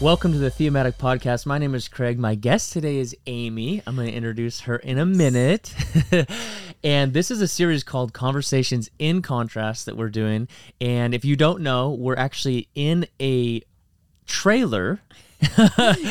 Welcome 0.00 0.30
to 0.30 0.38
the 0.38 0.48
Thematic 0.48 0.96
Podcast. 0.96 1.44
My 1.44 1.58
name 1.58 1.74
is 1.74 1.88
Craig. 1.88 2.20
My 2.20 2.36
guest 2.36 2.72
today 2.72 2.98
is 2.98 3.16
Amy. 3.26 3.82
I'm 3.84 3.96
going 3.96 4.06
to 4.06 4.14
introduce 4.14 4.60
her 4.60 4.76
in 4.76 4.96
a 4.96 5.04
minute. 5.04 5.74
and 6.84 7.12
this 7.12 7.32
is 7.32 7.42
a 7.42 7.48
series 7.48 7.82
called 7.82 8.12
Conversations 8.12 8.88
in 9.00 9.22
Contrast 9.22 9.86
that 9.86 9.96
we're 9.96 10.08
doing. 10.08 10.46
And 10.80 11.14
if 11.14 11.24
you 11.24 11.34
don't 11.34 11.62
know, 11.62 11.90
we're 11.90 12.14
actually 12.14 12.68
in 12.76 13.08
a 13.20 13.60
trailer. 14.24 15.00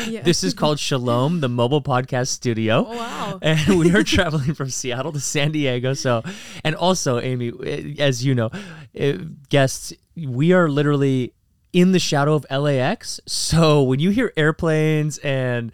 This 0.06 0.44
is 0.44 0.52
called 0.52 0.78
Shalom, 0.78 1.40
the 1.40 1.48
mobile 1.48 1.82
podcast 1.82 2.28
studio. 2.28 2.84
Oh, 2.86 2.94
wow. 2.94 3.38
And 3.42 3.78
we 3.78 3.94
are 3.94 4.02
traveling 4.02 4.52
from 4.52 4.68
Seattle 4.68 5.12
to 5.12 5.20
San 5.20 5.52
Diego. 5.52 5.94
So, 5.94 6.22
and 6.62 6.74
also, 6.74 7.20
Amy, 7.20 7.52
as 7.98 8.22
you 8.22 8.34
know, 8.34 8.50
eh, 8.94 9.16
guests, 9.48 9.94
we 10.14 10.52
are 10.52 10.68
literally 10.68 11.32
in 11.72 11.92
the 11.92 11.98
shadow 11.98 12.34
of 12.34 12.46
LAX. 12.50 13.20
So 13.26 13.82
when 13.82 14.00
you 14.00 14.10
hear 14.10 14.32
airplanes 14.36 15.18
and 15.18 15.72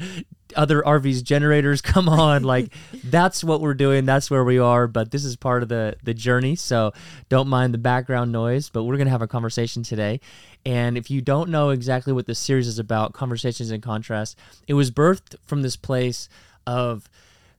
other 0.56 0.82
RVs 0.82 1.22
generators 1.22 1.80
come 1.82 2.08
on 2.08 2.44
like 2.44 2.72
that's 3.04 3.42
what 3.42 3.60
we're 3.60 3.74
doing. 3.74 4.04
That's 4.04 4.30
where 4.30 4.44
we 4.44 4.58
are. 4.58 4.86
But 4.86 5.10
this 5.10 5.24
is 5.24 5.36
part 5.36 5.62
of 5.62 5.68
the 5.68 5.96
the 6.02 6.14
journey. 6.14 6.56
So 6.56 6.92
don't 7.28 7.48
mind 7.48 7.74
the 7.74 7.78
background 7.78 8.32
noise 8.32 8.70
but 8.70 8.84
we're 8.84 8.96
going 8.96 9.06
to 9.06 9.12
have 9.12 9.22
a 9.22 9.28
conversation 9.28 9.82
today. 9.82 10.20
And 10.66 10.96
if 10.96 11.10
you 11.10 11.20
don't 11.20 11.50
know 11.50 11.70
exactly 11.70 12.12
what 12.12 12.26
this 12.26 12.38
series 12.38 12.66
is 12.66 12.78
about 12.78 13.12
conversations 13.12 13.70
in 13.70 13.80
contrast 13.80 14.38
it 14.66 14.74
was 14.74 14.90
birthed 14.90 15.36
from 15.44 15.62
this 15.62 15.76
place 15.76 16.28
of 16.66 17.08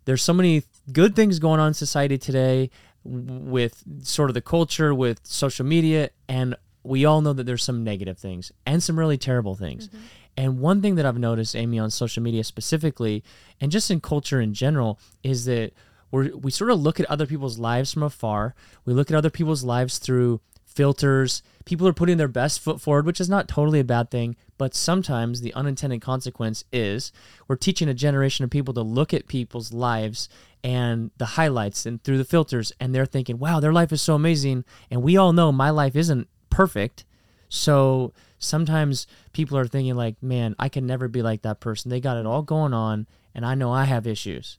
there's 0.05 0.23
so 0.23 0.34
many 0.34 0.63
good 0.91 1.15
things 1.15 1.40
going 1.40 1.59
on 1.59 1.70
in 1.70 1.73
society 1.73 2.17
today 2.17 2.70
with 3.04 3.84
sort 4.02 4.29
of 4.29 4.34
the 4.34 4.41
culture 4.41 4.93
with 4.93 5.20
social 5.23 5.65
media 5.65 6.09
and 6.27 6.55
we 6.85 7.05
all 7.05 7.21
know 7.21 7.34
that 7.34 7.45
there's 7.45 7.63
some 7.63 7.84
negative 7.84 8.17
things 8.17 8.52
and 8.66 8.81
some 8.81 8.98
really 8.98 9.17
terrible 9.17 9.55
things. 9.55 9.88
Mm-hmm. 9.88 9.98
And 10.37 10.59
one 10.59 10.82
thing 10.82 10.96
that 10.96 11.05
I've 11.05 11.18
noticed, 11.18 11.55
Amy, 11.55 11.79
on 11.79 11.90
social 11.90 12.21
media 12.21 12.43
specifically, 12.43 13.23
and 13.62 13.71
just 13.71 13.90
in 13.90 14.01
culture 14.01 14.41
in 14.41 14.54
general, 14.54 14.99
is 15.24 15.46
that 15.46 15.71
we 16.12 16.29
we 16.32 16.51
sort 16.51 16.71
of 16.71 16.79
look 16.79 16.99
at 16.99 17.09
other 17.09 17.26
people's 17.26 17.57
lives 17.57 17.93
from 17.93 18.04
afar. 18.04 18.54
We 18.84 18.93
look 18.93 19.09
at 19.09 19.18
other 19.18 19.29
people's 19.29 19.63
lives 19.63 19.98
through 19.98 20.41
filters. 20.65 21.41
People 21.63 21.87
are 21.87 21.93
putting 21.93 22.18
their 22.18 22.27
best 22.27 22.59
foot 22.59 22.82
forward, 22.82 23.05
which 23.05 23.21
is 23.21 23.29
not 23.29 23.48
totally 23.48 23.79
a 23.79 23.85
bad 23.85 24.12
thing. 24.12 24.35
But 24.57 24.76
sometimes 24.76 25.41
the 25.41 25.54
unintended 25.54 26.02
consequence 26.02 26.63
is 26.71 27.12
we're 27.48 27.55
teaching 27.55 27.90
a 27.90 27.93
generation 27.93 28.43
of 28.43 28.52
people 28.52 28.74
to 28.74 28.81
look 28.81 29.13
at 29.13 29.27
people's 29.27 29.74
lives 29.74 30.29
and 30.63 31.12
the 31.18 31.26
highlights 31.26 31.85
and 31.85 32.04
through 32.04 32.18
the 32.18 32.26
filters, 32.26 32.71
and 32.79 32.93
they're 32.93 33.05
thinking, 33.05 33.37
wow, 33.37 33.59
their 33.59 33.74
life 33.74 33.91
is 33.91 34.02
so 34.02 34.15
amazing. 34.15 34.65
And 34.90 35.04
we 35.04 35.15
all 35.15 35.31
know 35.31 35.52
my 35.52 35.70
life 35.70 35.96
isn't 35.96 36.27
perfect. 36.55 37.05
So 37.49 38.13
sometimes 38.39 39.07
people 39.34 39.57
are 39.57 39.67
thinking 39.67 39.95
like, 39.95 40.21
man, 40.21 40.55
I 40.57 40.70
can 40.70 40.87
never 40.87 41.07
be 41.07 41.21
like 41.21 41.41
that 41.41 41.59
person. 41.59 41.89
They 41.89 41.99
got 41.99 42.17
it 42.17 42.25
all 42.25 42.41
going 42.41 42.73
on 42.73 43.07
and 43.34 43.45
I 43.45 43.55
know 43.55 43.71
I 43.71 43.84
have 43.84 44.07
issues. 44.07 44.57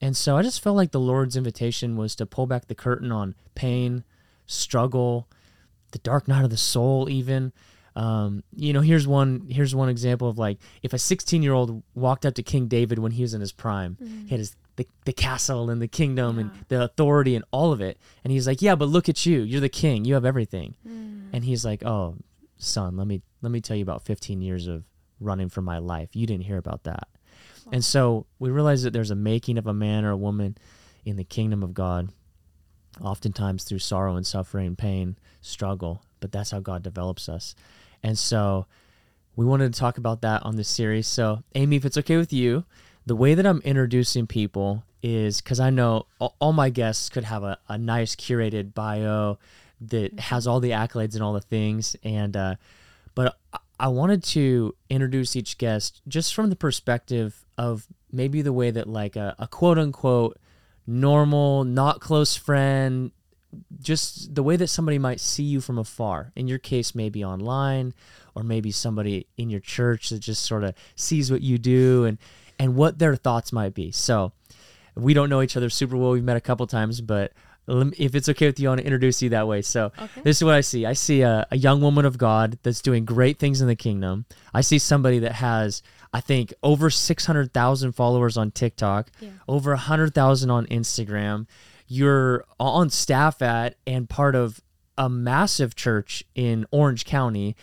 And 0.00 0.16
so 0.16 0.36
I 0.36 0.42
just 0.42 0.62
felt 0.62 0.76
like 0.76 0.92
the 0.92 1.00
Lord's 1.00 1.36
invitation 1.36 1.96
was 1.96 2.14
to 2.16 2.26
pull 2.26 2.46
back 2.46 2.66
the 2.66 2.74
curtain 2.74 3.12
on 3.12 3.34
pain, 3.54 4.04
struggle, 4.46 5.28
the 5.92 5.98
dark 5.98 6.26
night 6.26 6.44
of 6.44 6.50
the 6.50 6.56
soul 6.56 7.08
even. 7.08 7.52
Um, 7.94 8.42
you 8.54 8.74
know, 8.74 8.82
here's 8.82 9.06
one 9.06 9.46
here's 9.48 9.74
one 9.74 9.88
example 9.88 10.28
of 10.28 10.38
like 10.38 10.58
if 10.82 10.92
a 10.92 10.98
16 10.98 11.42
year 11.42 11.54
old 11.54 11.82
walked 11.94 12.26
up 12.26 12.34
to 12.34 12.42
King 12.42 12.66
David 12.66 12.98
when 12.98 13.12
he 13.12 13.22
was 13.22 13.32
in 13.32 13.40
his 13.40 13.52
prime, 13.52 13.96
he 14.24 14.30
had 14.30 14.38
his 14.38 14.54
the, 14.76 14.86
the 15.04 15.12
castle 15.12 15.70
and 15.70 15.80
the 15.80 15.88
kingdom 15.88 16.38
and 16.38 16.50
the 16.68 16.82
authority 16.82 17.34
and 17.34 17.44
all 17.50 17.72
of 17.72 17.80
it, 17.80 17.98
and 18.24 18.32
he's 18.32 18.46
like, 18.46 18.62
yeah, 18.62 18.74
but 18.74 18.88
look 18.88 19.08
at 19.08 19.26
you, 19.26 19.40
you're 19.40 19.60
the 19.60 19.68
king, 19.68 20.04
you 20.04 20.14
have 20.14 20.24
everything, 20.24 20.76
mm. 20.86 21.28
and 21.32 21.44
he's 21.44 21.64
like, 21.64 21.84
oh, 21.84 22.16
son, 22.58 22.96
let 22.96 23.06
me 23.06 23.22
let 23.42 23.50
me 23.50 23.60
tell 23.60 23.76
you 23.76 23.82
about 23.82 24.02
15 24.02 24.40
years 24.40 24.66
of 24.66 24.84
running 25.20 25.48
for 25.48 25.62
my 25.62 25.78
life. 25.78 26.10
You 26.14 26.26
didn't 26.26 26.44
hear 26.44 26.58
about 26.58 26.84
that, 26.84 27.08
and 27.72 27.84
so 27.84 28.26
we 28.38 28.50
realize 28.50 28.82
that 28.82 28.92
there's 28.92 29.10
a 29.10 29.16
making 29.16 29.58
of 29.58 29.66
a 29.66 29.74
man 29.74 30.04
or 30.04 30.10
a 30.10 30.16
woman 30.16 30.56
in 31.04 31.16
the 31.16 31.24
kingdom 31.24 31.62
of 31.62 31.74
God 31.74 32.10
oftentimes 33.00 33.64
through 33.64 33.78
sorrow 33.78 34.16
and 34.16 34.26
suffering, 34.26 34.76
pain, 34.76 35.16
struggle, 35.40 36.02
but 36.20 36.32
that's 36.32 36.50
how 36.50 36.60
God 36.60 36.82
develops 36.82 37.28
us. 37.28 37.54
And 38.02 38.18
so 38.18 38.66
we 39.36 39.44
wanted 39.44 39.72
to 39.72 39.78
talk 39.78 39.98
about 39.98 40.22
that 40.22 40.42
on 40.44 40.56
this 40.56 40.68
series. 40.68 41.06
So, 41.06 41.42
Amy, 41.54 41.76
if 41.76 41.84
it's 41.84 41.98
okay 41.98 42.16
with 42.16 42.32
you, 42.32 42.64
the 43.06 43.16
way 43.16 43.34
that 43.34 43.46
I'm 43.46 43.60
introducing 43.60 44.26
people 44.26 44.84
is 45.02 45.40
because 45.40 45.60
I 45.60 45.70
know 45.70 46.06
all, 46.18 46.34
all 46.40 46.52
my 46.52 46.70
guests 46.70 47.08
could 47.08 47.24
have 47.24 47.44
a, 47.44 47.58
a 47.68 47.78
nice 47.78 48.16
curated 48.16 48.74
bio 48.74 49.38
that 49.80 50.18
has 50.18 50.46
all 50.46 50.58
the 50.60 50.70
accolades 50.70 51.14
and 51.14 51.22
all 51.22 51.32
the 51.32 51.40
things. 51.40 51.94
And, 52.02 52.36
uh, 52.36 52.54
but 53.14 53.36
I- 53.52 53.58
I 53.78 53.88
wanted 53.88 54.24
to 54.24 54.74
introduce 54.88 55.36
each 55.36 55.58
guest 55.58 56.00
just 56.08 56.34
from 56.34 56.48
the 56.48 56.56
perspective 56.56 57.44
of 57.58 57.86
maybe 58.10 58.40
the 58.40 58.52
way 58.52 58.70
that, 58.70 58.88
like, 58.88 59.16
a, 59.16 59.36
a 59.38 59.46
quote 59.46 59.78
unquote 59.78 60.38
normal, 60.86 61.62
not 61.64 62.00
close 62.00 62.36
friend, 62.36 63.10
just 63.82 64.34
the 64.34 64.42
way 64.42 64.56
that 64.56 64.68
somebody 64.68 64.98
might 64.98 65.20
see 65.20 65.42
you 65.42 65.60
from 65.60 65.76
afar. 65.78 66.32
In 66.34 66.48
your 66.48 66.58
case, 66.58 66.94
maybe 66.94 67.22
online, 67.22 67.92
or 68.34 68.42
maybe 68.42 68.70
somebody 68.70 69.26
in 69.36 69.50
your 69.50 69.60
church 69.60 70.08
that 70.08 70.20
just 70.20 70.44
sort 70.44 70.64
of 70.64 70.74
sees 70.94 71.30
what 71.30 71.42
you 71.42 71.58
do 71.58 72.06
and 72.06 72.16
and 72.58 72.74
what 72.74 72.98
their 72.98 73.16
thoughts 73.16 73.52
might 73.52 73.74
be. 73.74 73.90
So 73.92 74.32
we 74.94 75.14
don't 75.14 75.28
know 75.28 75.42
each 75.42 75.56
other 75.56 75.68
super 75.70 75.96
well. 75.96 76.10
We've 76.12 76.24
met 76.24 76.36
a 76.36 76.40
couple 76.40 76.66
times, 76.66 77.00
but 77.00 77.32
if 77.68 78.14
it's 78.14 78.28
okay 78.28 78.46
with 78.46 78.60
you, 78.60 78.68
I 78.68 78.70
want 78.70 78.80
to 78.80 78.86
introduce 78.86 79.20
you 79.22 79.28
that 79.30 79.48
way. 79.48 79.60
So 79.62 79.86
Okay. 79.98 80.20
this 80.22 80.36
is 80.38 80.44
what 80.44 80.54
I 80.54 80.60
see. 80.60 80.86
I 80.86 80.92
see 80.92 81.22
a, 81.22 81.46
a 81.50 81.56
young 81.56 81.80
woman 81.80 82.04
of 82.04 82.16
God 82.16 82.58
that's 82.62 82.80
doing 82.80 83.04
great 83.04 83.38
things 83.38 83.60
in 83.60 83.66
the 83.66 83.74
kingdom. 83.76 84.24
I 84.54 84.60
see 84.60 84.78
somebody 84.78 85.18
that 85.18 85.32
has, 85.32 85.82
I 86.12 86.20
think, 86.20 86.54
over 86.62 86.90
600,000 86.90 87.92
followers 87.92 88.36
on 88.36 88.52
TikTok, 88.52 89.10
Yeah. 89.20 89.30
over 89.48 89.72
100,000 89.72 90.48
on 90.50 90.66
Instagram. 90.66 91.46
You're 91.88 92.44
on 92.60 92.88
staff 92.90 93.42
at 93.42 93.74
and 93.86 94.08
part 94.08 94.34
of 94.34 94.60
a 94.96 95.08
massive 95.08 95.74
church 95.74 96.24
in 96.34 96.66
Orange 96.70 97.04
County, 97.04 97.54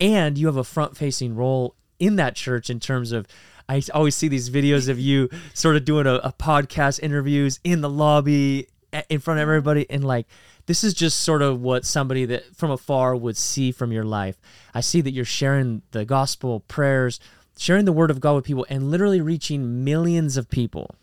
and 0.00 0.36
you 0.36 0.46
have 0.46 0.56
a 0.56 0.64
front 0.64 0.96
facing 0.96 1.34
role 1.36 1.74
in 1.98 2.16
that 2.16 2.34
church 2.34 2.68
in 2.68 2.80
terms 2.80 3.12
of. 3.12 3.26
I 3.68 3.82
always 3.94 4.14
see 4.14 4.28
these 4.28 4.50
videos 4.50 4.88
of 4.88 4.98
you 4.98 5.28
sort 5.54 5.76
of 5.76 5.84
doing 5.84 6.06
a, 6.06 6.14
a 6.16 6.32
podcast 6.32 7.00
interviews 7.00 7.60
in 7.64 7.80
the 7.80 7.88
lobby 7.88 8.68
in 9.08 9.20
front 9.20 9.40
of 9.40 9.42
everybody 9.42 9.88
and 9.88 10.04
like 10.04 10.26
this 10.66 10.84
is 10.84 10.94
just 10.94 11.20
sort 11.20 11.42
of 11.42 11.60
what 11.60 11.84
somebody 11.84 12.24
that 12.26 12.54
from 12.54 12.70
afar 12.70 13.16
would 13.16 13.36
see 13.36 13.72
from 13.72 13.90
your 13.90 14.04
life. 14.04 14.36
I 14.74 14.80
see 14.80 15.00
that 15.00 15.10
you're 15.10 15.24
sharing 15.24 15.82
the 15.90 16.04
gospel, 16.04 16.60
prayers, 16.60 17.18
sharing 17.58 17.84
the 17.84 17.92
word 17.92 18.10
of 18.10 18.20
God 18.20 18.34
with 18.36 18.44
people 18.44 18.66
and 18.68 18.90
literally 18.90 19.20
reaching 19.20 19.84
millions 19.84 20.36
of 20.36 20.48
people 20.48 20.94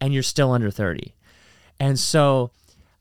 and 0.00 0.12
you're 0.12 0.22
still 0.22 0.52
under 0.52 0.70
30. 0.70 1.14
And 1.78 1.98
so 1.98 2.50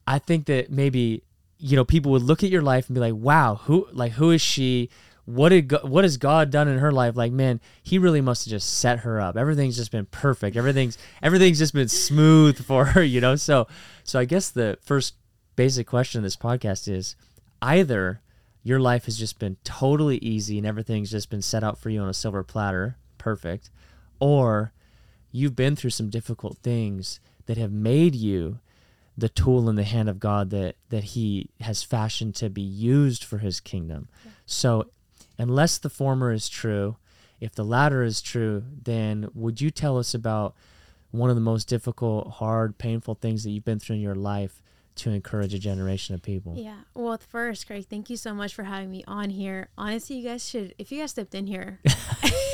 I 0.06 0.20
think 0.20 0.46
that 0.46 0.70
maybe 0.70 1.24
you 1.58 1.76
know 1.76 1.86
people 1.86 2.12
would 2.12 2.22
look 2.22 2.44
at 2.44 2.50
your 2.50 2.62
life 2.62 2.88
and 2.88 2.96
be 2.96 3.02
like, 3.02 3.16
"Wow, 3.16 3.56
who 3.64 3.88
like 3.92 4.14
who 4.14 4.32
is 4.32 4.42
she? 4.42 4.90
What 5.26 5.50
did 5.50 5.70
God, 5.70 5.90
what 5.90 6.04
has 6.04 6.18
God 6.18 6.52
done 6.52 6.68
in 6.68 6.78
her 6.78 6.92
life? 6.92 7.16
Like, 7.16 7.32
man, 7.32 7.60
He 7.82 7.98
really 7.98 8.22
must 8.22 8.46
have 8.46 8.52
just 8.52 8.80
set 8.80 9.00
her 9.00 9.20
up. 9.20 9.36
Everything's 9.36 9.76
just 9.76 9.92
been 9.92 10.06
perfect. 10.06 10.56
Everything's 10.56 10.98
everything's 11.22 11.58
just 11.58 11.74
been 11.74 11.90
smooth 11.90 12.64
for 12.64 12.86
her, 12.86 13.04
you 13.04 13.22
know. 13.22 13.36
So, 13.36 13.68
so 14.04 14.20
I 14.20 14.26
guess 14.26 14.50
the 14.50 14.78
first 14.82 15.16
basic 15.56 15.88
question 15.88 16.20
of 16.20 16.24
this 16.24 16.36
podcast 16.36 16.88
is 16.88 17.16
either 17.62 18.22
your 18.64 18.80
life 18.80 19.06
has 19.06 19.18
just 19.18 19.40
been 19.40 19.58
totally 19.64 20.18
easy 20.18 20.58
and 20.58 20.66
everything's 20.66 21.12
just 21.12 21.30
been 21.30 21.42
set 21.42 21.64
out 21.64 21.78
for 21.78 21.90
you 21.90 22.02
on 22.02 22.10
a 22.10 22.14
silver 22.14 22.44
platter, 22.44 22.98
perfect, 23.18 23.70
or 24.20 24.74
you've 25.32 25.56
been 25.56 25.76
through 25.76 25.92
some 25.92 26.10
difficult 26.10 26.58
things 26.60 27.20
that 27.46 27.58
have 27.58 27.72
made 27.72 28.16
you 28.16 28.60
the 29.18 29.30
tool 29.30 29.70
in 29.70 29.76
the 29.76 29.84
hand 29.84 30.10
of 30.10 30.20
God 30.20 30.50
that 30.50 30.76
that 30.90 31.04
he 31.04 31.50
has 31.62 31.84
fashioned 31.84 32.36
to 32.36 32.50
be 32.50 32.62
used 32.62 33.24
for 33.24 33.38
his 33.38 33.60
kingdom. 33.60 34.10
So 34.46 34.88
unless 35.38 35.78
the 35.78 35.90
former 35.90 36.32
is 36.32 36.50
true, 36.50 36.98
if 37.40 37.54
the 37.54 37.66
latter 37.66 38.04
is 38.04 38.22
true, 38.22 38.64
then 38.84 39.28
would 39.34 39.62
you 39.62 39.70
tell 39.70 39.98
us 39.98 40.14
about 40.14 40.56
one 41.12 41.30
of 41.30 41.36
the 41.36 41.42
most 41.42 41.68
difficult, 41.68 42.32
hard, 42.34 42.78
painful 42.78 43.16
things 43.16 43.44
that 43.44 43.52
you've 43.52 43.66
been 43.66 43.80
through 43.80 43.98
in 43.98 44.02
your 44.02 44.16
life 44.16 44.62
to 44.96 45.12
encourage 45.12 45.54
a 45.54 45.60
generation 45.60 46.16
of 46.16 46.22
people? 46.22 46.56
Yeah. 46.58 46.78
Well, 46.94 47.18
first, 47.18 47.68
Craig, 47.68 47.86
thank 47.90 48.10
you 48.10 48.18
so 48.18 48.34
much 48.34 48.54
for 48.54 48.64
having 48.64 48.92
me 48.92 49.04
on 49.08 49.30
here. 49.30 49.70
Honestly, 49.78 50.18
you 50.18 50.28
guys 50.28 50.48
should, 50.48 50.74
if 50.78 50.92
you 50.92 51.00
guys 51.00 51.12
stepped 51.12 51.36
in 51.36 51.48
here, 51.48 51.80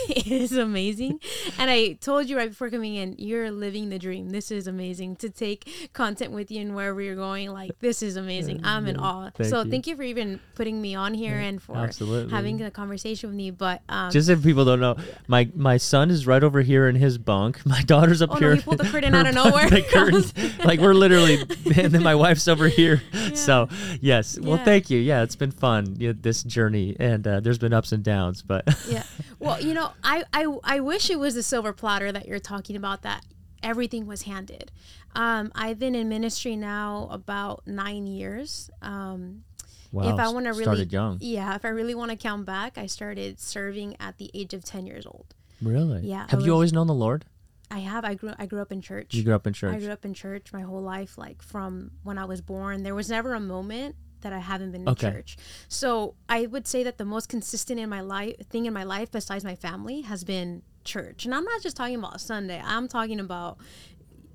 it 0.10 0.28
is 0.28 0.54
amazing. 0.54 1.20
And 1.58 1.70
I 1.70 1.94
told 1.94 2.30
you 2.30 2.38
right 2.38 2.50
before 2.50 2.70
coming 2.70 2.96
in, 2.96 3.16
you're 3.18 3.52
living 3.52 3.90
the 3.90 4.00
dream. 4.00 4.30
This 4.30 4.52
is 4.52 4.68
amazing 4.68 5.18
to 5.18 5.30
take 5.30 5.92
content 5.94 6.32
with 6.32 6.52
you 6.52 6.62
and 6.62 6.76
wherever 6.76 7.02
you're 7.02 7.16
going. 7.16 7.52
Like, 7.52 7.78
this 7.80 8.02
is 8.02 8.16
amazing. 8.16 8.62
I'm 8.64 8.88
in 8.88 8.98
awe. 8.98 9.30
Thank 9.34 9.50
so, 9.50 9.62
you. 9.62 9.72
thank 9.72 9.88
you 9.88 9.96
for 9.96 10.04
even 10.04 10.40
putting 10.56 10.82
me 10.82 10.96
on 10.96 11.14
here 11.14 11.38
and 11.38 11.62
for 11.62 11.78
absolutely. 11.78 12.32
having 12.32 12.62
a 12.62 12.72
conversation 12.72 13.30
with 13.30 13.38
me. 13.38 13.52
But, 13.52 13.82
um, 13.90 14.12
Just 14.12 14.30
if 14.30 14.44
people 14.44 14.66
don't 14.66 14.80
know, 14.80 14.98
my 15.28 15.50
my 15.56 15.78
son 15.78 16.10
is 16.10 16.26
right 16.28 16.44
over 16.44 16.62
here 16.62 16.88
in 16.88 16.96
his 16.96 17.18
bunk. 17.18 17.64
My 17.72 17.82
daughter's 17.84 18.22
up 18.22 18.32
Oh, 18.32 18.34
no, 18.34 18.40
here. 18.40 18.56
he 18.56 18.62
pulled 18.62 18.80
the 18.80 18.86
curtain 18.86 19.16
out 19.16 19.28
of 19.28 19.36
nowhere. 19.36 19.70
The 19.70 19.82
curtain, 19.82 20.24
like 20.66 20.80
we're 20.80 20.94
literally, 20.94 21.42
and 21.76 21.94
then 21.94 22.04
my 22.04 22.16
over 22.48 22.68
here. 22.68 23.02
So 23.34 23.70
yes, 24.02 24.38
well, 24.38 24.58
thank 24.58 24.90
you. 24.90 25.00
Yeah, 25.00 25.24
it's 25.24 25.38
been 25.38 25.52
fun. 25.52 25.96
Yeah, 25.98 26.12
this 26.16 26.44
journey, 26.44 26.98
and 27.00 27.26
uh, 27.26 27.40
there's 27.40 27.58
been 27.58 27.72
ups 27.72 27.94
and 27.94 28.04
downs, 28.04 28.42
but 28.42 28.66
yeah. 28.90 29.04
well, 29.40 29.62
you 29.62 29.74
know, 29.74 29.92
I, 30.04 30.26
I 30.34 30.46
I 30.64 30.80
wish 30.82 31.10
it 31.10 31.18
was 31.18 31.36
the 31.36 31.44
silver 31.44 31.72
platter 31.72 32.12
that 32.12 32.28
you're 32.28 32.40
talking 32.40 32.76
about 32.76 33.04
that 33.04 33.26
everything 33.64 34.06
was 34.06 34.24
handed. 34.24 34.70
Um, 35.16 35.52
I've 35.56 35.80
been 35.80 35.96
in 35.96 36.10
ministry 36.10 36.56
now 36.58 37.08
about 37.10 37.66
nine 37.66 38.06
years. 38.08 38.70
Um, 38.82 39.44
Wow. 39.94 40.14
if 40.14 40.20
I 40.20 40.30
want 40.30 40.46
to 40.46 40.52
really, 40.52 40.64
started 40.64 40.94
young. 40.94 41.18
yeah, 41.20 41.54
if 41.56 41.66
I 41.66 41.68
really 41.70 41.96
want 41.96 42.12
to 42.12 42.18
count 42.18 42.46
back, 42.46 42.78
I 42.78 42.86
started 42.86 43.40
serving 43.42 43.98
at 44.00 44.18
the 44.18 44.30
age 44.34 44.54
of 44.54 44.64
ten 44.64 44.86
years 44.86 45.06
old. 45.06 45.36
Really? 45.62 46.02
Yeah, 46.08 46.28
Have 46.30 46.42
you 46.42 46.52
always 46.54 46.72
known 46.74 46.88
the 46.88 46.94
Lord? 46.94 47.26
I 47.72 47.80
have. 47.80 48.04
I 48.06 48.16
grew. 48.16 48.34
I 48.38 48.46
grew 48.46 48.62
up 48.62 48.72
in 48.72 48.82
church. 48.82 49.14
You 49.14 49.24
grew 49.24 49.34
up 49.34 49.48
in 49.48 49.54
church. 49.54 49.76
I 49.76 49.80
grew 49.80 49.92
up 49.92 50.04
in 50.06 50.14
church 50.14 50.52
my 50.54 50.62
whole 50.62 50.82
life, 50.82 51.18
like 51.18 51.42
from 51.42 51.92
when 52.04 52.18
I 52.18 52.26
was 52.26 52.42
born. 52.42 52.84
There 52.84 52.96
was 52.96 53.10
never 53.10 53.34
a 53.34 53.40
moment 53.40 53.96
that 54.22 54.34
I 54.34 54.40
haven't 54.40 54.72
been 54.72 54.82
in 54.84 54.90
Okay. 54.90 55.12
church. 55.12 55.38
So 55.68 56.16
I 56.30 56.46
would 56.46 56.68
say 56.68 56.84
that 56.84 56.98
the 56.98 57.06
most 57.06 57.30
consistent 57.30 57.80
in 57.80 57.90
my 57.90 58.02
life 58.02 58.36
thing 58.50 58.66
in 58.66 58.74
my 58.74 58.84
life, 58.84 59.10
besides 59.10 59.44
my 59.44 59.56
family, 59.56 60.02
has 60.02 60.24
been 60.24 60.62
church. 60.84 61.26
And 61.26 61.34
I'm 61.34 61.44
not 61.44 61.62
just 61.64 61.78
talking 61.78 61.96
about 61.96 62.22
Sunday. 62.22 62.62
I'm 62.64 62.88
talking 62.88 63.20
about 63.20 63.58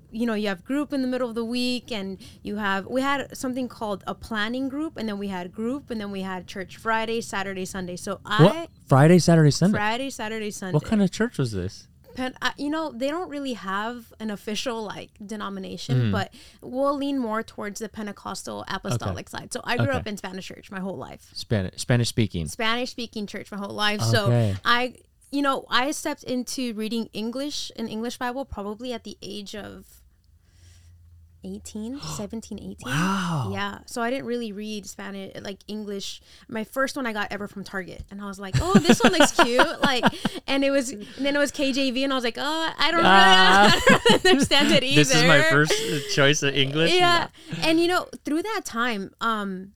you 0.09 0.25
know 0.25 0.33
you 0.33 0.47
have 0.47 0.63
group 0.63 0.93
in 0.93 1.01
the 1.01 1.07
middle 1.07 1.27
of 1.27 1.35
the 1.35 1.43
week 1.43 1.91
and 1.91 2.17
you 2.41 2.55
have 2.55 2.85
we 2.87 3.01
had 3.01 3.35
something 3.37 3.67
called 3.67 4.05
a 4.07 4.15
planning 4.15 4.69
group 4.69 4.95
and 4.95 5.07
then 5.07 5.17
we 5.17 5.27
had 5.27 5.51
group 5.51 5.89
and 5.89 5.99
then 5.99 6.11
we 6.11 6.21
had 6.21 6.47
church 6.47 6.77
friday 6.77 7.19
saturday 7.19 7.65
sunday 7.65 7.97
so 7.97 8.17
i 8.25 8.45
what? 8.45 8.69
Friday, 8.87 9.19
Saturday, 9.19 9.51
Sunday. 9.51 9.77
friday 9.77 10.09
saturday 10.09 10.49
sunday 10.49 10.73
what 10.73 10.85
kind 10.85 11.01
of 11.01 11.11
church 11.11 11.37
was 11.37 11.51
this? 11.51 11.89
Pen, 12.17 12.33
uh, 12.41 12.51
you 12.57 12.69
know, 12.71 12.91
they 12.91 13.09
don't 13.09 13.29
really 13.29 13.53
have 13.53 14.11
an 14.19 14.31
official 14.31 14.83
like 14.83 15.11
Mm. 15.21 15.27
denomination, 15.27 16.11
but 16.11 16.33
we'll 16.61 16.97
lean 16.97 17.19
more 17.19 17.43
towards 17.43 17.79
the 17.79 17.87
Pentecostal 17.89 18.65
apostolic 18.67 19.29
side. 19.29 19.53
So 19.53 19.61
I 19.63 19.77
grew 19.77 19.89
Okay. 19.89 19.97
up 19.97 20.07
in 20.07 20.17
Spanish 20.17 20.47
church 20.47 20.71
my 20.71 20.79
whole 20.79 20.97
life, 20.97 21.29
Spanish, 21.33 21.73
Spanish 21.77 22.09
speaking. 22.09 22.47
Spanish 22.47 22.89
speaking 22.91 23.27
church 23.27 23.51
my 23.51 23.57
whole 23.59 23.75
life. 23.75 24.01
Okay. 24.01 24.11
So 24.11 24.55
I, 24.65 24.95
you 25.31 25.43
know, 25.43 25.65
I 25.69 25.91
stepped 25.91 26.23
into 26.23 26.73
reading 26.73 27.09
English, 27.13 27.71
an 27.75 27.87
English 27.87 28.17
Bible, 28.17 28.45
probably 28.45 28.93
at 28.93 29.03
the 29.03 29.17
age 29.21 29.53
of 29.53 29.96
18, 31.47 31.99
17, 32.17 32.59
18. 32.59 32.75
Wow. 32.85 33.49
Yeah. 33.53 33.79
So 33.85 34.01
I 34.01 34.09
didn't 34.09 34.25
really 34.25 34.51
read 34.51 34.85
Spanish, 34.85 35.33
like 35.41 35.59
English. 35.67 36.21
My 36.47 36.63
first 36.63 36.95
one 36.95 37.05
I 37.05 37.13
got 37.13 37.31
ever 37.31 37.47
from 37.47 37.63
Target. 37.63 38.03
And 38.11 38.21
I 38.21 38.25
was 38.25 38.39
like, 38.39 38.55
oh, 38.61 38.73
this 38.79 39.01
one 39.01 39.13
looks 39.13 39.31
cute. 39.31 39.65
Like, 39.87 40.03
and 40.47 40.65
it 40.65 40.71
was, 40.71 40.89
and 40.89 41.05
then 41.19 41.35
it 41.35 41.39
was 41.39 41.51
KJV. 41.51 42.03
And 42.03 42.11
I 42.11 42.15
was 42.15 42.23
like, 42.23 42.37
oh, 42.37 42.73
I 42.77 42.91
don't 42.91 42.99
really. 42.99 43.09
I 43.09 43.81
don't 43.87 44.13
really 44.23 44.31
understand 44.31 44.71
it 44.71 44.83
either. 44.83 44.95
This 44.95 45.15
is 45.15 45.23
my 45.23 45.41
first 45.43 45.71
uh, 45.71 45.99
choice 46.13 46.43
of 46.43 46.55
English. 46.55 46.93
Yeah. 46.93 47.27
And 47.61 47.79
you 47.79 47.87
know, 47.87 48.07
through 48.25 48.43
that 48.43 48.61
time, 48.65 49.13
um, 49.21 49.73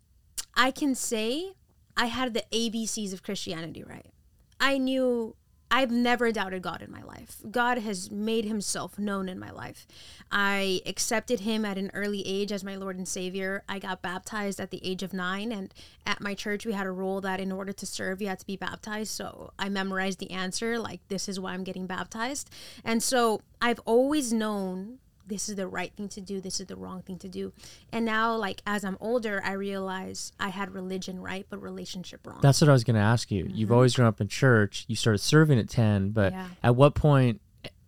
I 0.56 0.72
can 0.72 0.96
say 0.96 1.54
I 1.96 2.08
had 2.08 2.34
the 2.34 2.44
ABCs 2.52 3.14
of 3.14 3.24
Christianity 3.24 3.84
right. 3.84 4.12
I 4.60 4.78
knew 4.78 5.36
I've 5.74 5.90
never 5.90 6.34
doubted 6.34 6.62
God 6.62 6.82
in 6.82 6.92
my 6.92 7.02
life. 7.02 7.38
God 7.50 7.78
has 7.78 8.12
made 8.12 8.44
himself 8.44 9.00
known 9.00 9.30
in 9.30 9.40
my 9.40 9.52
life. 9.52 9.88
I 10.30 10.82
accepted 10.86 11.40
him 11.40 11.64
at 11.64 11.78
an 11.78 11.92
early 11.94 12.28
age 12.28 12.52
as 12.52 12.64
my 12.64 12.76
Lord 12.76 12.98
and 12.98 13.08
Savior. 13.08 13.64
I 13.70 13.80
got 13.80 14.02
baptized 14.02 14.60
at 14.60 14.70
the 14.70 14.86
age 14.86 15.02
of 15.02 15.14
nine, 15.14 15.54
and 15.54 15.74
at 16.06 16.20
my 16.20 16.34
church, 16.34 16.66
we 16.66 16.74
had 16.74 16.86
a 16.86 16.92
rule 16.92 17.22
that 17.22 17.40
in 17.40 17.54
order 17.54 17.72
to 17.72 17.86
serve, 17.86 18.22
you 18.22 18.28
had 18.28 18.40
to 18.40 18.46
be 18.46 18.58
baptized. 18.58 19.12
So 19.12 19.54
I 19.58 19.70
memorized 19.70 20.20
the 20.20 20.32
answer, 20.32 20.78
like, 20.78 21.00
this 21.08 21.30
is 21.30 21.40
why 21.40 21.54
I'm 21.54 21.64
getting 21.64 21.88
baptized. 21.88 22.50
And 22.84 23.02
so 23.02 23.42
I've 23.62 23.80
always 23.86 24.34
known 24.34 24.98
this 25.28 25.48
is 25.50 25.56
the 25.56 25.68
right 25.68 25.94
thing 25.96 26.08
to 26.10 26.20
do 26.22 26.42
this 26.42 26.60
is 26.60 26.66
the 26.68 26.76
wrong 26.76 27.02
thing 27.02 27.18
to 27.18 27.30
do 27.30 27.54
and 27.94 28.04
now 28.06 28.36
like 28.36 28.62
as 28.66 28.84
i'm 28.84 28.98
older 29.00 29.42
i 29.46 29.52
realize 29.54 30.32
i 30.40 30.50
had 30.50 30.72
religion 30.74 31.20
right 31.22 31.46
but 31.50 31.62
relationship 31.62 32.26
wrong 32.26 32.40
That's 32.42 32.60
what 32.62 32.70
I 32.70 32.74
was 32.74 32.84
going 32.84 32.96
to 32.96 33.02
ask 33.02 33.32
you. 33.32 33.48
You've 33.54 33.72
always 33.72 33.96
grown 33.96 34.08
up 34.08 34.20
in 34.22 34.28
church. 34.28 34.86
You 34.88 34.96
started 34.96 35.20
serving 35.20 35.60
at 35.60 35.70
10, 35.70 36.10
but 36.12 36.34
Yeah. 36.34 36.48
at 36.64 36.76
what 36.76 36.96
point, 36.96 37.40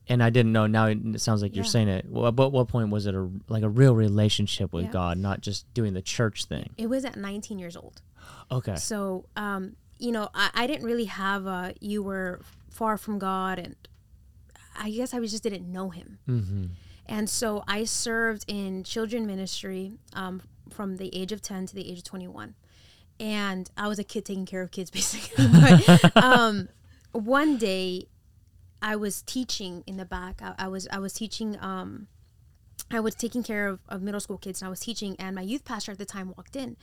and 0.07 0.21
I 0.21 0.29
didn't 0.29 0.51
know, 0.51 0.67
now 0.67 0.85
it 0.87 1.19
sounds 1.21 1.41
like 1.41 1.55
you're 1.55 1.63
saying 1.65 1.87
it. 1.87 2.05
Well, 2.09 2.27
At 2.27 2.35
what 2.35 2.67
point 2.67 2.89
was 2.89 3.05
it 3.05 3.15
a, 3.15 3.29
like 3.47 3.63
a 3.63 3.69
real 3.69 3.95
relationship 3.95 4.73
with 4.73 4.85
Yeah. 4.85 4.91
God, 4.91 5.17
not 5.17 5.41
just 5.41 5.71
doing 5.73 5.93
the 5.93 6.01
church 6.01 6.45
thing? 6.45 6.69
it 6.77 6.87
was 6.87 7.03
at 7.05 7.15
19 7.15 7.57
years 7.59 7.75
old 7.75 8.01
Okay. 8.51 8.75
so 8.75 9.25
um 9.35 9.75
you 9.99 10.11
know 10.11 10.29
i, 10.33 10.49
I 10.53 10.67
didn't 10.67 10.85
really 10.85 11.05
have 11.05 11.45
a 11.45 11.73
you 11.79 12.01
were 12.03 12.41
far 12.69 12.97
from 12.97 13.19
god 13.19 13.59
and 13.59 13.75
i 14.77 14.89
guess 14.89 15.13
i 15.13 15.19
was 15.19 15.31
just 15.31 15.43
didn't 15.43 15.71
know 15.71 15.89
him 15.89 16.19
Mm-hmm. 16.27 16.65
And 17.07 17.29
so 17.29 17.63
i 17.67 17.83
served 17.83 18.45
in 18.47 18.83
children 18.83 19.25
ministry 19.25 19.93
um, 20.13 20.41
from 20.69 20.97
the 20.97 21.15
age 21.15 21.31
of 21.31 21.41
10 21.41 21.67
to 21.67 21.75
the 21.75 21.89
age 21.89 21.99
of 21.99 22.03
21 22.03 22.55
and 23.19 23.69
i 23.77 23.87
was 23.87 23.99
a 23.99 24.03
kid 24.03 24.25
taking 24.25 24.45
care 24.45 24.61
of 24.61 24.71
kids 24.71 24.89
basically. 24.99 25.47
But 25.47 26.17
um, 26.17 26.69
one 27.11 27.57
day 27.57 28.07
i 28.81 28.95
was 28.95 29.21
teaching 29.21 29.83
in 29.87 29.97
the 29.97 30.05
back. 30.05 30.41
I, 30.41 30.55
I 30.57 30.67
was 30.67 30.87
i 30.91 30.99
was 30.99 31.13
teaching 31.13 31.57
um, 31.61 32.07
i 32.91 32.99
was 32.99 33.15
taking 33.15 33.43
care 33.43 33.67
of, 33.67 33.79
of 33.87 34.01
middle 34.01 34.19
school 34.19 34.37
kids 34.37 34.61
and 34.61 34.67
i 34.67 34.69
was 34.69 34.79
teaching 34.79 35.15
and 35.19 35.35
my 35.35 35.41
youth 35.41 35.65
pastor 35.65 35.91
at 35.91 35.97
the 35.97 36.05
time 36.05 36.33
walked 36.35 36.55
in. 36.55 36.77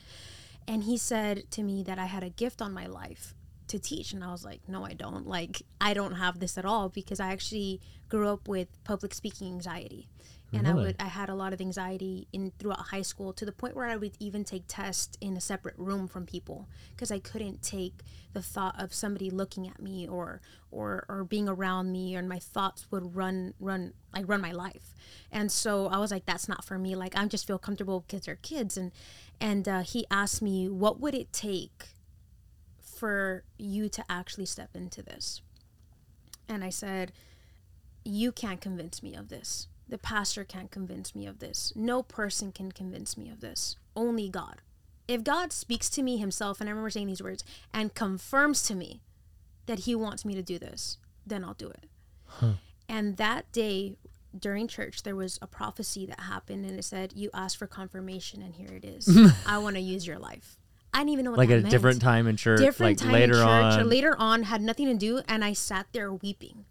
And 0.69 0.85
he 0.85 0.99
said 0.99 1.51
to 1.53 1.63
me 1.63 1.83
that 1.85 1.99
i 1.99 2.05
had 2.05 2.23
a 2.23 2.31
gift 2.31 2.63
on 2.63 2.73
my 2.73 2.87
life 2.87 3.35
to 3.71 3.79
teach. 3.79 4.13
And 4.13 4.23
i 4.23 4.31
was 4.31 4.45
like 4.45 4.61
no 4.69 4.85
i 4.85 4.93
don't. 4.93 5.27
Like 5.27 5.63
i 5.81 5.95
don't 5.95 6.15
have 6.15 6.39
this 6.41 6.59
at 6.59 6.65
all 6.65 6.89
because 6.89 7.21
i 7.21 7.33
actually 7.33 7.81
grew 8.09 8.29
up 8.29 8.49
with 8.49 8.69
public 8.85 9.15
speaking 9.15 9.49
anxiety. 9.49 10.09
And 10.53 10.67
i 10.67 10.75
would 10.75 10.97
i 10.99 11.05
had 11.05 11.29
a 11.29 11.35
lot 11.35 11.53
of 11.53 11.61
anxiety 11.61 12.27
in 12.33 12.53
throughout 12.59 12.87
high 12.89 13.03
school 13.03 13.33
to 13.35 13.45
the 13.45 13.53
point 13.53 13.77
where 13.77 13.87
i 13.87 13.97
would 13.97 14.17
even 14.19 14.43
take 14.45 14.65
tests 14.67 15.17
in 15.21 15.37
a 15.37 15.41
separate 15.41 15.77
room 15.79 16.09
from 16.09 16.27
people 16.27 16.69
because 16.91 17.13
i 17.13 17.21
couldn't 17.21 17.63
take 17.63 18.03
the 18.33 18.43
thought 18.43 18.75
of 18.77 18.93
somebody 18.93 19.31
looking 19.31 19.69
at 19.69 19.81
me 19.81 20.09
or 20.09 20.41
or 20.71 21.05
or 21.09 21.25
being 21.25 21.49
around 21.49 21.91
me 21.93 22.15
and 22.15 22.29
my 22.29 22.39
thoughts 22.39 22.87
would 22.91 23.15
run 23.15 23.55
run 23.61 23.93
like 24.13 24.29
run 24.29 24.41
my 24.41 24.53
life. 24.53 24.95
And 25.31 25.51
so 25.51 25.87
i 25.87 25.99
was 25.99 26.11
like 26.11 26.27
that's 26.27 26.49
not 26.49 26.65
for 26.65 26.79
me. 26.79 26.95
Like 26.95 27.17
i 27.17 27.25
just 27.27 27.47
feel 27.47 27.59
comfortable 27.59 28.01
because 28.01 28.27
they're 28.27 28.37
kids. 28.37 28.77
And 28.77 28.93
and 29.41 29.69
uh, 29.69 29.81
he 29.81 30.07
asked 30.11 30.43
me 30.43 30.69
what 30.69 31.01
would 31.01 31.15
it 31.15 31.33
take 31.33 31.89
for 33.01 33.45
you 33.57 33.89
to 33.89 34.05
actually 34.11 34.45
step 34.45 34.69
into 34.75 35.03
this. 35.03 35.41
And 36.47 36.63
i 36.63 36.69
said 36.69 37.13
you 38.05 38.31
can't 38.31 38.61
convince 38.61 39.03
me 39.03 39.15
of 39.15 39.31
this. 39.31 39.69
The 39.89 39.97
pastor 39.97 40.45
can't 40.45 40.71
convince 40.71 41.15
me 41.15 41.27
of 41.27 41.39
this. 41.39 41.73
No 41.75 42.03
person 42.03 42.53
can 42.53 42.73
convince 42.73 43.17
me 43.17 43.31
of 43.31 43.41
this. 43.41 43.77
Only 43.97 44.29
god. 44.29 44.61
If 45.09 45.25
god 45.25 45.51
speaks 45.51 45.89
to 45.91 46.03
me 46.03 46.19
himself 46.19 46.61
and 46.61 46.69
i 46.69 46.73
remember 46.73 46.91
saying 46.91 47.07
these 47.07 47.23
words 47.23 47.43
and 47.73 47.95
confirms 47.95 48.63
to 48.65 48.75
me 48.75 49.01
that 49.65 49.81
he 49.81 49.95
wants 49.95 50.27
me 50.27 50.35
to 50.35 50.43
do 50.43 50.59
this 50.59 50.99
then 51.27 51.43
i'll 51.43 51.55
do 51.55 51.71
it. 51.71 51.87
And 52.87 53.17
that 53.17 53.51
day 53.51 53.97
during 54.39 54.69
church 54.69 55.05
there 55.05 55.17
was 55.17 55.39
a 55.41 55.47
prophecy 55.47 56.05
that 56.05 56.21
happened 56.21 56.67
and 56.67 56.79
it 56.79 56.85
said 56.85 57.15
you 57.15 57.31
asked 57.33 57.57
for 57.57 57.67
confirmation 57.67 58.43
and 58.43 58.55
here 58.57 58.75
it 58.77 58.85
is. 58.85 59.09
I 59.47 59.57
want 59.57 59.77
to 59.77 59.81
use 59.81 60.07
your 60.07 60.19
life 60.19 60.60
i 60.95 60.99
didn't 60.99 61.11
even 61.11 61.25
know 61.25 61.31
what 61.33 61.39
Like 61.39 61.51
a 61.51 61.57
meant 61.59 61.71
different 61.71 62.01
time 62.01 62.27
in 62.27 62.37
church, 62.37 62.61
different 62.61 62.99
like 63.01 63.05
time 63.05 63.13
later 63.13 63.35
in 63.35 63.39
church 63.47 63.77
or 63.77 63.81
on. 63.81 63.89
later 63.89 64.17
on 64.19 64.43
had 64.45 64.61
nothing 64.63 64.87
to 64.87 64.95
do 64.95 65.21
and 65.29 65.45
i 65.45 65.53
sat 65.53 65.87
there 65.93 66.13
weeping 66.13 66.65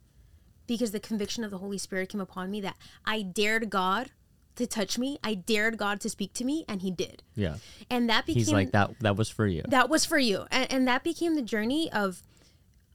because 0.67 0.91
the 0.91 0.99
conviction 0.99 1.43
of 1.43 1.51
the 1.51 1.57
holy 1.59 1.77
spirit 1.77 2.09
came 2.09 2.21
upon 2.21 2.51
me 2.51 2.61
that 2.61 2.75
i 3.05 3.21
dared 3.21 3.69
god 3.69 4.11
to 4.55 4.67
touch 4.67 4.97
me 4.97 5.17
i 5.23 5.33
dared 5.33 5.77
god 5.77 6.01
to 6.01 6.09
speak 6.09 6.33
to 6.33 6.43
me 6.43 6.65
and 6.67 6.81
he 6.81 6.91
did 6.91 7.23
yeah. 7.35 7.55
and 7.89 8.09
that 8.09 8.25
became 8.25 8.39
He's 8.39 8.51
like, 8.51 8.71
that 8.71 8.99
That 8.99 9.15
was 9.15 9.29
for 9.29 9.47
you. 9.47 9.63
that 9.69 9.89
was 9.89 10.03
for 10.05 10.17
you 10.19 10.45
and, 10.51 10.71
and 10.71 10.87
that 10.87 11.03
became 11.03 11.35
the 11.35 11.41
journey 11.41 11.89
of 11.91 12.21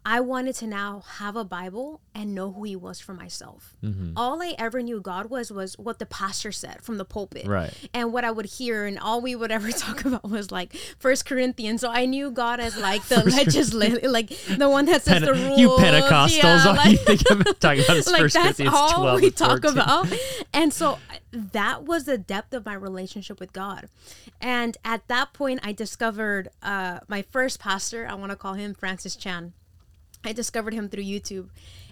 i 0.07 0.21
wanted 0.21 0.55
to 0.55 0.67
now 0.67 1.03
have 1.19 1.37
a 1.37 1.45
bible 1.45 2.01
and 2.15 2.35
know 2.35 2.53
who 2.53 2.63
he 2.65 2.77
was 2.77 3.01
for 3.01 3.13
myself. 3.13 3.75
Mm-hmm. 3.83 4.13
all 4.17 4.41
i 4.43 4.55
ever 4.59 4.83
knew 4.83 5.01
god 5.01 5.31
was 5.31 5.51
was 5.51 5.79
what 5.79 5.99
the 5.99 6.07
pastor 6.07 6.53
said 6.53 6.83
from 6.83 6.99
the 6.99 7.05
pulpit. 7.05 7.47
Right. 7.47 7.73
and 7.93 8.13
what 8.13 8.25
i 8.25 8.31
would 8.31 8.47
hear 8.47 8.87
and 8.87 8.99
all 8.99 9.21
we 9.21 9.35
would 9.35 9.51
ever 9.51 9.71
talk 9.85 10.05
about 10.05 10.29
was 10.29 10.51
like 10.51 10.75
first 10.99 11.25
corinthians. 11.27 11.81
So 11.81 11.91
i 11.91 12.07
knew 12.07 12.31
god 12.31 12.61
as 12.61 12.77
like 12.77 13.03
the 13.05 13.25
legislative 13.25 14.11
like 14.11 14.29
the 14.29 14.69
one 14.69 14.87
that 14.87 15.03
says 15.03 15.23
Pente- 15.23 15.27
the 15.27 15.35
rules. 15.35 15.59
You 15.59 15.69
Pentecostals, 15.71 16.37
yeah, 16.43 16.77
all 16.79 16.87
you 16.91 16.97
think 16.99 17.31
of 17.31 17.59
talking 17.59 17.85
about 17.85 17.97
is 17.97 18.11
like 18.11 18.23
First 18.23 18.35
that's 18.35 18.59
Corinthians 18.59 18.75
all 18.75 19.03
12 19.03 19.21
we 19.21 19.31
talk 19.31 19.65
about. 19.65 20.07
And 20.53 20.73
so 20.73 20.99
that 21.33 21.85
was 21.85 22.05
the 22.05 22.17
depth 22.19 22.55
of 22.55 22.65
my 22.65 22.75
relationship 22.75 23.41
with 23.41 23.53
god. 23.53 23.89
And 24.41 24.77
at 24.85 25.09
that 25.09 25.33
point 25.33 25.61
i 25.63 25.73
discovered 25.73 26.49
uh, 26.63 27.01
my 27.09 27.23
first 27.23 27.59
pastor 27.59 28.07
i 28.07 28.15
want 28.15 28.31
to 28.31 28.37
call 28.37 28.55
him 28.55 28.75
francis 28.75 29.17
chan 29.17 29.53
i 30.25 30.33
discovered 30.33 30.75
him 30.75 30.89
through 30.89 31.03
youtube 31.05 31.49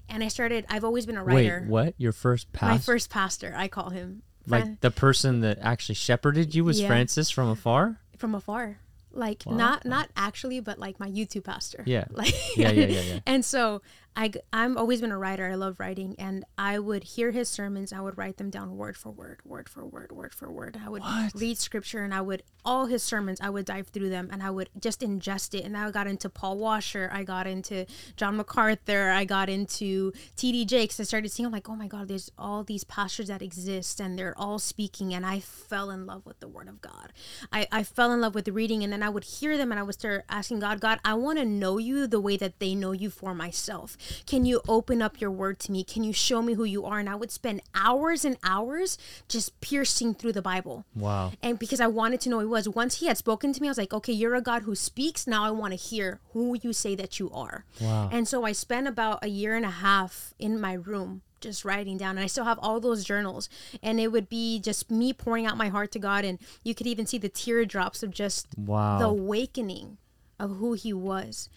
and 0.08 0.22
i 0.24 0.28
started 0.28 0.64
i've 0.68 0.84
always 0.84 1.06
been 1.06 1.16
a 1.16 1.24
writer 1.24 1.60
Wait, 1.64 1.70
what? 1.70 1.94
Your 1.98 2.12
first 2.12 2.48
my 2.60 2.78
first 2.78 3.10
pastor 3.10 3.54
i 3.56 3.68
call 3.68 3.90
him 3.90 4.22
like 4.46 4.80
the 4.80 4.90
person 4.90 5.40
that 5.40 5.58
actually 5.60 5.94
shepherded 5.94 6.54
you 6.54 6.64
was 6.64 6.80
Yeah. 6.80 6.88
Francis 6.88 7.30
from 7.30 7.48
afar? 7.48 8.00
from 8.18 8.34
afar 8.34 8.78
like 9.14 9.44
not 9.46 9.84
not 9.84 10.08
actually 10.16 10.60
but 10.60 10.78
like 10.78 10.98
my 10.98 11.08
youtube 11.10 11.44
pastor 11.44 11.82
Yeah. 11.86 12.06
like 12.10 12.34
Yeah, 12.56 12.70
yeah, 12.70 12.86
yeah, 12.86 13.00
yeah. 13.14 13.18
and 13.26 13.44
so 13.44 13.82
I 14.14 14.32
I'm 14.52 14.76
always 14.76 15.00
been 15.00 15.12
a 15.12 15.18
writer. 15.18 15.46
I 15.50 15.54
love 15.54 15.80
writing, 15.80 16.14
and 16.18 16.44
I 16.58 16.78
would 16.78 17.04
hear 17.04 17.30
his 17.30 17.48
sermons. 17.48 17.92
I 17.92 18.00
would 18.00 18.18
write 18.18 18.36
them 18.36 18.50
down 18.50 18.76
word 18.76 18.96
for 18.96 19.10
word, 19.10 19.40
word 19.44 19.68
for 19.68 19.84
word, 19.86 20.12
word 20.12 20.34
for 20.34 20.50
word. 20.50 20.78
I 20.84 20.88
would 20.88 21.02
What? 21.02 21.32
read 21.34 21.58
scripture, 21.58 22.04
and 22.04 22.12
I 22.12 22.20
would 22.20 22.42
all 22.64 22.86
his 22.86 23.02
sermons. 23.02 23.40
I 23.40 23.50
would 23.50 23.64
dive 23.64 23.88
through 23.88 24.10
them, 24.10 24.28
and 24.30 24.42
I 24.42 24.50
would 24.50 24.68
just 24.78 25.00
ingest 25.00 25.58
it. 25.58 25.64
And 25.64 25.76
I 25.76 25.90
got 25.90 26.06
into 26.06 26.28
Paul 26.28 26.58
Washer. 26.58 27.10
I 27.12 27.24
got 27.24 27.46
into 27.46 27.86
John 28.16 28.36
MacArthur. 28.36 29.10
I 29.10 29.24
got 29.24 29.48
into 29.48 30.12
T.D. 30.36 30.66
Jakes. 30.66 31.00
I 31.00 31.04
started 31.04 31.30
seeing 31.32 31.46
I'm 31.46 31.52
like, 31.52 31.68
oh 31.68 31.76
my 31.76 31.88
God, 31.88 32.08
there's 32.08 32.30
all 32.38 32.64
these 32.64 32.84
pastors 32.84 33.28
that 33.28 33.42
exist, 33.42 33.98
and 34.00 34.18
they're 34.18 34.38
all 34.38 34.58
speaking. 34.58 35.14
And 35.14 35.24
I 35.24 35.40
fell 35.40 35.90
in 35.90 36.06
love 36.06 36.26
with 36.26 36.38
the 36.40 36.48
Word 36.48 36.68
of 36.68 36.80
God. 36.80 37.12
I 37.50 37.66
I 37.72 37.82
fell 37.82 38.12
in 38.12 38.20
love 38.20 38.34
with 38.34 38.48
reading, 38.48 38.84
and 38.84 38.92
then 38.92 39.02
I 39.02 39.08
would 39.08 39.24
hear 39.24 39.56
them, 39.56 39.72
and 39.72 39.80
I 39.80 39.82
would 39.82 39.94
start 39.94 40.24
asking 40.28 40.60
God, 40.60 40.80
God, 40.80 41.00
I 41.04 41.14
want 41.14 41.38
to 41.38 41.44
know 41.44 41.78
you 41.78 42.06
the 42.06 42.20
way 42.20 42.36
that 42.36 42.58
they 42.58 42.74
know 42.74 42.92
you 42.92 43.08
for 43.08 43.34
myself. 43.34 43.96
Can 44.26 44.44
you 44.44 44.60
open 44.68 45.00
up 45.02 45.20
your 45.20 45.30
word 45.30 45.58
to 45.60 45.72
me? 45.72 45.84
Can 45.84 46.04
you 46.04 46.12
show 46.12 46.42
me 46.42 46.54
who 46.54 46.64
you 46.64 46.84
are? 46.84 46.98
And 46.98 47.08
I 47.08 47.14
would 47.14 47.30
spend 47.30 47.62
hours 47.74 48.24
and 48.24 48.36
hours 48.44 48.98
just 49.28 49.60
piercing 49.60 50.14
through 50.14 50.32
the 50.32 50.42
Bible. 50.42 50.84
Wow. 50.94 51.32
And 51.42 51.58
because 51.58 51.80
I 51.80 51.86
wanted 51.86 52.20
to 52.22 52.28
know 52.28 52.36
who 52.40 52.46
he 52.46 52.50
was. 52.50 52.68
Once 52.68 53.00
he 53.00 53.06
had 53.06 53.16
spoken 53.18 53.52
to 53.52 53.60
me, 53.60 53.68
I 53.68 53.70
was 53.70 53.78
like, 53.78 53.92
okay, 53.92 54.12
you're 54.12 54.34
a 54.34 54.40
God 54.40 54.62
who 54.62 54.74
speaks. 54.74 55.26
Now 55.26 55.44
I 55.44 55.50
want 55.50 55.72
to 55.72 55.76
hear 55.76 56.20
who 56.32 56.56
you 56.62 56.72
say 56.72 56.94
that 56.94 57.18
you 57.18 57.30
are. 57.30 57.64
Wow. 57.80 58.08
And 58.12 58.26
so 58.26 58.44
I 58.44 58.52
spent 58.52 58.86
about 58.88 59.24
a 59.24 59.28
year 59.28 59.54
and 59.54 59.64
a 59.64 59.70
half 59.70 60.34
in 60.38 60.60
my 60.60 60.72
room 60.74 61.22
just 61.40 61.64
writing 61.64 61.96
down. 61.98 62.10
And 62.16 62.20
I 62.20 62.28
still 62.28 62.44
have 62.44 62.58
all 62.60 62.78
those 62.78 63.04
journals. 63.04 63.48
And 63.82 63.98
it 63.98 64.12
would 64.12 64.28
be 64.28 64.60
just 64.60 64.90
me 64.90 65.12
pouring 65.12 65.44
out 65.44 65.56
my 65.56 65.68
heart 65.68 65.90
to 65.92 65.98
God. 65.98 66.24
And 66.24 66.38
you 66.62 66.74
could 66.74 66.86
even 66.86 67.04
see 67.06 67.18
the 67.18 67.28
teardrops 67.28 68.02
of 68.02 68.10
just 68.12 68.46
Wow. 68.56 68.98
the 68.98 69.06
awakening 69.06 69.98
of 70.38 70.56
who 70.56 70.74
he 70.74 70.92
was. 70.92 71.48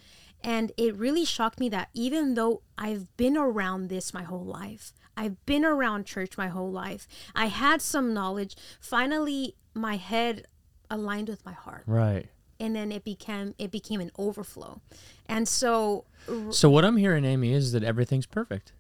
And 0.45 0.71
it 0.77 0.95
really 0.95 1.25
shocked 1.25 1.59
me 1.59 1.69
that 1.69 1.89
even 1.93 2.35
though 2.35 2.61
I've 2.77 3.15
been 3.17 3.35
around 3.35 3.89
this 3.89 4.13
my 4.13 4.23
whole 4.23 4.45
life, 4.45 4.93
I've 5.17 5.43
been 5.45 5.65
around 5.65 6.05
church 6.05 6.37
my 6.37 6.49
whole 6.49 6.71
life, 6.71 7.07
I 7.35 7.47
had 7.47 7.81
some 7.81 8.13
knowledge, 8.13 8.55
finally 8.79 9.55
my 9.73 9.97
head 9.97 10.45
aligned 10.89 11.29
with 11.29 11.45
my 11.45 11.53
heart. 11.53 11.83
right. 11.87 12.27
And 12.57 12.73
then 12.73 12.93
it 12.93 13.03
became 13.03 13.53
it 13.57 13.69
became 13.69 13.99
an 13.99 14.11
overflow. 14.17 14.79
And 15.27 15.45
so 15.45 16.05
So 16.51 16.69
what 16.69 16.85
I'm 16.85 16.95
hearing, 16.95 17.25
Amy, 17.25 17.51
is 17.51 17.73
that 17.73 17.83
everything's 17.83 18.25
perfect. 18.25 18.71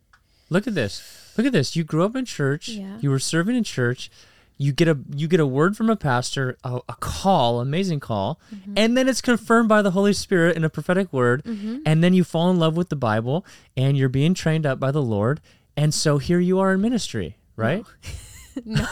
Look 0.49 0.65
at 0.67 0.75
this. 0.75 1.33
Look 1.35 1.45
at 1.45 1.51
this. 1.51 1.75
You 1.75 1.83
grew 1.83 2.03
up 2.05 2.15
in 2.15 2.23
church. 2.25 2.69
Yeah. 2.69 2.99
You 3.01 3.09
were 3.09 3.19
serving 3.19 3.55
in 3.55 3.63
church. 3.65 4.09
You 4.57 4.71
get 4.71 4.87
a 4.87 4.97
you 5.13 5.27
get 5.27 5.39
a 5.41 5.45
word 5.45 5.75
from 5.75 5.89
a 5.89 5.95
pastor, 5.97 6.57
a, 6.63 6.79
a 6.87 6.95
call, 6.99 7.59
amazing 7.59 7.99
call, 7.99 8.39
Mm-hmm. 8.53 8.73
and 8.77 8.97
then 8.97 9.09
it's 9.09 9.21
confirmed 9.21 9.67
by 9.67 9.81
the 9.81 9.91
Holy 9.91 10.13
Spirit 10.13 10.55
in 10.55 10.63
a 10.63 10.69
prophetic 10.69 11.11
word, 11.11 11.43
Mm-hmm. 11.43 11.79
and 11.85 12.03
then 12.03 12.13
you 12.13 12.23
fall 12.23 12.49
in 12.51 12.57
love 12.59 12.77
with 12.77 12.89
the 12.89 12.95
Bible, 12.95 13.45
and 13.75 13.97
you're 13.97 14.07
being 14.09 14.33
trained 14.33 14.65
up 14.65 14.79
by 14.79 14.91
the 14.91 15.01
Lord, 15.01 15.41
and 15.75 15.93
so 15.93 16.17
here 16.19 16.39
you 16.39 16.59
are 16.59 16.73
in 16.73 16.79
ministry, 16.81 17.37
right? 17.57 17.83
no. 18.65 18.85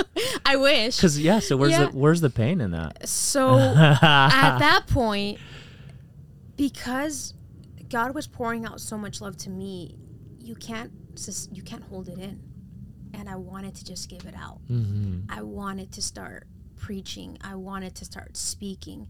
I 0.44 0.56
wish. 0.56 0.96
Because 0.96 1.18
yeah, 1.18 1.38
so 1.38 1.56
where's 1.56 1.72
Yeah. 1.72 1.86
the 1.86 1.96
where's 1.96 2.20
the 2.20 2.28
pain 2.28 2.60
in 2.60 2.72
that? 2.72 3.08
So 3.08 3.56
at 3.58 4.58
that 4.58 4.84
point, 4.86 5.38
because 6.56 7.34
God 7.88 8.14
was 8.14 8.26
pouring 8.26 8.64
out 8.66 8.80
so 8.80 8.98
much 8.98 9.20
love 9.20 9.36
to 9.38 9.50
me, 9.50 9.96
you 10.40 10.54
can't 10.54 10.92
you 11.50 11.62
can't 11.62 11.82
hold 11.84 12.08
it 12.08 12.18
in, 12.18 12.40
and 13.16 13.28
I 13.28 13.36
wanted 13.36 13.74
to 13.76 13.84
just 13.84 14.08
give 14.08 14.24
it 14.26 14.34
out. 14.36 14.60
Mm-hmm. 14.70 15.30
I 15.30 15.42
wanted 15.42 15.92
to 15.92 16.02
start 16.02 16.46
preaching. 16.76 17.38
I 17.40 17.54
wanted 17.54 17.94
to 17.96 18.04
start 18.04 18.36
speaking. 18.36 19.08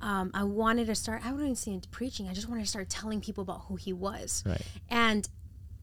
Um, 0.00 0.30
I 0.34 0.44
wanted 0.44 0.86
to 0.88 0.94
start. 0.94 1.22
I 1.24 1.30
wouldn't 1.30 1.46
even 1.48 1.56
say 1.56 1.72
into 1.72 1.88
preaching. 1.88 2.28
I 2.28 2.34
just 2.34 2.48
wanted 2.48 2.62
to 2.62 2.68
start 2.68 2.88
telling 2.90 3.20
people 3.20 3.42
about 3.42 3.62
who 3.68 3.76
He 3.76 3.92
was, 3.92 4.42
Right. 4.44 4.60
and 4.90 5.28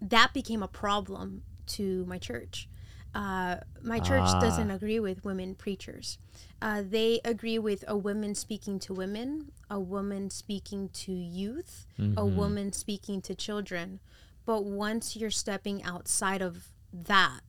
that 0.01 0.33
became 0.33 0.61
a 0.61 0.67
problem 0.67 1.43
to 1.67 2.05
my 2.05 2.17
church. 2.17 2.67
Uh, 3.13 3.57
my 3.81 3.99
church 3.99 4.21
Ah. 4.25 4.39
doesn't 4.39 4.71
agree 4.71 4.99
with 4.99 5.25
women 5.25 5.53
preachers. 5.55 6.17
Uh, 6.61 6.81
they 6.87 7.19
agree 7.25 7.59
with 7.59 7.83
a 7.87 7.97
woman 7.97 8.35
speaking 8.35 8.79
to 8.79 8.93
women, 8.93 9.51
a 9.69 9.79
woman 9.79 10.29
speaking 10.29 10.89
to 10.89 11.11
youth, 11.11 11.85
a 12.17 12.25
woman 12.25 12.71
speaking 12.71 13.21
to 13.23 13.35
children. 13.35 13.99
But 14.45 14.63
once 14.65 15.15
you're 15.15 15.29
stepping 15.31 15.83
outside 15.83 16.41
of 16.41 16.71
that, 16.93 17.41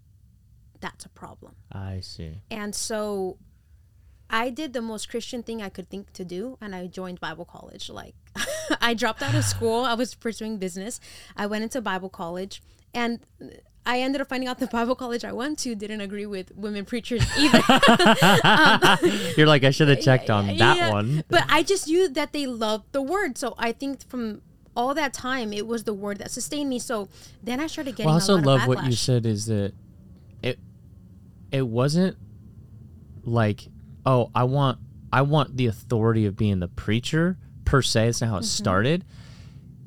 that's 0.82 1.06
a 1.06 1.08
problem. 1.08 1.54
I 1.72 2.00
see. 2.00 2.42
And 2.50 2.74
so 2.74 3.38
I 4.28 4.50
did 4.50 4.74
the 4.74 4.82
most 4.82 5.08
Christian 5.08 5.42
thing 5.42 5.62
I 5.62 5.70
could 5.70 5.88
think 5.88 6.12
to 6.12 6.24
do, 6.24 6.58
and 6.60 6.74
I 6.74 6.86
joined 6.88 7.20
Bible 7.20 7.46
college. 7.46 7.88
Like, 7.88 8.14
I 8.80 8.92
dropped 8.92 9.22
out 9.22 9.34
of 9.34 9.44
school. 9.44 9.84
I 9.84 9.94
was 9.94 10.14
pursuing 10.14 10.58
business. 10.58 11.00
I 11.36 11.46
went 11.46 11.64
into 11.64 11.80
Bible 11.80 12.10
college, 12.10 12.62
and 12.92 13.20
I 13.84 14.00
ended 14.00 14.20
up 14.20 14.28
finding 14.28 14.48
out 14.48 14.58
the 14.58 14.68
Bible 14.68 14.94
college 14.94 15.24
I 15.24 15.32
went 15.32 15.58
to 15.60 15.74
didn't 15.74 16.00
agree 16.00 16.26
with 16.26 16.52
women 16.56 16.84
preachers 16.84 17.24
either. 17.38 17.58
You're 19.36 19.46
like 19.46 19.64
I 19.64 19.70
should 19.70 19.88
have 19.88 20.00
checked 20.00 20.30
on 20.30 20.46
that 20.46 20.76
Yeah, 20.76 20.90
one. 20.90 21.24
But 21.28 21.44
I 21.48 21.62
just 21.62 21.88
knew 21.88 22.08
that 22.08 22.32
they 22.32 22.46
loved 22.46 22.92
the 22.92 23.02
word. 23.02 23.38
So 23.38 23.54
I 23.58 23.72
think 23.72 24.08
from 24.08 24.42
all 24.76 24.94
that 24.94 25.12
time, 25.12 25.52
it 25.52 25.66
was 25.66 25.84
the 25.84 25.94
word 25.94 26.18
that 26.18 26.30
sustained 26.30 26.70
me. 26.70 26.78
So 26.78 27.08
then 27.42 27.58
I 27.60 27.66
started 27.66 27.92
getting 27.92 28.06
Well, 28.06 28.14
I 28.14 28.20
also 28.20 28.38
love 28.38 28.66
what 28.68 28.84
you 28.84 28.92
said 28.92 29.26
is 29.26 29.46
that 29.46 29.74
it 31.52 31.66
wasn't 31.68 32.16
like 33.24 33.68
oh 34.04 34.30
I 34.34 34.44
want 34.44 34.78
I 35.12 35.22
want 35.22 35.56
the 35.56 35.66
authority 35.66 36.26
of 36.26 36.36
being 36.36 36.58
the 36.60 36.68
preacher 36.68 37.36
per 37.64 37.82
se. 37.82 38.06
That's 38.06 38.20
not 38.20 38.30
how 38.30 38.36
it 38.36 38.40
Mm-hmm. 38.40 38.44
started. 38.46 39.04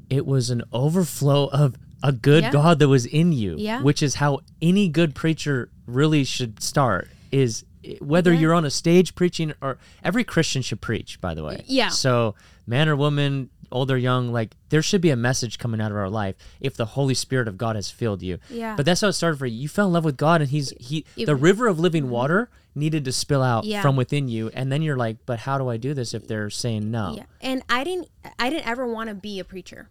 It 0.09 0.25
was 0.25 0.49
an 0.51 0.61
overflow 0.71 1.47
of 1.47 1.75
a 2.03 2.11
good 2.11 2.43
Yeah. 2.43 2.51
God 2.51 2.79
that 2.79 2.87
was 2.87 3.05
in 3.07 3.31
you, 3.31 3.55
Yeah. 3.57 3.81
which 3.81 4.03
is 4.03 4.15
how 4.15 4.41
any 4.61 4.87
good 4.87 5.15
preacher 5.15 5.69
really 5.87 6.23
should 6.23 6.61
start. 6.61 7.09
Is 7.31 7.65
whether 7.99 8.31
Yeah. 8.33 8.39
you're 8.39 8.53
on 8.53 8.65
a 8.65 8.69
stage 8.69 9.15
preaching 9.15 9.53
or 9.61 9.77
every 10.03 10.23
Christian 10.23 10.61
should 10.61 10.81
preach. 10.81 11.19
By 11.21 11.33
the 11.33 11.43
way, 11.43 11.63
Yeah. 11.67 11.89
So 11.89 12.35
man 12.67 12.87
or 12.87 12.95
woman, 12.95 13.49
old 13.71 13.91
or 13.91 13.97
young, 13.97 14.31
like 14.31 14.55
there 14.69 14.81
should 14.81 15.01
be 15.01 15.09
a 15.09 15.15
message 15.15 15.57
coming 15.57 15.81
out 15.81 15.91
of 15.91 15.97
our 15.97 16.09
life 16.09 16.35
if 16.59 16.75
the 16.75 16.85
Holy 16.85 17.13
Spirit 17.13 17.47
of 17.47 17.57
God 17.57 17.75
has 17.75 17.89
filled 17.89 18.21
you. 18.21 18.39
Yeah. 18.49 18.75
But 18.75 18.85
that's 18.85 19.01
how 19.01 19.07
it 19.07 19.13
started 19.13 19.37
for 19.37 19.45
you. 19.45 19.61
You 19.61 19.67
fell 19.67 19.87
in 19.87 19.93
love 19.93 20.05
with 20.05 20.17
God, 20.17 20.41
and 20.41 20.49
He's 20.49 20.71
He. 20.79 21.05
It- 21.15 21.25
the 21.25 21.35
river 21.35 21.67
of 21.67 21.79
living 21.79 22.03
mm-hmm. 22.03 22.11
water 22.11 22.49
needed 22.73 23.05
to 23.05 23.11
spill 23.11 23.41
out 23.41 23.63
Yeah. 23.63 23.81
from 23.81 23.95
within 23.95 24.27
you, 24.27 24.49
and 24.53 24.71
then 24.71 24.81
you're 24.81 24.97
like, 24.97 25.17
but 25.25 25.39
how 25.39 25.57
do 25.57 25.69
I 25.69 25.77
do 25.77 25.93
this 25.93 26.13
if 26.13 26.27
they're 26.27 26.49
saying 26.49 26.91
no? 26.91 27.15
Yeah, 27.17 27.25
and 27.41 27.63
I 27.69 27.83
didn't. 27.83 28.09
I 28.37 28.49
didn't 28.49 28.67
ever 28.67 28.87
want 28.87 29.09
to 29.09 29.15
be 29.15 29.39
a 29.39 29.43
preacher. 29.43 29.89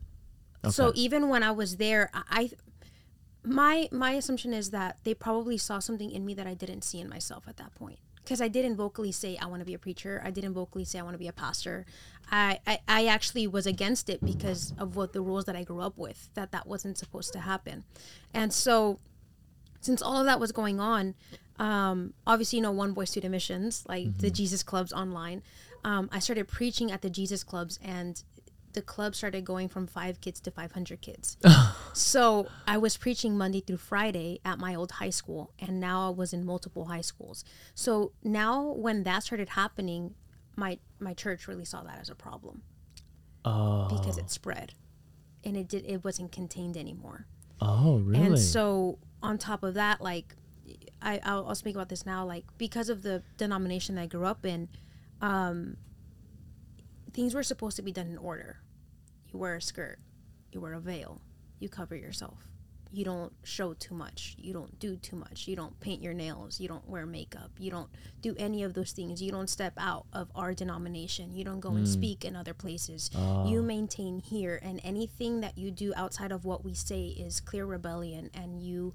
Okay. 0.64 0.72
So 0.72 0.92
even 0.94 1.28
when 1.28 1.42
I 1.42 1.50
was 1.50 1.76
there, 1.76 2.10
I, 2.14 2.22
I 2.30 2.50
my 3.44 3.88
my 3.92 4.12
assumption 4.12 4.52
is 4.54 4.70
that 4.70 4.98
they 5.04 5.14
probably 5.14 5.58
saw 5.58 5.78
something 5.78 6.10
in 6.10 6.24
me 6.24 6.34
that 6.34 6.46
I 6.46 6.54
didn't 6.54 6.82
see 6.82 7.00
in 7.00 7.08
myself 7.08 7.44
at 7.46 7.56
that 7.58 7.74
point. 7.74 7.98
Because 8.24 8.40
I 8.40 8.48
didn't 8.48 8.76
vocally 8.76 9.12
say 9.12 9.36
I 9.36 9.46
want 9.46 9.60
to 9.60 9.66
be 9.66 9.74
a 9.74 9.78
preacher. 9.78 10.22
I 10.24 10.30
didn't 10.30 10.54
vocally 10.54 10.84
say 10.84 10.98
I 10.98 11.02
want 11.02 11.14
to 11.14 11.18
be 11.18 11.28
a 11.28 11.32
pastor. 11.32 11.84
I, 12.30 12.58
I 12.66 12.78
I 12.88 13.06
actually 13.06 13.46
was 13.46 13.66
against 13.66 14.08
it 14.08 14.24
because 14.24 14.72
of 14.78 14.96
what 14.96 15.12
the 15.12 15.20
rules 15.20 15.44
that 15.44 15.56
I 15.56 15.62
grew 15.62 15.80
up 15.80 15.98
with. 15.98 16.30
That 16.34 16.50
that 16.52 16.66
wasn't 16.66 16.96
supposed 16.96 17.32
to 17.34 17.40
happen, 17.40 17.84
and 18.32 18.52
so 18.52 18.98
since 19.80 20.00
all 20.00 20.18
of 20.18 20.24
that 20.24 20.40
was 20.40 20.50
going 20.50 20.80
on, 20.80 21.14
um, 21.58 22.14
obviously, 22.26 22.56
you 22.56 22.62
know, 22.62 22.72
One 22.72 22.94
Voice 22.94 23.10
Student 23.10 23.32
Missions, 23.32 23.84
like 23.86 24.16
the 24.16 24.30
Jesus 24.30 24.62
clubs 24.62 24.92
online, 24.92 25.42
um, 25.84 26.08
I 26.10 26.18
started 26.18 26.48
preaching 26.48 26.90
at 26.90 27.02
the 27.02 27.10
Jesus 27.10 27.44
clubs, 27.44 27.78
and 27.84 28.22
the 28.74 28.82
club 28.82 29.14
started 29.14 29.44
going 29.44 29.68
from 29.68 29.86
five 29.86 30.20
kids 30.20 30.40
to 30.40 30.50
500 30.50 31.00
kids. 31.00 31.36
so 31.92 32.46
I 32.66 32.76
was 32.76 32.96
preaching 32.96 33.38
Monday 33.38 33.60
through 33.60 33.78
Friday 33.78 34.40
at 34.44 34.58
my 34.58 34.74
old 34.74 34.92
high 34.92 35.10
school, 35.10 35.52
and 35.58 35.80
now 35.80 36.08
I 36.08 36.10
was 36.10 36.32
in 36.32 36.44
multiple 36.44 36.84
high 36.86 37.00
schools. 37.00 37.44
So 37.74 38.12
now, 38.22 38.62
when 38.72 39.04
that 39.04 39.22
started 39.22 39.50
happening, 39.50 40.14
my 40.56 40.78
my 41.00 41.14
church 41.14 41.48
really 41.48 41.64
saw 41.64 41.82
that 41.82 41.98
as 42.00 42.08
a 42.10 42.14
problem 42.14 42.62
Oh, 43.44 43.88
because 43.88 44.18
it 44.18 44.30
spread, 44.30 44.74
and 45.42 45.56
it 45.56 45.68
did 45.68 45.84
it 45.86 46.04
wasn't 46.04 46.30
contained 46.32 46.76
anymore. 46.76 47.26
oh, 47.60 47.98
really? 47.98 48.26
And 48.26 48.38
so 48.38 48.98
on 49.22 49.38
top 49.38 49.62
of 49.62 49.74
that, 49.74 50.00
like 50.00 50.36
I 51.02 51.20
I'll, 51.24 51.46
I'll 51.48 51.54
speak 51.54 51.74
about 51.74 51.88
this 51.88 52.04
now. 52.06 52.24
Like 52.24 52.44
because 52.58 52.88
of 52.88 53.02
the 53.02 53.22
denomination 53.36 53.94
that 53.96 54.02
I 54.02 54.06
grew 54.06 54.24
up 54.24 54.44
in, 54.46 54.68
um, 55.20 55.76
things 57.12 57.34
were 57.34 57.42
supposed 57.42 57.76
to 57.76 57.82
be 57.82 57.92
done 57.92 58.06
in 58.08 58.18
order. 58.18 58.60
You 59.34 59.40
wear 59.40 59.56
a 59.56 59.60
skirt, 59.60 59.98
you 60.52 60.60
wear 60.60 60.74
a 60.74 60.80
veil, 60.80 61.20
you 61.58 61.68
cover 61.68 61.96
yourself. 61.96 62.46
You 62.92 63.04
don't 63.04 63.32
show 63.42 63.74
too 63.74 63.92
much. 63.92 64.36
You 64.38 64.52
don't 64.52 64.78
do 64.78 64.94
too 64.96 65.16
much. 65.16 65.48
You 65.48 65.56
don't 65.56 65.78
paint 65.80 66.00
your 66.00 66.14
nails. 66.14 66.60
You 66.60 66.68
don't 66.68 66.88
wear 66.88 67.04
makeup. 67.04 67.50
You 67.58 67.72
don't 67.72 67.88
do 68.20 68.36
any 68.38 68.62
of 68.62 68.74
those 68.74 68.92
things. 68.92 69.20
You 69.20 69.32
don't 69.32 69.50
step 69.50 69.72
out 69.76 70.06
of 70.12 70.30
our 70.36 70.54
denomination. 70.54 71.34
You 71.34 71.42
don't 71.42 71.58
go 71.58 71.70
and 71.70 71.84
mm. 71.84 71.92
speak 71.92 72.24
in 72.24 72.36
other 72.36 72.54
places. 72.54 73.10
Ah. 73.16 73.48
You 73.48 73.60
maintain 73.60 74.20
here. 74.20 74.60
And 74.62 74.80
anything 74.84 75.40
that 75.40 75.58
you 75.58 75.72
do 75.72 75.92
outside 75.96 76.30
of 76.30 76.44
what 76.44 76.64
we 76.64 76.72
say 76.72 77.06
is 77.06 77.40
clear 77.40 77.66
rebellion 77.66 78.30
and 78.32 78.62
you 78.62 78.94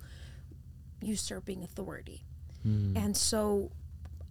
usurping 1.01 1.63
authority. 1.63 2.23
Hmm. 2.63 2.95
And 2.95 3.17
so 3.17 3.73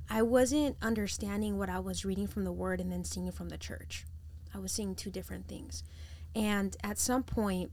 I 0.09 0.23
wasn't 0.23 0.79
understanding 0.81 1.59
what 1.59 1.69
I 1.69 1.81
was 1.81 2.07
reading 2.07 2.27
from 2.27 2.45
the 2.45 2.53
word 2.53 2.81
and 2.81 2.91
then 2.91 3.05
seeing 3.05 3.27
it 3.27 3.35
from 3.35 3.51
the 3.51 3.59
church. 3.59 4.07
I 4.55 4.59
was 4.59 4.73
seeing 4.73 4.95
two 4.95 5.11
different 5.11 5.47
things. 5.49 5.85
And 6.35 6.77
at 6.83 6.99
some 6.99 7.23
point, 7.23 7.71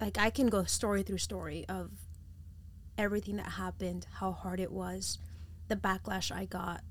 like 0.00 0.18
I 0.18 0.30
can 0.30 0.48
go 0.48 0.64
story 0.64 1.02
through 1.02 1.18
story 1.18 1.64
of 1.68 1.90
everything 2.98 3.36
that 3.36 3.46
happened, 3.52 4.06
how 4.14 4.32
hard 4.32 4.60
it 4.60 4.70
was, 4.72 5.18
the 5.68 5.76
backlash 5.76 6.30
I 6.34 6.44
got, 6.44 6.82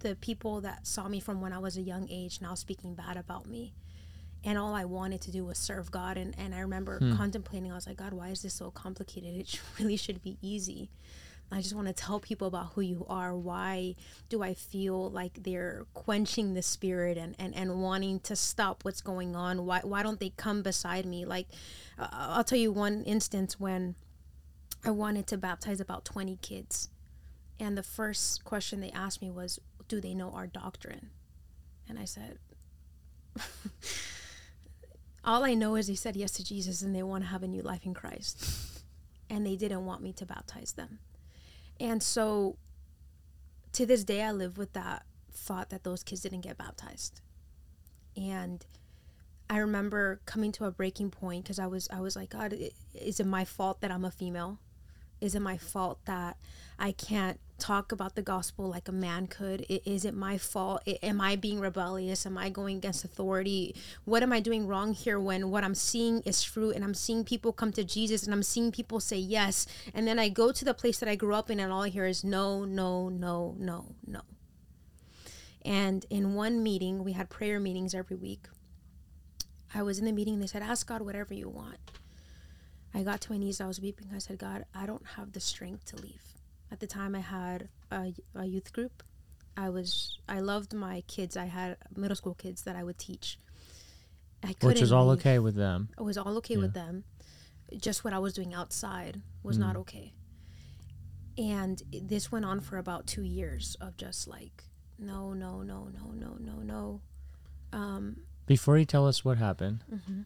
the 0.00 0.14
people 0.16 0.60
that 0.60 0.86
saw 0.86 1.08
me 1.08 1.20
from 1.20 1.40
when 1.40 1.52
I 1.52 1.58
was 1.58 1.76
a 1.76 1.82
young 1.82 2.08
age 2.10 2.40
now 2.40 2.54
speaking 2.54 2.94
bad 2.94 3.16
about 3.16 3.46
me. 3.46 3.74
And 4.44 4.56
all 4.56 4.74
I 4.74 4.84
wanted 4.84 5.20
to 5.22 5.32
do 5.32 5.44
was 5.44 5.58
serve 5.58 5.90
God. 5.90 6.16
And, 6.16 6.34
and 6.38 6.54
I 6.54 6.60
remember 6.60 6.98
Hmm. 6.98 7.16
contemplating, 7.16 7.72
I 7.72 7.74
was 7.74 7.86
like, 7.88 7.96
God, 7.96 8.12
why 8.12 8.28
is 8.28 8.42
this 8.42 8.54
so 8.54 8.70
complicated? 8.70 9.34
It 9.36 9.60
really 9.78 9.96
should 9.96 10.22
be 10.22 10.38
easy. 10.40 10.90
I 11.50 11.62
just 11.62 11.74
want 11.74 11.86
to 11.86 11.94
tell 11.94 12.20
people 12.20 12.46
about 12.46 12.72
who 12.74 12.82
you 12.82 13.06
are. 13.08 13.34
Why 13.34 13.94
do 14.28 14.42
I 14.42 14.52
feel 14.52 15.10
like 15.10 15.42
they're 15.42 15.86
quenching 15.94 16.52
the 16.52 16.62
spirit 16.62 17.16
and, 17.16 17.34
and, 17.38 17.54
and 17.54 17.80
wanting 17.80 18.20
to 18.20 18.36
stop 18.36 18.84
what's 18.84 19.00
going 19.00 19.34
on? 19.34 19.64
Why, 19.64 19.80
why 19.82 20.02
don't 20.02 20.20
they 20.20 20.30
come 20.30 20.62
beside 20.62 21.06
me? 21.06 21.24
Like, 21.24 21.48
uh, 21.98 22.08
I'll 22.12 22.44
tell 22.44 22.58
you 22.58 22.70
one 22.70 23.02
instance 23.04 23.58
when 23.58 23.94
I 24.84 24.90
wanted 24.90 25.26
to 25.28 25.38
baptize 25.38 25.80
about 25.80 26.04
20 26.04 26.36
kids. 26.42 26.90
And 27.58 27.78
the 27.78 27.82
first 27.82 28.44
question 28.44 28.80
they 28.80 28.90
asked 28.90 29.22
me 29.22 29.30
was, 29.30 29.58
Do 29.88 30.02
they 30.02 30.14
know 30.14 30.30
our 30.32 30.46
doctrine? 30.46 31.10
And 31.88 31.98
I 31.98 32.04
said, 32.04 32.38
All 35.24 35.44
I 35.44 35.54
know 35.54 35.76
is 35.76 35.86
they 35.86 35.94
said 35.94 36.14
yes 36.14 36.32
to 36.32 36.44
Jesus 36.44 36.82
and 36.82 36.94
they 36.94 37.02
want 37.02 37.24
to 37.24 37.30
have 37.30 37.42
a 37.42 37.48
new 37.48 37.62
life 37.62 37.86
in 37.86 37.94
Christ. 37.94 38.82
And 39.30 39.46
they 39.46 39.56
didn't 39.56 39.86
want 39.86 40.02
me 40.02 40.12
to 40.14 40.26
baptize 40.26 40.72
them. 40.72 41.00
And 41.80 42.02
so 42.02 42.56
to 43.72 43.86
this 43.86 44.04
day, 44.04 44.22
I 44.22 44.32
live 44.32 44.58
with 44.58 44.72
that 44.72 45.04
thought 45.32 45.70
that 45.70 45.84
those 45.84 46.02
kids 46.02 46.22
didn't 46.22 46.40
get 46.40 46.58
baptized. 46.58 47.20
And 48.16 48.64
I 49.48 49.58
remember 49.58 50.20
coming 50.26 50.52
to 50.52 50.64
a 50.66 50.70
breaking 50.70 51.10
point 51.10 51.44
because 51.44 51.58
I 51.58 51.66
was 51.66 51.88
I 51.90 52.00
was 52.00 52.16
like, 52.16 52.30
God, 52.30 52.54
is 52.94 53.20
it 53.20 53.26
my 53.26 53.44
fault 53.44 53.80
that 53.80 53.90
I'm 53.90 54.04
a 54.04 54.10
female? 54.10 54.58
Is 55.20 55.34
it 55.34 55.40
my 55.40 55.56
fault 55.56 55.98
that 56.04 56.36
I 56.78 56.92
can't 56.92 57.40
talk 57.58 57.90
about 57.90 58.14
the 58.14 58.22
gospel 58.22 58.68
like 58.68 58.88
a 58.88 58.92
man 58.92 59.26
could? 59.26 59.66
Is 59.68 60.04
it 60.04 60.14
my 60.14 60.38
fault? 60.38 60.82
Am 61.02 61.20
I 61.20 61.36
being 61.36 61.60
rebellious? 61.60 62.24
Am 62.24 62.38
I 62.38 62.48
going 62.48 62.76
against 62.76 63.04
authority? 63.04 63.74
What 64.04 64.22
am 64.22 64.32
I 64.32 64.40
doing 64.40 64.66
wrong 64.66 64.94
here 64.94 65.18
when 65.18 65.50
what 65.50 65.64
I'm 65.64 65.74
seeing 65.74 66.20
is 66.20 66.44
fruit 66.44 66.76
and 66.76 66.84
I'm 66.84 66.94
seeing 66.94 67.24
people 67.24 67.52
come 67.52 67.72
to 67.72 67.84
Jesus 67.84 68.24
and 68.24 68.32
I'm 68.32 68.42
seeing 68.42 68.70
people 68.70 69.00
say 69.00 69.18
yes? 69.18 69.66
And 69.92 70.06
then 70.06 70.18
I 70.18 70.28
go 70.28 70.52
to 70.52 70.64
the 70.64 70.74
place 70.74 70.98
that 71.00 71.08
I 71.08 71.16
grew 71.16 71.34
up 71.34 71.50
in 71.50 71.58
and 71.60 71.72
all 71.72 71.82
I 71.82 71.88
hear 71.88 72.06
is 72.06 72.22
no, 72.22 72.64
no, 72.64 73.08
no, 73.08 73.56
no, 73.58 73.94
no. 74.06 74.20
And 75.64 76.06
in 76.08 76.34
one 76.34 76.62
meeting, 76.62 77.04
we 77.04 77.12
had 77.12 77.28
prayer 77.28 77.58
meetings 77.58 77.94
every 77.94 78.16
week. 78.16 78.46
I 79.74 79.82
was 79.82 79.98
in 79.98 80.06
the 80.06 80.12
meeting 80.12 80.34
and 80.34 80.42
they 80.42 80.46
said, 80.46 80.62
Ask 80.62 80.86
God 80.86 81.02
whatever 81.02 81.34
you 81.34 81.48
want. 81.48 81.78
I 82.94 83.02
got 83.02 83.20
to 83.22 83.32
my 83.32 83.38
knees, 83.38 83.60
I 83.60 83.66
was 83.66 83.80
weeping. 83.80 84.08
I 84.14 84.18
said, 84.18 84.38
God, 84.38 84.64
I 84.74 84.86
don't 84.86 85.04
have 85.16 85.32
the 85.32 85.40
strength 85.40 85.84
to 85.86 85.96
leave. 85.96 86.22
At 86.70 86.80
the 86.80 86.86
time, 86.86 87.14
I 87.14 87.20
had 87.20 87.68
a, 87.90 88.12
a 88.34 88.44
youth 88.46 88.72
group. 88.72 89.02
I 89.56 89.68
was, 89.70 90.18
I 90.28 90.40
loved 90.40 90.72
my 90.72 91.02
kids. 91.06 91.36
I 91.36 91.46
had 91.46 91.76
middle 91.96 92.16
school 92.16 92.34
kids 92.34 92.62
that 92.62 92.76
I 92.76 92.84
would 92.84 92.98
teach. 92.98 93.38
I 94.44 94.54
Which 94.62 94.80
is 94.80 94.92
all 94.92 95.08
leave. 95.08 95.18
okay 95.20 95.38
with 95.38 95.54
them. 95.56 95.88
It 95.98 96.02
was 96.02 96.16
all 96.16 96.36
okay 96.38 96.56
with 96.56 96.72
them. 96.74 97.04
Just 97.76 98.04
what 98.04 98.12
I 98.12 98.18
was 98.18 98.32
doing 98.34 98.54
outside 98.54 99.20
was 99.42 99.58
not 99.58 99.76
okay. 99.76 100.14
And 101.36 101.82
this 101.92 102.32
went 102.32 102.44
on 102.44 102.60
for 102.60 102.78
about 102.78 103.06
two 103.06 103.22
years 103.22 103.76
of 103.80 103.96
just 103.96 104.26
like, 104.26 104.64
no, 104.98 105.32
no, 105.32 105.62
no, 105.62 105.88
no, 105.92 106.10
no, 106.12 106.36
no, 106.38 106.52
no. 106.62 107.00
Um, 107.72 108.22
Before 108.46 108.76
you 108.78 108.84
tell 108.84 109.06
us 109.06 109.24
what 109.24 109.38
happened, 109.38 109.84
Mm-hmm. 109.92 110.22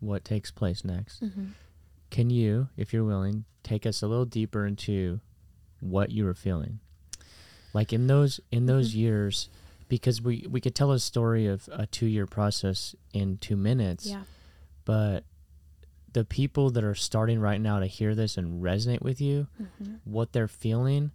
what 0.00 0.24
takes 0.24 0.50
place 0.50 0.84
next, 0.84 1.22
can 2.14 2.30
you, 2.30 2.68
if 2.76 2.92
you're 2.92 3.04
willing, 3.04 3.44
take 3.64 3.84
us 3.86 4.02
a 4.02 4.06
little 4.06 4.24
deeper 4.24 4.64
into 4.66 5.20
what 5.80 6.10
you 6.10 6.24
were 6.24 6.34
feeling? 6.46 6.78
Like 7.72 7.92
in 7.92 8.06
those 8.06 8.40
in 8.52 8.66
those 8.66 8.90
Mm-hmm. 8.90 9.00
years, 9.06 9.48
because 9.88 10.22
we 10.22 10.46
we 10.48 10.60
could 10.60 10.74
tell 10.76 10.92
a 10.92 10.98
story 11.00 11.46
of 11.54 11.68
a 11.72 11.86
two 11.86 12.06
year 12.06 12.26
process 12.26 12.94
in 13.12 13.38
two 13.38 13.56
minutes, 13.56 14.06
yeah. 14.06 14.22
but 14.84 15.24
the 16.12 16.24
people 16.24 16.70
that 16.70 16.84
are 16.84 16.94
starting 16.94 17.40
right 17.40 17.60
now 17.60 17.80
to 17.80 17.86
hear 17.86 18.14
this 18.14 18.36
and 18.38 18.62
resonate 18.62 19.02
with 19.02 19.20
you, 19.20 19.48
Mm-hmm. 19.60 19.94
what 20.04 20.32
they're 20.32 20.46
feeling, 20.64 21.10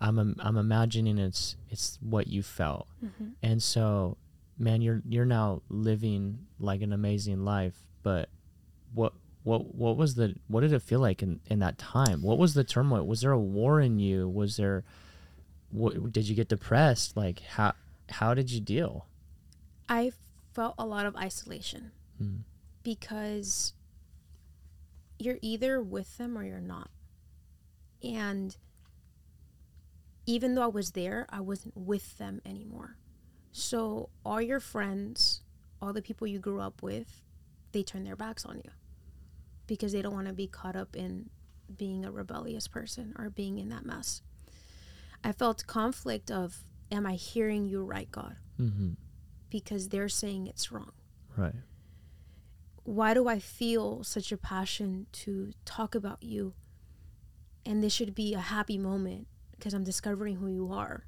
I'm 0.00 0.18
im- 0.18 0.36
I'm 0.40 0.56
imagining 0.56 1.18
it's 1.18 1.56
it's 1.70 1.98
what 2.00 2.26
you 2.28 2.42
felt, 2.42 2.86
Mm-hmm. 3.04 3.28
and 3.42 3.62
so, 3.62 4.16
man, 4.58 4.80
you're 4.80 5.02
you're 5.06 5.26
now 5.26 5.60
living 5.68 6.46
like 6.58 6.80
an 6.80 6.92
amazing 6.94 7.44
life. 7.44 7.76
But 8.02 8.28
what 8.94 9.12
what 9.44 9.74
what 9.74 9.96
was 9.96 10.14
the 10.16 10.34
what 10.48 10.62
did 10.62 10.72
it 10.72 10.82
feel 10.82 11.00
like 11.00 11.22
in 11.22 11.38
in 11.46 11.60
that 11.60 11.78
time? 11.78 12.22
What 12.22 12.38
was 12.38 12.54
the 12.54 12.64
turmoil? 12.64 13.06
Was 13.06 13.20
there 13.20 13.30
a 13.32 13.38
war 13.38 13.80
in 13.80 13.98
you? 13.98 14.28
Was 14.28 14.56
there 14.56 14.84
what 15.70 16.12
did 16.12 16.28
you 16.28 16.34
get 16.34 16.48
depressed? 16.48 17.16
Like 17.16 17.40
how 17.40 17.74
how 18.10 18.34
did 18.34 18.50
you 18.50 18.60
deal? 18.60 19.06
I 19.88 20.12
felt 20.54 20.74
a 20.78 20.86
lot 20.86 21.06
of 21.06 21.14
isolation 21.16 21.92
Mm. 22.22 22.40
because 22.84 23.72
you're 25.18 25.38
either 25.42 25.82
with 25.82 26.16
them 26.16 26.38
or 26.38 26.44
you're 26.44 26.60
not. 26.60 26.90
And 28.02 28.56
even 30.26 30.54
though 30.54 30.62
I 30.62 30.66
was 30.68 30.92
there, 30.92 31.26
I 31.28 31.40
wasn't 31.40 31.76
with 31.76 32.16
them 32.18 32.40
anymore. 32.46 32.96
So 33.52 34.08
all 34.24 34.40
your 34.40 34.60
friends, 34.60 35.42
all 35.82 35.92
the 35.92 36.02
people 36.02 36.26
you 36.26 36.38
grew 36.38 36.60
up 36.60 36.82
with, 36.82 37.20
they 37.72 37.82
turn 37.82 38.04
their 38.04 38.16
backs 38.16 38.44
on 38.46 38.56
you 38.64 38.70
because 39.66 39.92
they 39.92 40.02
don't 40.02 40.14
want 40.14 40.26
to 40.28 40.32
be 40.34 40.46
caught 40.46 40.76
up 40.76 40.94
in 40.96 41.30
being 41.76 42.04
a 42.04 42.12
rebellious 42.12 42.68
person 42.68 43.14
or 43.18 43.30
being 43.30 43.58
in 43.58 43.68
that 43.70 43.84
mess. 43.84 44.22
I 45.22 45.32
felt 45.32 45.66
conflict 45.66 46.30
of 46.30 46.64
am 46.92 47.06
I 47.06 47.14
hearing 47.14 47.66
you 47.66 47.82
right, 47.82 48.10
God? 48.10 48.36
Mm-hmm. 48.60 48.90
Because 49.50 49.88
they're 49.88 50.08
saying 50.08 50.46
it's 50.46 50.70
wrong. 50.70 50.92
Right. 51.36 51.54
why 52.84 53.14
do 53.14 53.26
I 53.28 53.38
feel 53.40 54.04
such 54.04 54.30
a 54.30 54.36
passion 54.36 55.06
to 55.12 55.52
talk 55.64 55.94
about 55.94 56.22
you? 56.22 56.52
And 57.66 57.82
this 57.82 57.92
should 57.92 58.14
be 58.14 58.34
a 58.34 58.40
happy 58.40 58.76
moment 58.78 59.26
because 59.52 59.72
I'm 59.74 59.84
discovering 59.84 60.36
who 60.36 60.48
you 60.48 60.70
are. 60.72 61.06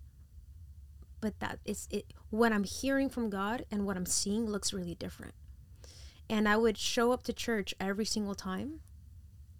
But 1.20 1.38
that 1.40 1.58
is 1.64 1.86
it 1.90 2.12
what 2.30 2.52
I'm 2.52 2.64
hearing 2.64 3.08
from 3.08 3.30
God 3.30 3.64
and 3.70 3.84
what 3.84 3.96
I'm 3.96 4.06
seeing 4.06 4.46
looks 4.46 4.72
really 4.72 4.94
different. 4.94 5.34
And 6.28 6.48
I 6.48 6.56
would 6.56 6.76
show 6.76 7.12
up 7.12 7.22
to 7.24 7.32
church 7.32 7.74
every 7.78 8.04
single 8.04 8.34
time 8.34 8.80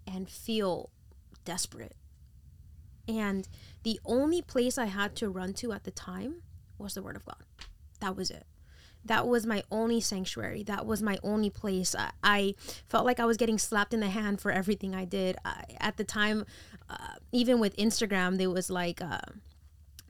and 0.05 0.29
feel 0.29 0.89
desperate. 1.45 1.95
And 3.07 3.47
the 3.83 3.99
only 4.05 4.41
place 4.41 4.77
I 4.77 4.85
had 4.85 5.15
to 5.17 5.29
run 5.29 5.53
to 5.55 5.71
at 5.71 5.85
the 5.85 5.91
time 5.91 6.43
was 6.77 6.93
the 6.93 7.01
Word 7.01 7.15
of 7.15 7.25
God. 7.25 7.43
That 8.01 8.15
was 8.15 8.29
it 8.29 8.45
that 9.07 9.27
was 9.27 9.45
my 9.45 9.63
only 9.71 9.99
sanctuary 9.99 10.63
that 10.63 10.85
was 10.85 11.01
my 11.01 11.17
only 11.23 11.49
place 11.49 11.95
i, 11.95 12.11
I 12.23 12.55
felt 12.87 13.05
like 13.05 13.19
i 13.19 13.25
was 13.25 13.37
getting 13.37 13.57
slapped 13.57 13.93
in 13.93 13.99
the 13.99 14.09
hand 14.09 14.39
for 14.41 14.51
everything 14.51 14.93
i 14.93 15.05
did 15.05 15.37
I, 15.43 15.63
at 15.79 15.97
the 15.97 16.03
time 16.03 16.45
uh, 16.89 17.15
even 17.31 17.59
with 17.59 17.75
instagram 17.77 18.37
there 18.37 18.49
was 18.49 18.69
like 18.69 19.01
uh, 19.01 19.19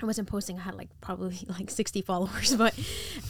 I 0.02 0.06
wasn't 0.06 0.28
posting. 0.28 0.58
I 0.58 0.62
had 0.62 0.76
like 0.76 0.90
probably 1.02 1.40
like 1.48 1.70
60 1.70 2.02
followers, 2.02 2.56
but 2.56 2.78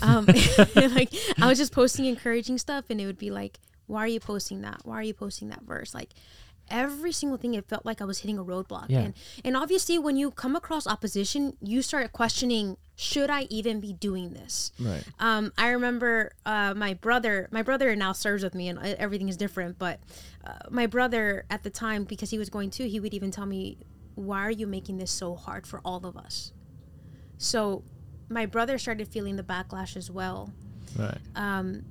um, 0.02 0.26
like 0.76 1.14
I 1.42 1.48
was 1.48 1.58
just 1.58 1.72
posting 1.72 2.06
encouraging 2.06 2.58
stuff, 2.58 2.86
and 2.90 3.00
it 3.00 3.06
would 3.06 3.18
be 3.18 3.32
like, 3.32 3.60
"Why 3.86 4.00
are 4.02 4.08
you 4.08 4.20
posting 4.20 4.62
that? 4.62 4.82
Why 4.84 4.96
are 4.96 5.04
you 5.04 5.14
posting 5.14 5.50
that 5.50 5.64
verse?" 5.64 5.94
Like 5.94 6.14
every 6.70 7.12
single 7.12 7.38
thing, 7.38 7.54
it 7.54 7.68
felt 7.68 7.86
like 7.86 8.02
I 8.02 8.06
was 8.06 8.20
hitting 8.20 8.38
a 8.38 8.44
roadblock. 8.44 8.86
Yeah. 8.90 9.00
And 9.00 9.14
and 9.44 9.58
obviously, 9.58 9.98
when 9.98 10.18
you 10.18 10.32
come 10.32 10.56
across 10.56 10.88
opposition, 10.88 11.56
you 11.62 11.82
start 11.82 12.12
questioning, 12.12 12.78
"Should 12.96 13.30
I 13.30 13.44
even 13.44 13.80
be 13.80 13.94
doing 13.94 14.34
this?" 14.34 14.72
Right. 14.80 15.04
um, 15.20 15.54
I 15.58 15.70
remember 15.70 16.34
uh, 16.46 16.74
my 16.76 16.94
brother. 16.94 17.48
My 17.52 17.62
brother 17.62 17.96
now 17.96 18.12
serves 18.12 18.44
with 18.44 18.56
me, 18.56 18.68
and 18.68 18.80
uh, 18.80 18.96
everything 18.98 19.30
is 19.30 19.38
different. 19.38 19.80
But 19.80 20.00
uh, 20.44 20.54
my 20.70 20.86
brother 20.88 21.46
at 21.50 21.64
the 21.64 21.70
time, 21.70 22.04
because 22.04 22.30
he 22.30 22.38
was 22.38 22.50
going 22.50 22.72
to, 22.72 22.88
he 22.88 23.00
would 23.00 23.14
even 23.14 23.32
tell 23.32 23.46
me, 23.46 23.78
"Why 24.16 24.42
are 24.42 24.52
you 24.52 24.68
making 24.68 24.98
this 24.98 25.12
so 25.12 25.36
hard 25.36 25.66
for 25.66 25.82
all 25.86 26.06
of 26.06 26.18
us?" 26.18 26.52
So, 27.38 27.84
my 28.30 28.46
brother 28.46 28.78
started 28.78 29.08
feeling 29.08 29.36
the 29.36 29.44
backlash 29.44 29.96
as 29.96 30.12
well. 30.12 30.52
Right. 30.98 31.18
Um, 31.36 31.84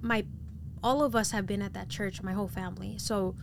my 0.00 0.24
all 0.82 1.02
of 1.02 1.16
us 1.16 1.30
have 1.32 1.46
been 1.46 1.62
at 1.62 1.72
that 1.74 1.88
church, 1.88 2.22
my 2.22 2.32
whole 2.32 2.48
family. 2.48 2.98
So, 2.98 3.34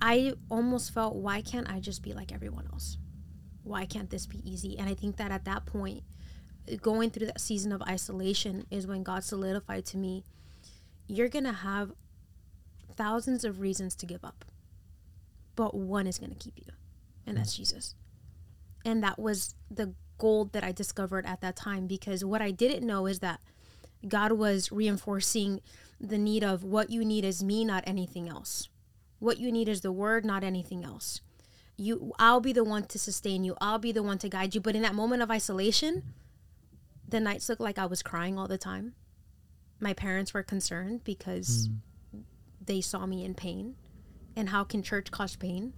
I 0.00 0.34
almost 0.48 0.94
felt, 0.94 1.16
why 1.16 1.42
can't 1.42 1.68
I 1.68 1.80
just 1.80 2.02
be 2.02 2.12
like 2.12 2.32
everyone 2.32 2.68
else? 2.72 2.98
Why 3.64 3.84
can't 3.84 4.08
this 4.10 4.26
be 4.26 4.40
easy? 4.48 4.78
And 4.78 4.88
I 4.88 4.94
think 4.94 5.16
that 5.16 5.30
at 5.30 5.44
that 5.44 5.66
point, 5.66 6.04
going 6.80 7.10
through 7.10 7.26
that 7.26 7.40
season 7.40 7.72
of 7.72 7.82
isolation 7.82 8.66
is 8.70 8.86
when 8.86 9.02
God 9.02 9.24
solidified 9.24 9.84
to 9.86 9.96
me, 9.96 10.24
you're 11.08 11.28
going 11.28 11.44
to 11.44 11.52
have 11.52 11.92
thousands 12.96 13.44
of 13.44 13.60
reasons 13.60 13.94
to 13.96 14.06
give 14.06 14.24
up, 14.24 14.44
but 15.56 15.74
one 15.74 16.06
is 16.06 16.18
going 16.18 16.30
to 16.30 16.36
keep 16.36 16.54
you, 16.58 16.72
and 17.26 17.36
that's 17.36 17.56
Jesus. 17.56 17.94
And 18.88 19.02
that 19.02 19.18
was 19.18 19.54
the 19.70 19.92
gold 20.16 20.54
that 20.54 20.64
I 20.64 20.72
discovered 20.72 21.26
at 21.26 21.42
that 21.42 21.56
time 21.56 21.86
because 21.86 22.24
what 22.24 22.40
I 22.40 22.50
didn't 22.50 22.86
know 22.86 23.04
is 23.04 23.18
that 23.18 23.38
God 24.08 24.32
was 24.32 24.72
reinforcing 24.72 25.60
the 26.00 26.16
need 26.16 26.42
of 26.42 26.64
what 26.64 26.88
you 26.88 27.04
need 27.04 27.22
is 27.22 27.44
me, 27.44 27.66
not 27.66 27.84
anything 27.86 28.30
else. 28.30 28.70
What 29.18 29.36
you 29.36 29.52
need 29.52 29.68
is 29.68 29.82
the 29.82 29.92
word, 29.92 30.24
not 30.24 30.42
anything 30.42 30.86
else. 30.86 31.20
You 31.76 32.14
I'll 32.18 32.40
be 32.40 32.54
the 32.54 32.64
one 32.64 32.84
to 32.84 32.98
sustain 32.98 33.44
you. 33.44 33.56
I'll 33.60 33.78
be 33.78 33.92
the 33.92 34.02
one 34.02 34.16
to 34.20 34.28
guide 34.30 34.54
you. 34.54 34.62
But 34.62 34.74
in 34.74 34.80
that 34.80 34.94
moment 34.94 35.20
of 35.20 35.30
isolation, 35.30 36.14
the 37.06 37.20
nights 37.20 37.46
looked 37.50 37.60
like 37.60 37.78
I 37.78 37.84
was 37.84 38.02
crying 38.02 38.38
all 38.38 38.48
the 38.48 38.56
time. 38.56 38.94
My 39.80 39.92
parents 39.92 40.32
were 40.32 40.42
concerned 40.42 41.04
because 41.04 41.68
hmm. 42.10 42.20
they 42.64 42.80
saw 42.80 43.04
me 43.04 43.22
in 43.22 43.34
pain. 43.34 43.74
And 44.34 44.48
how 44.48 44.64
can 44.64 44.82
church 44.82 45.10
cause 45.10 45.36
pain? 45.36 45.74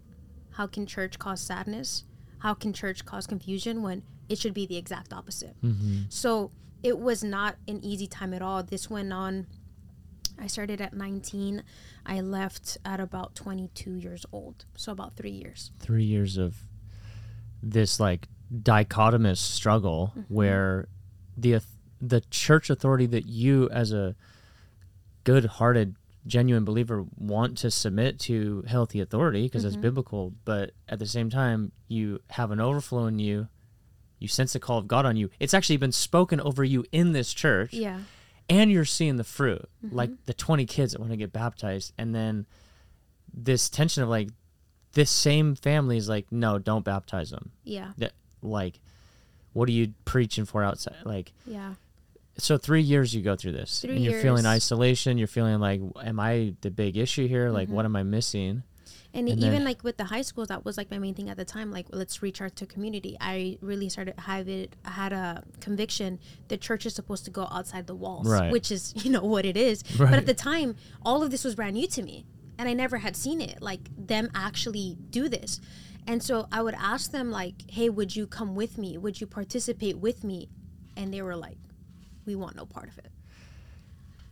How 0.52 0.68
can 0.68 0.86
church 0.86 1.18
cause 1.18 1.40
sadness? 1.40 2.04
How 2.40 2.54
can 2.54 2.72
church 2.72 3.04
cause 3.04 3.26
confusion 3.26 3.82
when 3.82 4.02
it 4.28 4.38
should 4.38 4.54
be 4.54 4.66
the 4.66 4.76
exact 4.76 5.12
opposite? 5.12 5.56
So 6.08 6.50
it 6.82 6.98
was 6.98 7.22
not 7.22 7.56
an 7.68 7.84
easy 7.84 8.06
time 8.06 8.32
at 8.34 8.42
all. 8.42 8.62
This 8.62 8.88
went 8.90 9.12
on. 9.12 9.46
I 10.38 10.46
started 10.46 10.80
at 10.80 10.94
19. 10.94 11.62
I 12.06 12.20
left 12.22 12.78
at 12.84 12.98
about 13.00 13.34
22 13.34 13.92
years 13.92 14.24
old. 14.32 14.64
So 14.76 14.90
about 14.92 15.14
three 15.16 15.30
years. 15.32 15.70
Three 15.80 16.04
years 16.04 16.38
of 16.38 16.64
this 17.62 18.00
like 18.00 18.26
dichotomous 18.52 19.36
struggle 19.38 20.12
Mm-hmm. 20.16 20.34
where 20.34 20.88
the 21.36 21.60
the 22.00 22.22
church 22.30 22.70
authority 22.70 23.04
that 23.06 23.26
you 23.26 23.68
as 23.70 23.92
a 23.92 24.16
good-hearted 25.24 25.94
genuine 26.26 26.64
believer 26.64 27.04
want 27.16 27.56
to 27.58 27.70
submit 27.70 28.18
to 28.18 28.62
healthy 28.68 29.00
authority 29.00 29.42
because 29.44 29.62
Mm-hmm. 29.64 29.72
that's 29.72 29.80
biblical 29.82 30.34
but 30.44 30.72
at 30.88 30.98
the 30.98 31.06
same 31.06 31.30
time 31.30 31.72
you 31.88 32.20
have 32.30 32.50
an 32.50 32.60
overflow 32.60 33.06
in 33.06 33.18
you 33.18 33.48
you 34.18 34.28
sense 34.28 34.52
the 34.52 34.60
call 34.60 34.76
of 34.78 34.86
god 34.86 35.06
on 35.06 35.16
you 35.16 35.30
it's 35.40 35.54
actually 35.54 35.78
been 35.78 35.92
spoken 35.92 36.38
over 36.40 36.62
you 36.62 36.84
in 36.92 37.12
this 37.12 37.32
church 37.32 37.72
Yeah. 37.72 38.00
and 38.50 38.70
you're 38.70 38.84
seeing 38.84 39.16
the 39.16 39.24
fruit 39.24 39.66
Mm-hmm. 39.84 39.96
like 39.96 40.10
the 40.26 40.34
20 40.34 40.66
kids 40.66 40.92
that 40.92 41.00
want 41.00 41.10
to 41.12 41.16
get 41.16 41.32
baptized 41.32 41.92
and 41.96 42.14
then 42.14 42.44
this 43.32 43.70
tension 43.70 44.02
of 44.02 44.08
like 44.08 44.28
this 44.92 45.10
same 45.10 45.54
family 45.54 45.96
is 45.96 46.08
like 46.08 46.26
no 46.30 46.58
don't 46.58 46.84
baptize 46.84 47.30
them 47.30 47.52
Yeah. 47.64 47.92
that 47.96 48.12
like 48.42 48.78
what 49.52 49.68
are 49.68 49.72
you 49.72 49.94
preaching 50.04 50.44
for 50.44 50.62
outside 50.62 50.96
like 51.04 51.32
Yeah. 51.46 51.74
So 52.40 52.58
three 52.58 52.82
years 52.82 53.14
you 53.14 53.22
go 53.22 53.36
through 53.36 53.52
this 53.52 53.80
Three 53.80 53.96
and 53.96 54.04
you're 54.04 54.20
feeling 54.20 54.46
isolation 54.46 55.18
you're 55.18 55.26
feeling 55.28 55.58
like 55.60 55.80
am 56.04 56.18
i 56.20 56.54
the 56.62 56.70
big 56.70 56.96
issue 56.96 57.26
here 57.28 57.50
like 57.50 57.66
Mm-hmm. 57.68 57.76
what 57.76 57.84
am 57.84 57.96
i 57.96 58.02
missing 58.02 58.62
And, 59.12 59.28
And 59.28 59.38
even 59.40 59.50
then- 59.52 59.64
like 59.64 59.82
with 59.82 59.96
the 59.96 60.04
high 60.14 60.22
schools, 60.22 60.48
that 60.52 60.64
was 60.64 60.76
like 60.78 60.88
my 60.94 60.98
main 61.04 61.14
thing 61.18 61.28
at 61.32 61.36
the 61.36 61.44
time. 61.56 61.68
Like, 61.78 61.86
let's 62.00 62.16
reach 62.22 62.38
out 62.44 62.54
to 62.60 62.64
community. 62.74 63.12
I 63.34 63.58
really 63.60 63.88
started 63.94 64.14
have 64.30 64.46
it. 64.60 64.68
Had 64.84 65.12
a 65.12 65.42
conviction 65.66 66.10
the 66.52 66.56
church 66.66 66.82
is 66.88 66.94
supposed 66.94 67.24
to 67.28 67.32
go 67.38 67.44
outside 67.56 67.84
the 67.92 67.98
walls, 68.04 68.28
Right. 68.28 68.52
which 68.54 68.70
is 68.76 68.82
you 69.04 69.10
know 69.14 69.24
what 69.34 69.44
it 69.52 69.56
is. 69.56 69.82
But 69.98 70.14
at 70.22 70.26
the 70.32 70.38
time, 70.50 70.68
all 71.08 71.20
of 71.24 71.28
this 71.32 71.42
was 71.46 71.52
brand 71.60 71.74
new 71.74 71.88
to 71.96 72.02
me, 72.10 72.16
and 72.56 72.64
I 72.68 72.74
never 72.84 72.98
had 73.06 73.14
seen 73.24 73.40
it. 73.50 73.56
Like 73.70 73.82
them 74.12 74.26
actually 74.46 74.88
do 75.18 75.28
this, 75.36 75.50
and 76.10 76.18
so 76.28 76.34
I 76.56 76.60
would 76.62 76.78
ask 76.92 77.10
them 77.10 77.28
like, 77.40 77.56
"Hey, 77.76 77.88
would 77.98 78.14
you 78.18 78.24
come 78.38 78.54
with 78.62 78.72
me? 78.78 78.90
Would 79.04 79.16
you 79.20 79.26
participate 79.26 79.96
with 80.06 80.22
me?" 80.30 80.38
And 80.98 81.06
they 81.12 81.22
were 81.22 81.36
like, 81.48 81.58
"We 82.26 82.34
want 82.34 82.56
no 82.56 82.66
part 82.66 82.88
of 82.88 82.98
it." 82.98 83.10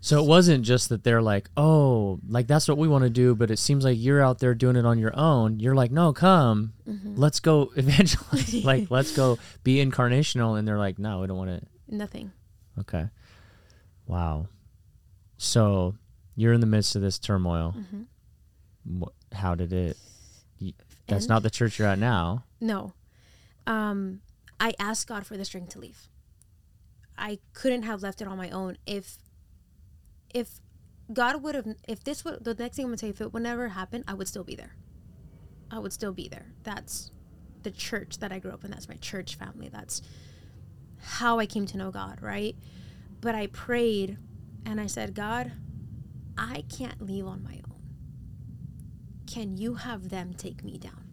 so 0.00 0.22
it 0.22 0.28
wasn't 0.28 0.64
just 0.64 0.90
that 0.90 1.02
they're 1.02 1.20
like 1.20 1.50
oh 1.56 2.20
like 2.28 2.46
that's 2.46 2.68
what 2.68 2.78
we 2.78 2.86
want 2.86 3.02
to 3.02 3.10
do 3.10 3.34
but 3.34 3.50
it 3.50 3.58
seems 3.58 3.84
like 3.84 3.96
you're 3.98 4.22
out 4.22 4.38
there 4.38 4.54
doing 4.54 4.76
it 4.76 4.86
on 4.86 4.96
your 4.96 5.10
own 5.18 5.58
you're 5.58 5.74
like 5.74 5.90
no 5.90 6.12
come 6.12 6.72
Mm-hmm. 6.88 7.16
let's 7.16 7.40
go 7.40 7.72
evangelize 7.76 8.54
like 8.64 8.92
let's 8.92 9.14
go 9.16 9.38
be 9.64 9.84
incarnational 9.84 10.56
and 10.56 10.68
they're 10.68 10.78
like 10.78 11.00
no 11.00 11.20
we 11.20 11.26
don't 11.26 11.36
want 11.36 11.50
to 11.60 11.66
Nothing. 11.92 12.30
Okay. 12.78 13.06
Wow. 14.06 14.46
So 15.36 15.94
you're 16.36 16.52
in 16.52 16.60
the 16.60 16.66
midst 16.66 16.94
of 16.96 17.02
this 17.02 17.18
turmoil. 17.18 17.74
Wh- 19.02 19.34
How 19.34 19.54
did 19.54 19.72
it? 19.72 19.96
That's 21.06 21.26
not 21.28 21.42
the 21.42 21.50
church 21.50 21.78
you're 21.78 21.88
at 21.88 21.98
now. 21.98 22.44
No. 22.60 22.92
Um, 23.66 24.20
I 24.60 24.74
asked 24.78 25.06
God 25.08 25.26
for 25.26 25.36
the 25.38 25.44
strength 25.44 25.70
to 25.70 25.78
leave. 25.78 26.08
I 27.18 27.38
couldn't 27.52 27.82
have 27.82 28.02
left 28.02 28.20
it 28.20 28.28
on 28.28 28.36
my 28.38 28.50
own 28.50 28.78
if 28.86 29.18
if 30.34 30.60
God 31.12 31.42
would 31.42 31.54
have 31.54 31.66
if 31.86 32.04
this 32.04 32.24
would 32.24 32.44
the 32.44 32.54
next 32.54 32.76
thing 32.76 32.84
I'm 32.84 32.90
gonna 32.90 32.98
say 32.98 33.08
if 33.08 33.20
it 33.20 33.32
would 33.32 33.42
never 33.42 33.68
happen, 33.68 34.04
I 34.06 34.14
would 34.14 34.28
still 34.28 34.44
be 34.44 34.54
there. 34.54 34.76
I 35.70 35.78
would 35.78 35.92
still 35.92 36.12
be 36.12 36.28
there. 36.28 36.52
That's 36.62 37.10
the 37.62 37.70
church 37.70 38.18
that 38.18 38.32
I 38.32 38.38
grew 38.38 38.52
up 38.52 38.64
in. 38.64 38.70
That's 38.70 38.88
my 38.88 38.96
church 38.96 39.34
family. 39.34 39.68
That's 39.68 40.00
how 41.00 41.38
I 41.38 41.46
came 41.46 41.66
to 41.66 41.76
know 41.76 41.90
God, 41.90 42.22
right? 42.22 42.56
But 43.20 43.34
I 43.34 43.48
prayed 43.48 44.16
and 44.64 44.80
I 44.80 44.86
said, 44.86 45.14
God, 45.14 45.52
I 46.36 46.64
can't 46.74 47.02
leave 47.02 47.26
on 47.26 47.42
my 47.42 47.60
own. 47.68 47.82
Can 49.26 49.56
you 49.56 49.74
have 49.74 50.08
them 50.08 50.34
take 50.34 50.64
me 50.64 50.78
down? 50.78 51.08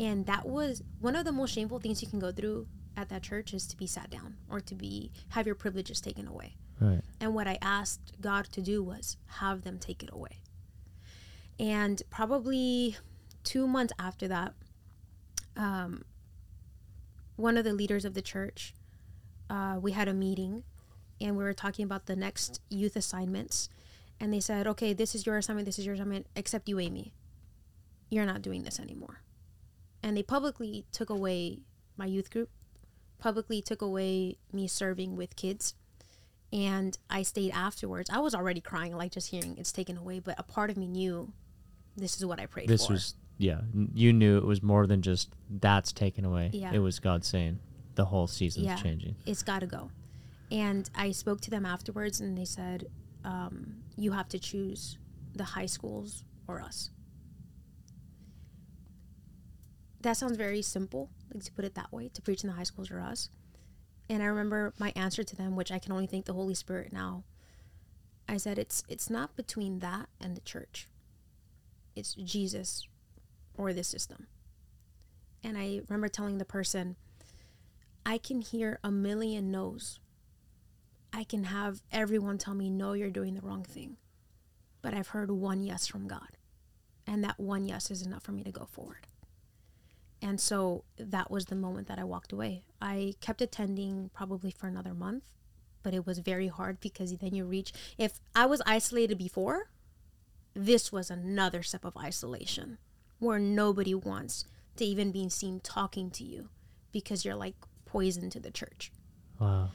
and 0.00 0.26
that 0.26 0.46
was 0.46 0.82
one 1.00 1.16
of 1.16 1.24
the 1.24 1.32
most 1.32 1.52
shameful 1.52 1.78
things 1.78 2.02
you 2.02 2.08
can 2.08 2.18
go 2.18 2.30
through 2.30 2.66
at 2.98 3.08
that 3.08 3.22
church 3.22 3.54
is 3.54 3.66
to 3.68 3.76
be 3.76 3.86
sat 3.86 4.10
down 4.10 4.36
or 4.50 4.60
to 4.60 4.74
be 4.74 5.12
have 5.30 5.46
your 5.46 5.54
privileges 5.54 6.00
taken 6.00 6.26
away. 6.26 6.56
Right. 6.80 7.00
and 7.20 7.34
what 7.34 7.48
i 7.48 7.58
asked 7.60 8.12
god 8.20 8.44
to 8.52 8.60
do 8.60 8.84
was 8.84 9.16
have 9.40 9.62
them 9.62 9.78
take 9.78 10.02
it 10.02 10.10
away. 10.12 10.40
And 11.58 12.00
probably 12.08 12.96
two 13.42 13.66
months 13.66 13.92
after 13.98 14.28
that 14.28 14.54
um, 15.56 16.04
one 17.34 17.56
of 17.56 17.64
the 17.64 17.72
leaders 17.72 18.04
of 18.04 18.14
the 18.14 18.22
church 18.22 18.74
uh, 19.50 19.78
we 19.80 19.92
had 19.92 20.08
a 20.08 20.14
meeting 20.14 20.62
and 21.20 21.36
we 21.36 21.42
were 21.42 21.52
talking 21.54 21.84
about 21.84 22.06
the 22.06 22.14
next 22.14 22.60
youth 22.68 22.94
assignments. 22.94 23.68
And 24.20 24.32
they 24.32 24.40
said 24.40 24.66
okay 24.66 24.92
this 24.92 25.14
is 25.14 25.26
your 25.26 25.36
assignment 25.38 25.66
this 25.66 25.78
is 25.78 25.86
your 25.86 25.94
assignment 25.94 26.26
except 26.36 26.68
you 26.68 26.78
amy. 26.80 27.12
You're 28.10 28.26
not 28.26 28.42
doing 28.42 28.62
this 28.62 28.78
anymore. 28.80 29.22
And 30.02 30.16
they 30.16 30.22
publicly 30.22 30.84
took 30.92 31.10
away 31.10 31.58
my 31.96 32.06
youth 32.06 32.30
group 32.30 32.50
publicly 33.18 33.60
took 33.60 33.82
away 33.82 34.36
me 34.52 34.66
serving 34.68 35.16
with 35.16 35.34
kids 35.36 35.74
and 36.52 36.96
i 37.10 37.22
stayed 37.22 37.50
afterwards 37.52 38.08
i 38.10 38.18
was 38.18 38.34
already 38.34 38.60
crying 38.60 38.96
like 38.96 39.12
just 39.12 39.30
hearing 39.30 39.56
it's 39.58 39.72
taken 39.72 39.96
away 39.96 40.18
but 40.18 40.34
a 40.38 40.42
part 40.42 40.70
of 40.70 40.76
me 40.76 40.86
knew 40.86 41.32
this 41.96 42.16
is 42.16 42.24
what 42.24 42.38
i 42.40 42.46
prayed 42.46 42.68
This 42.68 42.86
for 42.86 42.92
This 42.94 43.14
was 43.14 43.14
yeah. 43.40 43.60
You 43.94 44.12
knew 44.12 44.36
it 44.38 44.44
was 44.44 44.64
more 44.64 44.88
than 44.88 45.00
just 45.00 45.28
that's 45.48 45.92
taken 45.92 46.24
away. 46.24 46.50
Yeah. 46.52 46.72
It 46.72 46.80
was 46.80 46.98
God 46.98 47.24
saying 47.24 47.60
the 47.94 48.04
whole 48.06 48.26
season's 48.26 48.66
Yeah. 48.66 48.74
changing. 48.74 49.14
it's 49.26 49.44
got 49.44 49.60
to 49.60 49.66
go 49.66 49.90
and 50.50 50.90
i 50.96 51.12
spoke 51.12 51.40
to 51.42 51.50
them 51.50 51.64
afterwards 51.64 52.20
and 52.20 52.36
they 52.36 52.44
said 52.44 52.86
um, 53.24 53.76
you 53.96 54.10
have 54.12 54.28
to 54.30 54.38
choose 54.40 54.98
the 55.34 55.44
high 55.44 55.66
schools 55.66 56.24
or 56.48 56.60
us 56.60 56.90
that 60.00 60.14
sounds 60.16 60.36
very 60.36 60.62
simple 60.62 61.08
like 61.34 61.44
to 61.44 61.52
put 61.52 61.64
it 61.64 61.74
that 61.74 61.92
way 61.92 62.08
to 62.08 62.22
preach 62.22 62.42
in 62.42 62.48
the 62.48 62.56
high 62.56 62.62
schools 62.62 62.90
or 62.90 63.00
us 63.00 63.28
and 64.08 64.22
i 64.22 64.26
remember 64.26 64.72
my 64.78 64.92
answer 64.96 65.22
to 65.22 65.36
them 65.36 65.56
which 65.56 65.72
i 65.72 65.78
can 65.78 65.92
only 65.92 66.06
thank 66.06 66.24
the 66.24 66.32
holy 66.32 66.54
spirit 66.54 66.92
now 66.92 67.24
i 68.28 68.36
said 68.36 68.58
it's 68.58 68.82
it's 68.88 69.10
not 69.10 69.36
between 69.36 69.78
that 69.80 70.08
and 70.20 70.36
the 70.36 70.40
church 70.40 70.88
it's 71.94 72.14
jesus 72.14 72.86
or 73.56 73.72
the 73.72 73.84
system 73.84 74.26
and 75.42 75.56
i 75.58 75.80
remember 75.88 76.08
telling 76.08 76.38
the 76.38 76.44
person 76.44 76.96
I 78.08 78.16
can 78.16 78.40
hear 78.40 78.80
a 78.82 78.90
million 78.90 79.50
no's. 79.50 80.00
I 81.12 81.24
can 81.24 81.44
have 81.44 81.82
everyone 81.92 82.38
tell 82.38 82.54
me, 82.54 82.70
no, 82.70 82.94
you're 82.94 83.10
doing 83.10 83.34
the 83.34 83.42
wrong 83.42 83.64
thing. 83.64 83.98
But 84.80 84.94
I've 84.94 85.08
heard 85.08 85.30
one 85.30 85.62
yes 85.62 85.86
from 85.86 86.08
God. 86.08 86.38
And 87.06 87.22
that 87.22 87.38
one 87.38 87.66
yes 87.66 87.90
is 87.90 88.00
enough 88.00 88.22
for 88.22 88.32
me 88.32 88.42
to 88.44 88.50
go 88.50 88.64
forward. 88.64 89.06
And 90.20 90.40
so 90.40 90.84
that 90.98 91.30
was 91.30 91.46
the 91.46 91.54
moment 91.54 91.88
that 91.88 91.98
I 91.98 92.04
walked 92.04 92.32
away. 92.32 92.64
I 92.80 93.14
kept 93.20 93.40
attending 93.40 94.10
probably 94.12 94.50
for 94.50 94.66
another 94.66 94.94
month, 94.94 95.24
but 95.82 95.94
it 95.94 96.06
was 96.06 96.18
very 96.18 96.48
hard 96.48 96.80
because 96.80 97.16
then 97.16 97.34
you 97.34 97.44
reach, 97.44 97.72
if 97.96 98.20
I 98.34 98.46
was 98.46 98.60
isolated 98.66 99.16
before, 99.16 99.70
this 100.54 100.90
was 100.90 101.10
another 101.10 101.62
step 101.62 101.84
of 101.84 101.96
isolation 101.96 102.78
where 103.20 103.38
nobody 103.38 103.94
wants 103.94 104.44
to 104.76 104.84
even 104.84 105.12
be 105.12 105.28
seen 105.28 105.60
talking 105.60 106.10
to 106.10 106.24
you 106.24 106.48
because 106.92 107.24
you're 107.24 107.36
like 107.36 107.54
poison 107.84 108.30
to 108.30 108.40
the 108.40 108.50
church. 108.50 108.90
Wow. 109.38 109.70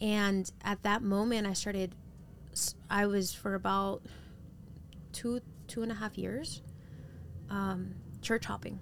And 0.00 0.50
at 0.62 0.82
that 0.82 1.02
moment, 1.02 1.46
I 1.46 1.52
started, 1.52 1.94
I 2.90 3.06
was 3.06 3.32
for 3.32 3.54
about 3.54 4.02
two, 5.12 5.40
two 5.68 5.82
and 5.82 5.92
a 5.92 5.94
half 5.94 6.18
years, 6.18 6.60
um, 7.50 7.94
church 8.20 8.46
hopping. 8.46 8.78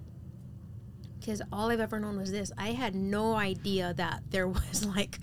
Because 1.25 1.41
all 1.51 1.71
I've 1.71 1.79
ever 1.79 1.99
known 1.99 2.17
was 2.17 2.31
this. 2.31 2.51
I 2.55 2.73
had 2.73 2.93
no 2.93 3.33
idea 3.33 3.95
that 3.95 4.21
there 4.29 4.47
was 4.47 4.85
like 4.85 5.17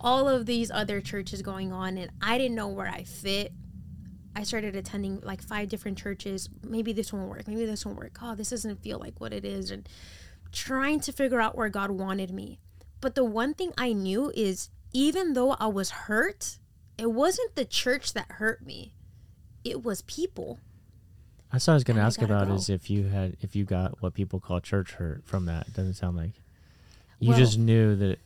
all 0.00 0.28
of 0.28 0.46
these 0.46 0.70
other 0.70 1.00
churches 1.00 1.42
going 1.42 1.72
on, 1.72 1.96
and 1.96 2.10
I 2.20 2.38
didn't 2.38 2.56
know 2.56 2.68
where 2.68 2.88
I 2.88 3.04
fit. 3.04 3.52
I 4.34 4.42
started 4.42 4.74
attending 4.74 5.20
like 5.20 5.40
five 5.40 5.68
different 5.68 5.96
churches. 5.96 6.48
Maybe 6.64 6.92
this 6.92 7.12
won't 7.12 7.28
work. 7.28 7.46
Maybe 7.46 7.66
this 7.66 7.86
won't 7.86 7.98
work. 7.98 8.18
Oh, 8.20 8.34
this 8.34 8.50
doesn't 8.50 8.82
feel 8.82 8.98
like 8.98 9.20
what 9.20 9.32
it 9.32 9.44
is. 9.44 9.70
And 9.70 9.88
trying 10.52 11.00
to 11.00 11.12
figure 11.12 11.40
out 11.40 11.56
where 11.56 11.68
God 11.68 11.90
wanted 11.90 12.32
me. 12.32 12.58
But 13.00 13.14
the 13.14 13.24
one 13.24 13.54
thing 13.54 13.72
I 13.78 13.92
knew 13.92 14.32
is 14.34 14.70
even 14.92 15.34
though 15.34 15.52
I 15.52 15.66
was 15.66 15.90
hurt, 15.90 16.58
it 16.96 17.12
wasn't 17.12 17.54
the 17.54 17.64
church 17.64 18.12
that 18.14 18.32
hurt 18.32 18.64
me. 18.64 18.92
It 19.64 19.84
was 19.84 20.02
people. 20.02 20.58
That's 21.52 21.66
what 21.66 21.72
I 21.72 21.74
was 21.76 21.84
going 21.84 21.96
to 21.96 22.02
ask 22.02 22.20
about 22.20 22.48
go. 22.48 22.54
is 22.54 22.68
if 22.68 22.90
you 22.90 23.04
had 23.08 23.36
if 23.40 23.56
you 23.56 23.64
got 23.64 24.02
what 24.02 24.14
people 24.14 24.38
call 24.40 24.60
church 24.60 24.92
hurt 24.92 25.22
from 25.24 25.46
that. 25.46 25.68
It 25.68 25.74
doesn't 25.74 25.94
sound 25.94 26.16
like 26.16 26.32
you 27.20 27.30
Well- 27.30 27.38
just 27.38 27.58
knew 27.58 27.96
that 27.96 28.18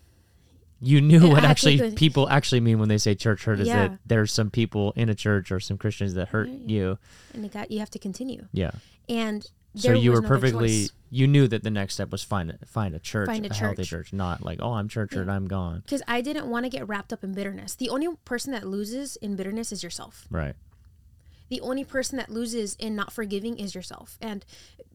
you 0.80 1.00
knew 1.00 1.28
what 1.30 1.44
I 1.44 1.48
actually 1.48 1.78
it- 1.78 1.94
people 1.96 2.28
actually 2.28 2.60
mean 2.60 2.80
when 2.80 2.88
they 2.88 2.98
say 2.98 3.14
church 3.14 3.44
hurt 3.44 3.60
is 3.60 3.68
Yeah. 3.68 3.88
that 3.88 3.98
there's 4.04 4.32
some 4.32 4.50
people 4.50 4.92
in 4.96 5.08
a 5.08 5.14
church 5.14 5.52
or 5.52 5.60
some 5.60 5.78
Christians 5.78 6.14
that 6.14 6.28
hurt 6.30 6.48
Yeah, 6.48 6.54
yeah. 6.54 6.66
you. 6.66 6.98
And 7.34 7.44
it 7.44 7.52
got 7.52 7.70
you 7.70 7.78
have 7.78 7.90
to 7.90 7.98
continue. 8.00 8.46
Yeah. 8.52 8.72
And 9.08 9.48
So 9.76 9.92
you 9.92 10.10
were 10.12 10.20
perfectly 10.22 10.82
choice. 10.86 10.90
you 11.08 11.26
knew 11.28 11.46
that 11.48 11.62
the 11.62 11.70
next 11.70 11.94
step 11.94 12.10
was 12.10 12.22
find 12.24 12.50
a, 12.50 12.58
find 12.66 12.94
a 12.94 12.98
church, 12.98 13.26
Find 13.26 13.46
a 13.46 13.54
healthy 13.54 13.84
church. 13.84 14.08
church, 14.08 14.12
not 14.12 14.42
like 14.42 14.58
oh 14.60 14.72
I'm 14.72 14.88
church 14.88 15.14
hurt. 15.14 15.28
I'm 15.28 15.46
gone. 15.46 15.80
because 15.86 16.02
I 16.08 16.20
didn't 16.20 16.48
want 16.48 16.64
to 16.64 16.68
get 16.68 16.88
wrapped 16.88 17.12
up 17.12 17.22
in 17.22 17.32
bitterness. 17.32 17.76
The 17.76 17.88
only 17.88 18.08
person 18.24 18.50
that 18.52 18.66
loses 18.66 19.14
in 19.16 19.36
bitterness 19.36 19.70
is 19.70 19.84
yourself. 19.84 20.26
Right. 20.30 20.56
The 21.52 21.60
only 21.60 21.84
person 21.84 22.16
that 22.16 22.30
loses 22.30 22.76
in 22.76 22.96
not 22.96 23.12
forgiving 23.12 23.58
is 23.58 23.74
yourself. 23.74 24.16
And 24.22 24.42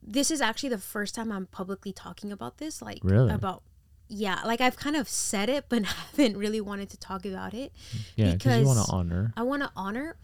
this 0.01 0.31
is 0.31 0.41
actually 0.41 0.69
the 0.69 0.79
first 0.79 1.13
time 1.13 1.31
I'm 1.31 1.45
publicly 1.45 1.93
talking 1.93 2.31
about 2.31 2.57
this. 2.57 2.81
Like 2.81 2.97
Really? 3.03 3.31
about 3.31 3.61
yeah, 4.07 4.41
like 4.43 4.59
I've 4.59 4.75
kind 4.75 4.95
of 4.95 5.07
said 5.07 5.49
it, 5.49 5.65
but 5.69 5.85
haven't 6.17 6.35
really 6.35 6.59
wanted 6.59 6.89
to 6.89 6.97
talk 6.97 7.27
about 7.27 7.53
it. 7.53 7.73
Yeah, 8.15 8.31
because 8.31 8.61
you 8.61 8.65
want 8.65 8.83
to 8.83 8.91
honor. 8.91 9.33
I 9.37 9.43
want 9.43 9.61
to 9.61 9.71
honor, 9.75 10.17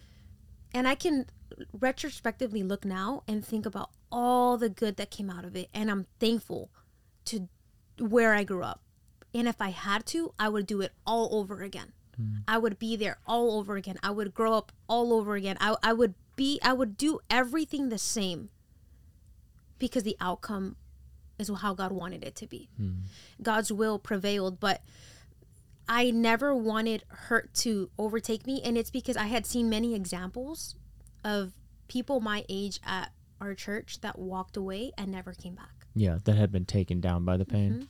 and 0.74 0.88
I 0.88 0.96
can 0.96 1.28
retrospectively 1.72 2.64
look 2.64 2.84
now 2.84 3.22
and 3.28 3.46
think 3.46 3.68
about 3.68 3.92
all 4.12 4.58
the 4.58 4.70
good 4.70 4.98
that 4.98 5.12
came 5.12 5.30
out 5.30 5.46
of 5.46 5.56
it, 5.56 5.70
and 5.72 5.92
I'm 5.92 6.08
thankful 6.20 6.72
to 7.26 7.48
where 8.00 8.34
I 8.34 8.44
grew 8.44 8.64
up. 8.64 8.82
And 9.36 9.48
if 9.48 9.62
I 9.62 9.70
had 9.70 10.08
to, 10.08 10.34
I 10.40 10.50
would 10.50 10.66
do 10.66 10.82
it 10.82 10.94
all 11.06 11.30
over 11.36 11.62
again. 11.62 11.94
I 12.48 12.58
would 12.60 12.78
be 12.78 12.96
there 12.96 13.18
all 13.26 13.58
over 13.58 13.76
again. 13.76 13.98
I 14.04 14.12
would 14.12 14.34
grow 14.34 14.54
up 14.54 14.72
all 14.88 15.14
over 15.14 15.36
again. 15.36 15.58
I, 15.60 15.76
I 15.82 15.94
would 15.94 16.14
be, 16.36 16.60
I 16.64 16.74
would 16.74 16.98
do 16.98 17.20
everything 17.30 17.90
the 17.90 17.98
same 17.98 18.50
because 19.80 20.04
the 20.04 20.18
outcome 20.20 20.76
is 21.40 21.50
how 21.62 21.74
God 21.74 21.92
wanted 21.92 22.24
it 22.24 22.36
to 22.36 22.48
be. 22.48 22.70
God's 23.42 23.72
will 23.72 24.00
prevailed, 24.00 24.60
but 24.60 24.82
I 25.88 26.12
never 26.12 26.56
wanted 26.56 27.04
hurt 27.08 27.54
to 27.56 27.90
overtake 27.98 28.48
me. 28.48 28.62
And 28.64 28.78
it's 28.78 28.92
because 28.92 29.18
I 29.18 29.26
had 29.26 29.46
seen 29.46 29.70
many 29.70 29.96
examples 29.96 30.76
of 31.24 31.54
people 31.88 32.20
my 32.20 32.46
age 32.48 32.80
at 32.86 33.12
our 33.42 33.54
church 33.54 34.00
that 34.02 34.18
walked 34.18 34.56
away 34.56 34.92
and 34.98 35.12
never 35.12 35.34
came 35.34 35.56
back. 35.56 35.88
Yeah, 35.96 36.20
that 36.24 36.36
had 36.36 36.52
been 36.52 36.66
taken 36.66 37.02
down 37.02 37.26
by 37.26 37.38
the 37.38 37.46
pain. 37.46 37.72
Mm-hmm. 37.72 37.84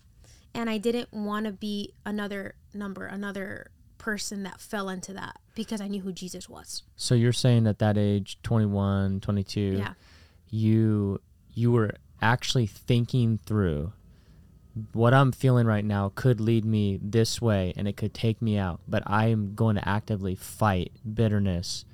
And 0.56 0.69
I 0.69 0.77
didn't 0.77 1.13
want 1.13 1.45
to 1.45 1.51
be 1.51 1.93
another 2.06 2.56
number, 2.73 3.06
another 3.06 3.71
person 4.03 4.43
that 4.43 4.59
fell 4.59 4.89
into 4.89 5.13
that 5.13 5.39
because 5.55 5.79
I 5.79 5.87
knew 5.87 6.01
who 6.01 6.11
Jesus 6.11 6.49
was. 6.49 6.83
So 6.97 7.15
you're 7.15 7.31
saying 7.31 7.67
at 7.67 7.79
that 7.79 7.97
age, 7.97 8.37
21, 8.43 9.21
22, 9.21 9.59
Yeah. 9.77 9.93
you 10.49 11.21
you 11.53 11.71
were 11.71 11.91
actually 12.21 12.65
thinking 12.65 13.39
through 13.45 13.93
what 14.91 15.13
I'm 15.13 15.31
feeling 15.31 15.67
right 15.67 15.85
now 15.85 16.11
could 16.15 16.41
lead 16.41 16.65
me 16.65 16.99
this 17.01 17.39
way 17.41 17.73
and 17.77 17.87
it 17.87 17.95
could 17.95 18.13
take 18.13 18.41
me 18.41 18.57
out, 18.57 18.81
but 18.87 19.03
I 19.05 19.27
am 19.27 19.53
going 19.55 19.75
to 19.75 19.87
actively 19.87 20.35
fight 20.35 20.91
bitterness, 21.13 21.85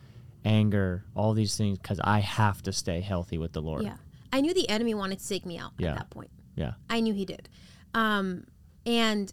anger, 0.45 1.03
all 1.13 1.33
these 1.33 1.57
things 1.57 1.77
cuz 1.83 1.99
I 2.03 2.19
have 2.21 2.63
to 2.63 2.71
stay 2.71 3.01
healthy 3.01 3.37
with 3.37 3.51
the 3.51 3.61
Lord. 3.61 3.83
Yeah. 3.83 3.97
I 4.33 4.41
knew 4.41 4.53
the 4.53 4.67
enemy 4.69 4.93
wanted 4.95 5.19
to 5.19 5.27
take 5.27 5.45
me 5.45 5.57
out 5.59 5.73
Yeah. 5.77 5.91
at 5.91 5.97
that 5.97 6.09
point. 6.09 6.31
Yeah. 6.55 6.73
I 6.89 7.01
knew 7.01 7.13
he 7.13 7.25
did. 7.25 7.49
Um, 7.93 8.45
and 8.85 9.31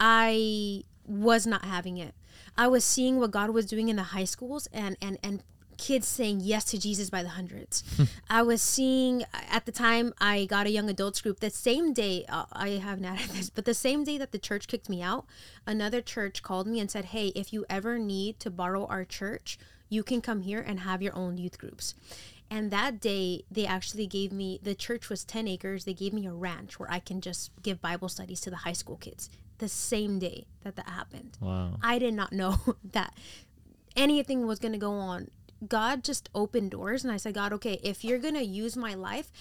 I 0.00 0.84
was 1.06 1.46
not 1.46 1.64
having 1.64 1.98
it. 1.98 2.14
I 2.56 2.68
was 2.68 2.84
seeing 2.84 3.18
what 3.18 3.30
God 3.30 3.50
was 3.50 3.66
doing 3.66 3.88
in 3.88 3.96
the 3.96 4.02
high 4.02 4.24
schools 4.24 4.68
and, 4.72 4.96
and, 5.00 5.18
and 5.22 5.42
kids 5.76 6.06
saying 6.06 6.40
yes 6.40 6.64
to 6.64 6.78
Jesus 6.78 7.10
by 7.10 7.22
the 7.22 7.30
hundreds. 7.30 7.82
I 8.30 8.42
was 8.42 8.62
seeing 8.62 9.24
at 9.50 9.66
the 9.66 9.72
time 9.72 10.14
I 10.20 10.46
got 10.46 10.66
a 10.66 10.70
young 10.70 10.88
adults 10.88 11.20
group 11.20 11.40
the 11.40 11.50
same 11.50 11.92
day 11.92 12.24
uh, 12.28 12.44
I 12.52 12.70
haven't 12.70 13.04
added 13.04 13.30
this, 13.30 13.50
but 13.50 13.64
the 13.64 13.74
same 13.74 14.04
day 14.04 14.18
that 14.18 14.32
the 14.32 14.38
church 14.38 14.68
kicked 14.68 14.88
me 14.88 15.02
out, 15.02 15.26
another 15.66 16.00
church 16.00 16.42
called 16.42 16.66
me 16.66 16.80
and 16.80 16.90
said, 16.90 17.06
"Hey, 17.06 17.28
if 17.28 17.52
you 17.52 17.64
ever 17.68 17.98
need 17.98 18.40
to 18.40 18.50
borrow 18.50 18.86
our 18.86 19.04
church, 19.04 19.58
you 19.88 20.02
can 20.02 20.20
come 20.20 20.42
here 20.42 20.60
and 20.60 20.80
have 20.80 21.02
your 21.02 21.14
own 21.14 21.38
youth 21.38 21.58
groups." 21.58 21.94
And 22.50 22.70
that 22.70 23.00
day, 23.00 23.44
they 23.50 23.66
actually 23.66 24.06
gave 24.06 24.30
me 24.30 24.60
the 24.62 24.74
church 24.74 25.08
was 25.08 25.24
10 25.24 25.48
acres. 25.48 25.86
They 25.86 25.94
gave 25.94 26.12
me 26.12 26.26
a 26.26 26.32
ranch 26.32 26.78
where 26.78 26.90
I 26.90 27.00
can 27.00 27.20
just 27.20 27.50
give 27.62 27.80
Bible 27.80 28.08
studies 28.08 28.40
to 28.42 28.50
the 28.50 28.56
high 28.56 28.74
school 28.74 28.96
kids 28.96 29.30
the 29.64 29.68
same 29.68 30.18
day 30.18 30.46
that 30.62 30.76
that 30.76 30.88
happened. 30.88 31.38
Wow. 31.40 31.78
I 31.82 31.98
did 31.98 32.12
not 32.12 32.32
know 32.32 32.58
that 32.92 33.14
anything 33.96 34.46
was 34.46 34.58
going 34.58 34.72
to 34.72 34.78
go 34.78 34.92
on. 34.92 35.30
God 35.66 36.04
just 36.04 36.28
opened 36.34 36.72
doors 36.72 37.02
and 37.04 37.12
I 37.12 37.16
said, 37.16 37.32
God, 37.32 37.52
okay, 37.54 37.80
if 37.82 38.04
you're 38.04 38.18
going 38.18 38.34
to 38.34 38.44
use 38.44 38.76
my 38.76 38.92
life, 38.92 39.32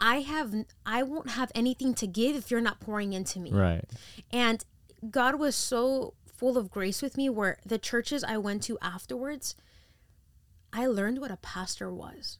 I 0.00 0.22
have 0.22 0.52
I 0.84 1.04
won't 1.04 1.30
have 1.30 1.52
anything 1.54 1.94
to 1.94 2.06
give 2.08 2.34
if 2.34 2.50
you're 2.50 2.60
not 2.60 2.80
pouring 2.80 3.12
into 3.12 3.38
me. 3.38 3.52
Right. 3.52 3.84
And 4.32 4.64
God 5.08 5.36
was 5.36 5.54
so 5.54 6.14
full 6.26 6.58
of 6.58 6.70
grace 6.70 7.00
with 7.00 7.16
me 7.16 7.28
where 7.28 7.58
the 7.64 7.78
churches 7.78 8.24
I 8.24 8.38
went 8.38 8.64
to 8.64 8.76
afterwards, 8.82 9.54
I 10.72 10.86
learned 10.86 11.20
what 11.20 11.30
a 11.30 11.36
pastor 11.36 11.92
was. 11.92 12.38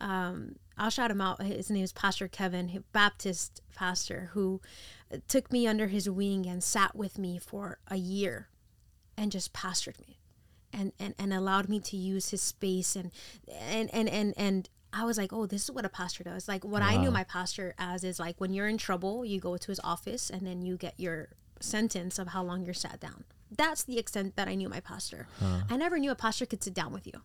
Um, 0.00 0.56
I'll 0.78 0.90
shout 0.90 1.10
him 1.10 1.20
out. 1.20 1.42
His 1.42 1.70
name 1.70 1.84
is 1.84 1.92
Pastor 1.92 2.28
Kevin, 2.28 2.84
Baptist 2.92 3.62
pastor 3.74 4.30
who 4.32 4.60
uh, 5.12 5.18
took 5.28 5.52
me 5.52 5.66
under 5.66 5.86
his 5.88 6.08
wing 6.08 6.46
and 6.46 6.62
sat 6.62 6.94
with 6.94 7.18
me 7.18 7.38
for 7.38 7.78
a 7.88 7.96
year 7.96 8.48
and 9.16 9.32
just 9.32 9.52
pastored 9.52 9.98
me 10.06 10.18
and, 10.72 10.92
and, 10.98 11.14
and 11.18 11.32
allowed 11.32 11.68
me 11.68 11.80
to 11.80 11.96
use 11.96 12.30
his 12.30 12.42
space 12.42 12.96
and 12.96 13.10
and 13.48 13.92
and 13.94 14.08
and, 14.08 14.34
and 14.36 14.68
I 14.92 15.04
was 15.04 15.18
like, 15.18 15.32
oh, 15.32 15.46
this 15.46 15.64
is 15.64 15.70
what 15.70 15.84
a 15.84 15.90
pastor 15.90 16.24
does. 16.24 16.48
Like 16.48 16.64
what 16.64 16.80
I 16.82 16.96
knew 16.96 17.10
my 17.10 17.24
pastor 17.24 17.74
as 17.78 18.02
is 18.04 18.18
like 18.18 18.40
when 18.40 18.52
you're 18.54 18.68
in 18.68 18.78
trouble, 18.78 19.24
you 19.24 19.40
go 19.40 19.56
to 19.56 19.66
his 19.68 19.80
office 19.84 20.30
and 20.30 20.46
then 20.46 20.62
you 20.62 20.76
get 20.76 20.94
your 20.98 21.28
sentence 21.60 22.18
of 22.18 22.28
how 22.28 22.42
long 22.42 22.64
you're 22.64 22.74
sat 22.74 23.00
down. 23.00 23.24
That's 23.50 23.84
the 23.84 23.98
extent 23.98 24.36
that 24.36 24.48
I 24.48 24.54
knew 24.54 24.68
my 24.68 24.80
pastor. 24.80 25.28
I 25.70 25.76
never 25.76 25.98
knew 25.98 26.10
a 26.10 26.14
pastor 26.16 26.46
could 26.46 26.62
sit 26.62 26.74
down 26.74 26.92
with 26.92 27.06
you. 27.06 27.22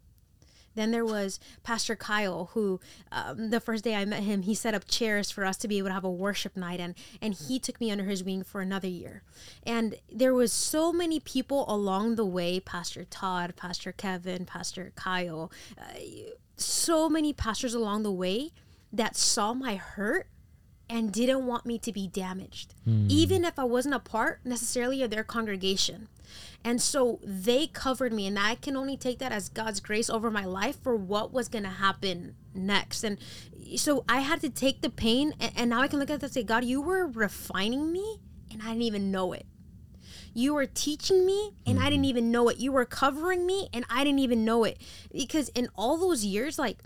Then 0.76 0.92
there 0.92 1.06
was 1.06 1.40
Pastor 1.64 1.96
Kyle, 1.96 2.50
who 2.54 2.80
um, 3.12 3.50
the 3.50 3.60
first 3.60 3.84
day 3.84 3.96
I 3.96 4.06
met 4.06 4.24
him, 4.24 4.44
he 4.44 4.56
set 4.56 4.74
up 4.74 4.88
chairs 4.88 5.32
for 5.32 5.46
us 5.46 5.58
to 5.58 5.68
be 5.68 5.78
able 5.78 5.90
to 5.90 5.94
have 5.94 6.04
a 6.04 6.12
worship 6.12 6.56
night, 6.56 6.80
and 6.80 6.96
and 7.22 7.34
he 7.34 7.60
took 7.60 7.80
me 7.80 7.92
under 7.92 8.06
his 8.06 8.24
wing 8.24 8.44
for 8.44 8.62
another 8.62 8.88
year. 8.88 9.24
And 9.64 9.96
there 10.12 10.34
was 10.34 10.52
so 10.54 10.92
many 10.94 11.20
people 11.20 11.66
along 11.68 12.16
the 12.16 12.26
way: 12.26 12.60
Pastor 12.60 13.04
Todd, 13.04 13.56
Pastor 13.56 13.92
Kevin, 13.92 14.46
Pastor 14.46 14.92
Kyle, 14.96 15.52
uh, 15.78 16.00
so 16.56 17.10
many 17.10 17.34
pastors 17.34 17.74
along 17.74 18.04
the 18.04 18.12
way 18.12 18.52
that 18.94 19.16
saw 19.16 19.54
my 19.54 19.76
hurt 19.76 20.28
and 20.92 21.14
didn't 21.14 21.48
want 21.48 21.66
me 21.66 21.80
to 21.80 21.94
be 21.94 22.06
damaged, 22.06 22.76
hmm. 22.84 23.08
even 23.10 23.46
if 23.46 23.58
I 23.58 23.64
wasn't 23.64 23.96
a 23.96 24.00
part 24.00 24.42
necessarily 24.44 25.02
of 25.02 25.10
their 25.10 25.24
congregation. 25.24 26.10
And 26.66 26.82
so 26.82 27.20
they 27.24 27.68
covered 27.68 28.12
me, 28.12 28.28
and 28.28 28.38
I 28.38 28.56
can 28.56 28.76
only 28.76 28.98
take 28.98 29.18
that 29.20 29.32
as 29.32 29.48
God's 29.48 29.80
grace 29.80 30.10
over 30.10 30.30
my 30.30 30.44
life 30.44 30.78
for 30.84 30.96
what 30.96 31.32
was 31.32 31.48
going 31.48 31.64
to 31.64 31.70
happen 31.70 32.36
next. 32.54 33.06
And 33.06 33.18
so 33.78 34.04
I 34.10 34.20
had 34.20 34.42
to 34.42 34.50
take 34.50 34.82
the 34.82 34.90
pain, 34.90 35.34
and, 35.40 35.54
and 35.56 35.70
now 35.70 35.82
I 35.82 35.88
can 35.88 35.98
look 35.98 36.10
at 36.10 36.20
that 36.20 36.26
and 36.28 36.34
say, 36.34 36.44
God, 36.44 36.66
you 36.66 36.82
were 36.82 37.08
refining 37.08 37.94
me, 37.94 38.20
and 38.52 38.62
I 38.62 38.68
didn't 38.68 38.84
even 38.84 39.12
know 39.12 39.32
it. 39.32 39.46
You 40.34 40.54
were 40.54 40.66
teaching 40.66 41.26
me, 41.26 41.52
and 41.66 41.80
I 41.80 41.86
didn't 41.86 42.00
hmm. 42.00 42.10
even 42.10 42.32
know 42.32 42.50
it. 42.50 42.58
You 42.58 42.74
were 42.74 42.86
covering 42.86 43.46
me, 43.46 43.70
and 43.74 43.86
I 43.90 44.04
didn't 44.04 44.20
even 44.20 44.44
know 44.44 44.66
it. 44.66 44.78
Because 45.14 45.48
in 45.50 45.70
all 45.76 45.98
those 45.98 46.26
years, 46.26 46.60
like, 46.60 46.80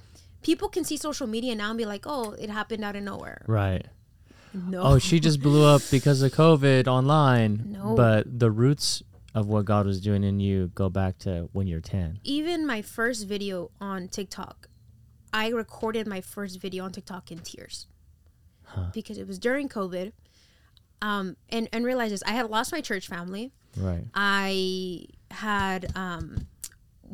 people 0.43 0.69
can 0.69 0.83
see 0.83 0.95
social 0.95 1.25
media 1.25 1.55
now 1.55 1.69
and 1.69 1.77
be 1.77 1.85
like, 1.85 2.05
oh, 2.05 2.31
it 2.33 2.51
happened 2.51 2.83
out 2.83 2.95
of 2.95 3.01
nowhere. 3.01 3.43
Right. 3.47 3.87
No. 4.55 4.81
Oh, 4.81 4.99
she 4.99 5.19
just 5.19 5.41
blew 5.41 5.65
up 5.65 5.81
because 5.91 6.21
of 6.21 6.31
COVID 6.31 6.87
online. 6.87 7.65
No. 7.67 7.95
But 7.95 8.39
the 8.39 8.49
roots 8.49 9.03
of 9.33 9.47
what 9.47 9.65
God 9.65 9.85
was 9.85 9.99
doing 9.99 10.23
in 10.23 10.39
you 10.39 10.71
go 10.73 10.89
back 10.89 11.17
to 11.19 11.49
when 11.51 11.67
you're 11.67 11.81
10. 11.81 12.19
even 12.23 12.65
my 12.65 12.81
first 12.81 13.27
video 13.27 13.69
on 13.81 14.07
TikTok, 14.07 14.69
I 15.33 15.49
recorded 15.49 16.07
my 16.07 16.21
first 16.21 16.61
video 16.61 16.85
on 16.85 16.93
TikTok 16.93 17.31
in 17.31 17.39
tears 17.39 17.87
because 18.93 19.17
it 19.17 19.27
was 19.27 19.37
during 19.37 19.67
COVID. 19.69 20.13
Um, 21.01 21.35
and 21.49 21.67
and 21.73 21.85
realized 21.85 22.13
this, 22.13 22.23
I 22.25 22.31
had 22.31 22.49
lost 22.49 22.71
my 22.71 22.79
church 22.81 23.07
family. 23.07 23.51
Right. 23.77 24.05
I 24.15 25.07
had 25.29 25.91
um, 25.95 26.47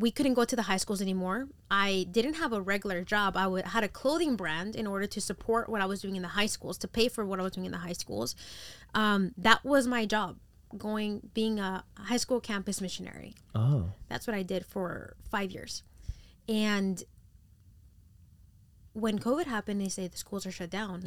we 0.01 0.11
couldn't 0.11 0.33
go 0.33 0.43
to 0.43 0.55
the 0.55 0.63
high 0.63 0.77
schools 0.77 1.01
anymore. 1.01 1.47
I 1.69 2.07
didn't 2.11 2.33
have 2.33 2.51
a 2.51 2.61
regular 2.61 3.03
job. 3.03 3.37
I 3.37 3.47
would, 3.47 3.65
had 3.65 3.83
a 3.83 3.87
clothing 3.87 4.35
brand 4.35 4.75
in 4.75 4.87
order 4.87 5.05
to 5.05 5.21
support 5.21 5.69
what 5.69 5.79
I 5.79 5.85
was 5.85 6.01
doing 6.01 6.15
in 6.15 6.23
the 6.23 6.29
high 6.29 6.47
schools, 6.47 6.77
to 6.79 6.87
pay 6.87 7.07
for 7.07 7.23
what 7.25 7.39
I 7.39 7.43
was 7.43 7.53
doing 7.53 7.65
in 7.65 7.71
the 7.71 7.77
high 7.77 7.93
schools. 7.93 8.35
Um, 8.95 9.33
that 9.37 9.63
was 9.63 9.87
my 9.87 10.05
job, 10.05 10.37
going 10.77 11.29
being 11.33 11.59
a 11.59 11.83
high 11.97 12.17
school 12.17 12.41
campus 12.41 12.81
missionary. 12.81 13.35
Oh. 13.53 13.91
That's 14.09 14.25
what 14.25 14.35
I 14.35 14.41
did 14.41 14.65
for 14.65 15.15
five 15.29 15.51
years. 15.51 15.83
And 16.49 17.03
when 18.93 19.19
COVID 19.19 19.45
happened, 19.45 19.79
they 19.79 19.89
say 19.89 20.07
the 20.07 20.17
schools 20.17 20.45
are 20.45 20.51
shut 20.51 20.71
down, 20.71 21.03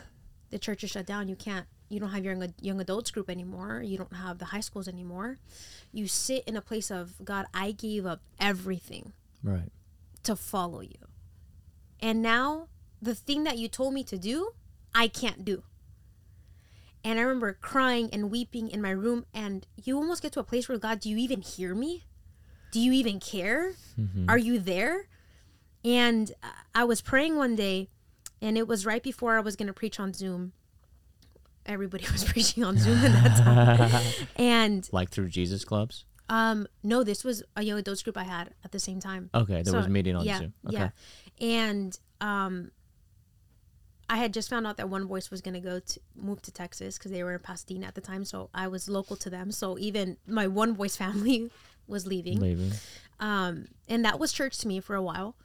the 0.50 0.58
church 0.58 0.84
is 0.84 0.90
shut 0.90 1.06
down. 1.06 1.28
You 1.28 1.36
can't 1.36 1.66
you 1.88 2.00
don't 2.00 2.10
have 2.10 2.24
your 2.24 2.34
young, 2.34 2.54
young 2.60 2.80
adults 2.80 3.10
group 3.10 3.28
anymore. 3.30 3.82
You 3.82 3.98
don't 3.98 4.12
have 4.14 4.38
the 4.38 4.46
high 4.46 4.60
schools 4.60 4.88
anymore. 4.88 5.38
You 5.92 6.06
sit 6.08 6.44
in 6.46 6.56
a 6.56 6.60
place 6.62 6.90
of 6.90 7.14
God. 7.24 7.46
I 7.54 7.72
gave 7.72 8.06
up 8.06 8.20
everything 8.40 9.12
Right. 9.42 9.70
to 10.24 10.34
follow 10.36 10.80
you, 10.80 10.98
and 12.00 12.22
now 12.22 12.68
the 13.02 13.14
thing 13.14 13.44
that 13.44 13.58
you 13.58 13.68
told 13.68 13.92
me 13.94 14.02
to 14.04 14.16
do, 14.18 14.52
I 14.94 15.08
can't 15.08 15.44
do. 15.44 15.62
And 17.06 17.18
I 17.18 17.22
remember 17.22 17.52
crying 17.60 18.08
and 18.12 18.30
weeping 18.30 18.70
in 18.70 18.80
my 18.80 18.90
room, 18.90 19.26
and 19.34 19.66
you 19.82 19.96
almost 19.96 20.22
get 20.22 20.32
to 20.32 20.40
a 20.40 20.44
place 20.44 20.68
where 20.70 20.78
God, 20.78 21.00
do 21.00 21.10
you 21.10 21.18
even 21.18 21.42
hear 21.42 21.74
me? 21.74 22.04
Do 22.72 22.80
you 22.80 22.92
even 22.92 23.20
care? 23.20 23.72
Are 24.26 24.38
you 24.38 24.58
there? 24.58 25.06
And 25.84 26.32
uh, 26.42 26.46
I 26.74 26.84
was 26.84 27.02
praying 27.02 27.36
one 27.36 27.56
day, 27.56 27.90
and 28.40 28.56
it 28.56 28.66
was 28.66 28.86
right 28.86 29.02
before 29.02 29.36
I 29.36 29.40
was 29.40 29.54
going 29.54 29.66
to 29.66 29.74
preach 29.74 30.00
on 30.00 30.14
Zoom. 30.14 30.52
Everybody 31.66 32.04
was 32.12 32.24
preaching 32.24 32.64
on 32.64 32.76
Zoom 32.78 32.98
at 32.98 33.12
that 33.12 33.36
time. 33.38 34.02
and 34.36 34.88
Like 34.92 35.10
through 35.10 35.28
Jesus 35.28 35.64
clubs. 35.64 36.04
um, 36.28 36.66
no, 36.82 37.04
this 37.04 37.24
was 37.24 37.42
a 37.56 37.62
young 37.62 37.78
adults 37.78 38.02
group 38.02 38.16
I 38.16 38.24
had 38.24 38.50
at 38.64 38.72
the 38.72 38.78
same 38.78 39.00
time. 39.00 39.30
Okay, 39.34 39.62
there 39.62 39.74
was 39.74 39.86
a 39.86 39.90
meeting 39.90 40.16
on 40.16 40.24
yeah, 40.24 40.38
Zoom. 40.38 40.54
Okay. 40.66 40.76
Yeah. 40.76 40.88
And 41.40 41.98
um, 42.20 42.70
I 44.08 44.16
had 44.18 44.34
just 44.34 44.50
found 44.50 44.66
out 44.66 44.76
that 44.76 44.88
One 44.88 45.06
Voice 45.06 45.30
was 45.30 45.40
going 45.40 45.54
to 45.54 45.60
go 45.60 45.80
to 45.80 46.00
move 46.14 46.42
to 46.42 46.52
Texas 46.52 46.98
because 46.98 47.10
they 47.10 47.22
were 47.24 47.34
in 47.34 47.40
Pasadena 47.40 47.86
at 47.86 47.94
the 47.94 48.00
time. 48.00 48.24
So 48.24 48.50
I 48.54 48.68
was 48.68 48.88
local 48.88 49.16
to 49.16 49.30
them. 49.30 49.50
So 49.50 49.78
even 49.78 50.16
my 50.26 50.46
One 50.46 50.74
Voice 50.74 50.96
family 51.04 51.50
was 51.86 52.06
leaving. 52.06 52.40
Leaving. 52.40 52.72
Um, 53.20 53.66
and 53.88 54.04
that 54.04 54.18
was 54.18 54.32
church 54.32 54.58
to 54.58 54.68
me 54.68 54.80
for 54.80 54.94
a 54.94 55.02
while. 55.02 55.36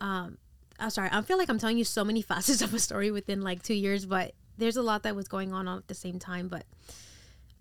Um, 0.00 0.38
I'm 0.78 0.90
sorry, 0.90 1.08
I 1.12 1.20
feel 1.22 1.38
like 1.38 1.48
I'm 1.48 1.58
telling 1.58 1.76
you 1.78 1.84
so 1.84 2.04
many 2.04 2.22
facets 2.32 2.62
of 2.62 2.72
a 2.72 2.78
story 2.78 3.10
within 3.10 3.42
like 3.42 3.62
two 3.62 3.74
years, 3.74 4.06
but 4.06 4.32
there's 4.58 4.76
a 4.76 4.82
lot 4.82 5.04
that 5.04 5.16
was 5.16 5.28
going 5.28 5.52
on 5.52 5.66
at 5.68 5.88
the 5.88 5.94
same 5.94 6.18
time. 6.18 6.48
But 6.48 6.64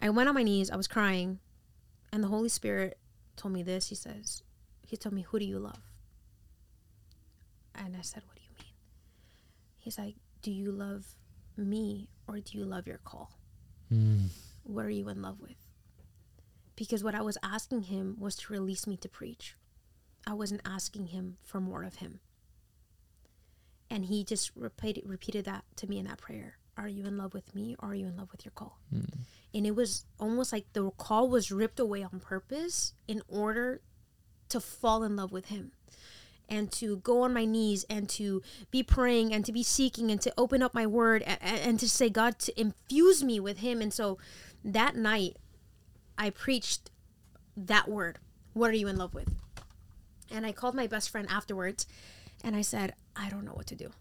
I 0.01 0.10
went 0.10 0.27
on 0.27 0.36
my 0.36 0.43
knees, 0.43 0.69
I 0.69 0.75
was 0.75 0.88
crying, 0.88 1.39
and 2.12 2.23
the 2.23 2.27
Holy 2.27 2.49
Spirit 2.49 2.97
told 3.36 3.53
me 3.53 3.63
this. 3.63 3.89
He 3.89 3.95
says, 3.95 4.43
He 4.86 4.97
told 4.97 5.13
me, 5.13 5.21
Who 5.21 5.39
do 5.39 5.45
you 5.45 5.60
love? 5.60 5.91
And 7.75 7.95
I 7.95 8.01
said, 8.01 8.23
What 8.25 8.36
do 8.36 8.41
you 8.43 8.49
mean? 8.57 8.73
He's 9.77 9.97
like, 9.97 10.15
Do 10.41 10.51
you 10.51 10.71
love 10.71 11.15
me 11.55 12.10
or 12.27 12.39
do 12.39 12.57
you 12.57 12.65
love 12.65 12.88
your 12.88 12.99
call? 12.99 13.39
Hmm. 13.89 14.25
What 14.63 14.86
are 14.86 14.89
you 14.89 15.07
in 15.10 15.21
love 15.21 15.39
with? 15.39 15.55
Because 16.75 17.03
what 17.03 17.15
I 17.15 17.21
was 17.21 17.38
asking 17.41 17.83
him 17.83 18.17
was 18.19 18.36
to 18.38 18.53
release 18.53 18.86
me 18.86 18.97
to 18.97 19.10
preach. 19.10 19.55
I 20.27 20.33
wasn't 20.33 20.62
asking 20.65 21.07
him 21.07 21.38
for 21.41 21.62
more 21.62 21.83
of 21.83 21.95
him. 21.95 22.19
And 23.89 24.05
he 24.05 24.25
just 24.25 24.51
repeated, 24.55 25.03
repeated 25.07 25.45
that 25.45 25.63
to 25.77 25.88
me 25.88 25.97
in 25.97 26.05
that 26.05 26.17
prayer. 26.17 26.57
Are 26.77 26.87
you 26.87 27.05
in 27.05 27.17
love 27.17 27.33
with 27.33 27.55
me 27.55 27.75
or 27.79 27.89
are 27.89 27.95
you 27.95 28.05
in 28.05 28.17
love 28.17 28.31
with 28.31 28.45
your 28.45 28.51
call? 28.51 28.77
Hmm. 28.91 29.21
And 29.53 29.65
it 29.65 29.75
was 29.75 30.05
almost 30.19 30.53
like 30.53 30.71
the 30.73 30.91
call 30.91 31.27
was 31.27 31.51
ripped 31.51 31.79
away 31.79 32.03
on 32.03 32.19
purpose 32.19 32.93
in 33.07 33.21
order 33.27 33.81
to 34.49 34.59
fall 34.59 35.03
in 35.03 35.15
love 35.15 35.31
with 35.31 35.47
him 35.47 35.71
and 36.47 36.71
to 36.71 36.97
go 36.97 37.23
on 37.23 37.33
my 37.33 37.45
knees 37.45 37.85
and 37.89 38.07
to 38.07 38.41
be 38.71 38.83
praying 38.83 39.33
and 39.33 39.43
to 39.45 39.51
be 39.51 39.63
seeking 39.63 40.11
and 40.11 40.21
to 40.21 40.33
open 40.37 40.61
up 40.61 40.73
my 40.73 40.85
word 40.85 41.23
and, 41.23 41.39
and 41.41 41.79
to 41.79 41.89
say 41.89 42.09
god 42.09 42.39
to 42.39 42.59
infuse 42.59 43.23
me 43.23 43.39
with 43.39 43.57
him. 43.57 43.81
And 43.81 43.93
so 43.93 44.17
that 44.63 44.95
night 44.95 45.37
i 46.17 46.29
preached 46.29 46.89
that 47.55 47.87
word 47.87 48.19
what 48.53 48.71
are 48.71 48.75
you 48.75 48.87
in 48.87 48.97
love 48.97 49.13
with? 49.13 49.35
And 50.31 50.45
i 50.45 50.51
called 50.51 50.75
my 50.75 50.87
best 50.87 51.09
friend 51.09 51.27
afterwards 51.29 51.87
and 52.43 52.55
i 52.55 52.61
said 52.61 52.93
i 53.15 53.29
don't 53.29 53.45
know 53.45 53.53
what 53.53 53.67
to 53.67 53.75
do. 53.75 53.91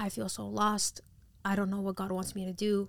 I 0.00 0.08
feel 0.08 0.28
so 0.28 0.46
lost 0.46 1.00
i 1.44 1.54
don't 1.56 1.70
know 1.70 1.80
what 1.80 1.96
god 1.96 2.12
wants 2.12 2.34
me 2.34 2.44
to 2.44 2.52
do. 2.52 2.88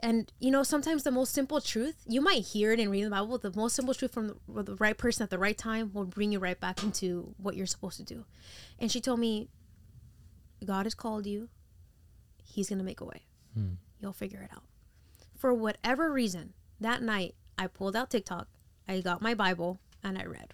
And 0.00 0.30
you 0.38 0.50
know 0.50 0.62
sometimes 0.62 1.02
the 1.02 1.10
most 1.10 1.32
simple 1.32 1.60
truth 1.62 1.96
you 2.06 2.20
might 2.20 2.44
hear 2.44 2.72
it 2.72 2.80
and 2.80 2.90
read 2.90 3.04
the 3.04 3.10
bible 3.10 3.38
the 3.38 3.52
most 3.54 3.74
simple 3.74 3.94
truth 3.94 4.12
from 4.12 4.36
the, 4.46 4.62
the 4.62 4.74
right 4.76 4.98
person 4.98 5.22
at 5.22 5.30
the 5.30 5.38
right 5.38 5.56
time 5.56 5.92
will 5.94 6.04
bring 6.04 6.30
you 6.32 6.38
right 6.38 6.60
back 6.60 6.82
into 6.82 7.34
what 7.38 7.56
you're 7.56 7.66
supposed 7.66 7.96
to 7.98 8.02
do. 8.02 8.24
And 8.78 8.90
she 8.92 9.00
told 9.00 9.18
me 9.20 9.48
god 10.64 10.84
has 10.84 10.94
called 10.94 11.26
you. 11.26 11.48
He's 12.42 12.68
gonna 12.68 12.84
make 12.84 13.00
a 13.00 13.04
way. 13.04 13.22
Hmm. 13.54 13.74
You'll 14.00 14.12
figure 14.12 14.42
it 14.42 14.50
out. 14.54 14.64
For 15.38 15.54
whatever 15.54 16.12
reason 16.12 16.52
that 16.80 17.00
night 17.02 17.34
i 17.56 17.66
pulled 17.66 17.96
out 17.96 18.10
tiktok 18.10 18.48
i 18.86 19.00
got 19.00 19.22
my 19.22 19.32
bible 19.32 19.78
and 20.02 20.18
i 20.18 20.24
read. 20.24 20.52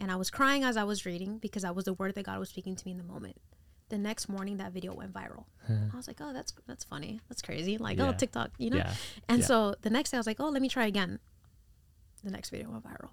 And 0.00 0.10
i 0.10 0.16
was 0.16 0.30
crying 0.30 0.64
as 0.64 0.76
i 0.76 0.82
was 0.82 1.06
reading 1.06 1.38
because 1.38 1.62
that 1.62 1.76
was 1.76 1.84
the 1.84 1.92
word 1.94 2.16
that 2.16 2.24
god 2.24 2.40
was 2.40 2.48
speaking 2.48 2.74
to 2.74 2.84
me 2.84 2.92
in 2.92 2.98
the 2.98 3.04
moment 3.04 3.36
the 3.90 3.98
next 3.98 4.28
morning 4.28 4.56
that 4.56 4.72
video 4.72 4.94
went 4.94 5.12
viral 5.12 5.44
i 5.92 5.96
was 5.96 6.06
like 6.08 6.18
oh 6.20 6.32
that's 6.32 6.52
that's 6.66 6.84
funny 6.84 7.20
that's 7.28 7.42
crazy 7.42 7.76
like 7.78 7.98
oh, 8.00 8.04
Yeah. 8.04 8.10
oh 8.10 8.12
tiktok 8.14 8.50
you 8.58 8.70
know 8.70 8.78
Yeah. 8.78 8.94
and 9.28 9.40
Yeah. 9.40 9.46
so 9.46 9.74
the 9.82 9.90
next 9.90 10.10
day 10.10 10.16
i 10.16 10.20
was 10.20 10.26
like 10.26 10.40
oh 10.40 10.48
let 10.48 10.62
me 10.62 10.68
try 10.68 10.86
again 10.86 11.18
the 12.24 12.30
next 12.30 12.50
video 12.50 12.70
went 12.70 12.84
viral 12.84 13.10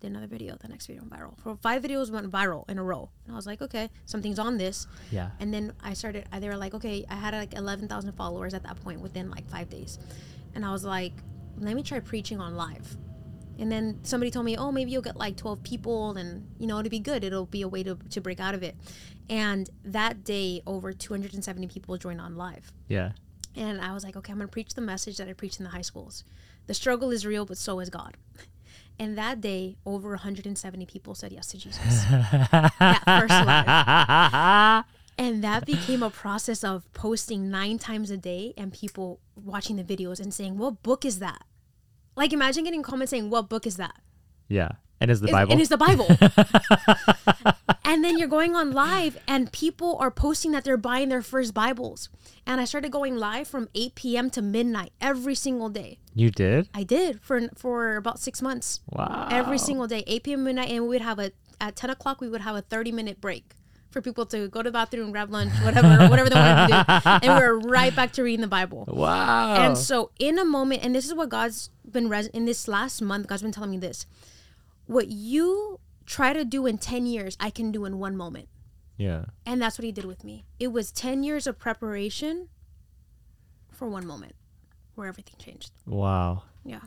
did 0.00 0.10
another 0.10 0.26
video 0.26 0.56
the 0.60 0.68
next 0.68 0.86
video 0.86 1.02
went 1.02 1.12
viral 1.12 1.38
for 1.38 1.56
five 1.56 1.82
videos 1.82 2.10
went 2.10 2.30
viral 2.30 2.68
in 2.70 2.78
a 2.78 2.82
row 2.82 3.08
and 3.24 3.32
i 3.32 3.36
was 3.36 3.46
like 3.46 3.62
okay 3.62 3.88
something's 4.04 4.38
on 4.38 4.58
this 4.58 4.86
Yeah. 5.10 5.30
and 5.40 5.52
then 5.54 5.72
I 5.82 5.94
started, 5.94 6.26
they 6.40 6.48
were 6.48 6.56
like, 6.56 6.74
okay, 6.74 7.04
I 7.08 7.14
had 7.14 7.32
like 7.34 7.54
11,000 7.54 8.12
followers 8.12 8.52
at 8.54 8.62
that 8.64 8.76
point 8.84 9.00
within 9.00 9.30
like 9.30 9.48
five 9.48 9.68
days. 9.70 9.98
And 10.54 10.64
I 10.64 10.72
was 10.72 10.84
like, 10.84 11.12
let 11.58 11.74
me 11.76 11.82
try 11.82 12.00
preaching 12.00 12.40
on 12.40 12.56
live. 12.56 12.96
And 13.58 13.72
then 13.72 14.00
somebody 14.02 14.30
told 14.30 14.44
me, 14.44 14.56
oh, 14.56 14.70
maybe 14.70 14.90
you'll 14.90 15.02
get 15.02 15.16
like 15.16 15.36
12 15.36 15.62
people 15.62 16.16
and, 16.16 16.46
you 16.58 16.66
know, 16.66 16.78
it'll 16.78 16.90
be 16.90 17.00
good. 17.00 17.24
It'll 17.24 17.46
be 17.46 17.62
a 17.62 17.68
way 17.68 17.82
to, 17.82 17.96
to 18.10 18.20
break 18.20 18.38
out 18.40 18.54
of 18.54 18.62
it. 18.62 18.76
And 19.28 19.68
that 19.84 20.24
day, 20.24 20.62
over 20.66 20.92
270 20.92 21.66
people 21.68 21.96
joined 21.96 22.20
on 22.20 22.36
live. 22.36 22.72
Yeah. 22.88 23.12
And 23.54 23.80
I 23.80 23.94
was 23.94 24.04
like, 24.04 24.16
okay, 24.16 24.32
I'm 24.32 24.38
going 24.38 24.48
to 24.48 24.52
preach 24.52 24.74
the 24.74 24.82
message 24.82 25.16
that 25.16 25.28
I 25.28 25.32
preached 25.32 25.58
in 25.58 25.64
the 25.64 25.70
high 25.70 25.82
schools. 25.82 26.24
The 26.66 26.74
struggle 26.74 27.10
is 27.10 27.24
real, 27.24 27.46
but 27.46 27.58
so 27.58 27.80
is 27.80 27.90
God. 27.90 28.16
And 28.98 29.18
that 29.18 29.42
day, 29.42 29.76
over 29.84 30.10
170 30.10 30.86
people 30.86 31.14
said 31.14 31.30
yes 31.30 31.48
to 31.48 31.58
Jesus. 31.58 32.04
that 32.10 33.02
first 33.04 33.30
live. 33.30 34.84
And 35.18 35.44
that 35.44 35.66
became 35.66 36.02
a 36.02 36.10
process 36.10 36.62
of 36.64 36.90
posting 36.92 37.50
nine 37.50 37.78
times 37.78 38.10
a 38.10 38.16
day 38.16 38.54
and 38.56 38.72
people 38.72 39.20
watching 39.34 39.76
the 39.76 39.84
videos 39.84 40.20
and 40.20 40.32
saying, 40.32 40.58
What 40.58 40.82
book 40.82 41.04
is 41.04 41.18
that? 41.18 41.42
Like, 42.16 42.32
imagine 42.32 42.64
getting 42.64 42.82
comments 42.82 43.10
saying, 43.10 43.30
What 43.30 43.48
book 43.48 43.66
is 43.66 43.76
that? 43.76 43.94
yeah. 44.48 44.70
And 44.98 45.10
is 45.10 45.20
the 45.20 45.26
Is- 45.26 45.32
Bible? 45.32 45.52
And 45.52 45.60
it's 45.60 45.68
the 45.68 45.76
Bible. 45.76 46.06
and 47.84 48.02
then 48.02 48.18
you're 48.18 48.28
going 48.28 48.56
on 48.56 48.72
live 48.72 49.18
and 49.28 49.52
people 49.52 49.96
are 50.00 50.10
posting 50.10 50.52
that 50.52 50.64
they're 50.64 50.78
buying 50.78 51.10
their 51.10 51.20
first 51.20 51.52
Bibles. 51.52 52.08
And 52.46 52.60
I 52.62 52.64
started 52.64 52.92
going 52.92 53.16
live 53.16 53.46
from 53.46 53.68
8 53.74 53.94
p.m. 53.94 54.30
to 54.30 54.40
midnight 54.40 54.92
every 55.00 55.34
single 55.34 55.68
day. 55.68 55.98
you 56.14 56.30
did? 56.30 56.68
I 56.72 56.82
did 56.82 57.20
for 57.20 57.48
for 57.56 57.96
about 57.96 58.18
six 58.20 58.40
months. 58.40 58.80
Wow. 58.90 59.28
Every 59.30 59.58
single 59.58 59.86
day, 59.86 60.02
8 60.06 60.22
p.m. 60.24 60.44
midnight, 60.44 60.70
and 60.70 60.84
we 60.84 60.88
would 60.88 61.02
have 61.02 61.18
a 61.18 61.32
at 61.60 61.76
10 61.76 61.90
o'clock 61.90 62.20
we 62.22 62.28
would 62.30 62.40
have 62.42 62.56
a 62.56 62.62
30 62.62 62.92
minute 62.92 63.20
break 63.20 63.52
for 63.90 64.00
people 64.02 64.26
to 64.26 64.48
go 64.48 64.62
to 64.62 64.68
the 64.68 64.72
bathroom, 64.72 65.10
grab 65.10 65.30
lunch, 65.30 65.52
whatever, 65.62 66.06
whatever 66.10 66.28
they 66.28 66.36
wanted 66.36 66.68
to 66.68 67.02
do, 67.04 67.10
and 67.30 67.38
we're 67.40 67.58
right 67.68 67.94
back 67.96 68.12
to 68.12 68.22
reading 68.22 68.42
the 68.42 68.46
Bible. 68.48 68.84
Wow. 68.88 69.54
And 69.56 69.76
so, 69.78 70.10
in 70.18 70.38
a 70.38 70.44
moment, 70.44 70.84
and 70.84 70.94
this 70.94 71.06
is 71.06 71.14
what 71.14 71.28
God's 71.30 71.70
been 71.96 72.08
res- 72.08 72.28
in 72.38 72.44
this 72.44 72.68
last 72.68 73.00
month, 73.02 73.26
God's 73.28 73.42
been 73.46 73.52
telling 73.58 73.70
me 73.76 73.78
this: 73.88 74.06
what 74.86 75.08
you 75.08 75.80
try 76.06 76.32
to 76.32 76.44
do 76.44 76.66
in 76.70 76.78
10 76.78 77.06
years, 77.06 77.36
I 77.40 77.50
can 77.50 77.72
do 77.72 77.84
in 77.88 77.98
one 77.98 78.16
moment. 78.16 78.48
yeah. 78.96 79.24
And 79.44 79.60
that's 79.60 79.76
what 79.78 79.84
he 79.84 79.92
did 79.92 80.04
with 80.12 80.22
me. 80.22 80.44
It 80.64 80.68
was 80.76 80.92
10 80.92 81.24
years 81.24 81.46
of 81.48 81.58
preparation 81.58 82.48
for 83.72 83.88
one 83.88 84.06
moment 84.06 84.34
where 84.94 85.08
everything 85.08 85.34
changed. 85.38 85.72
Wow. 85.84 86.42
Yeah. 86.64 86.80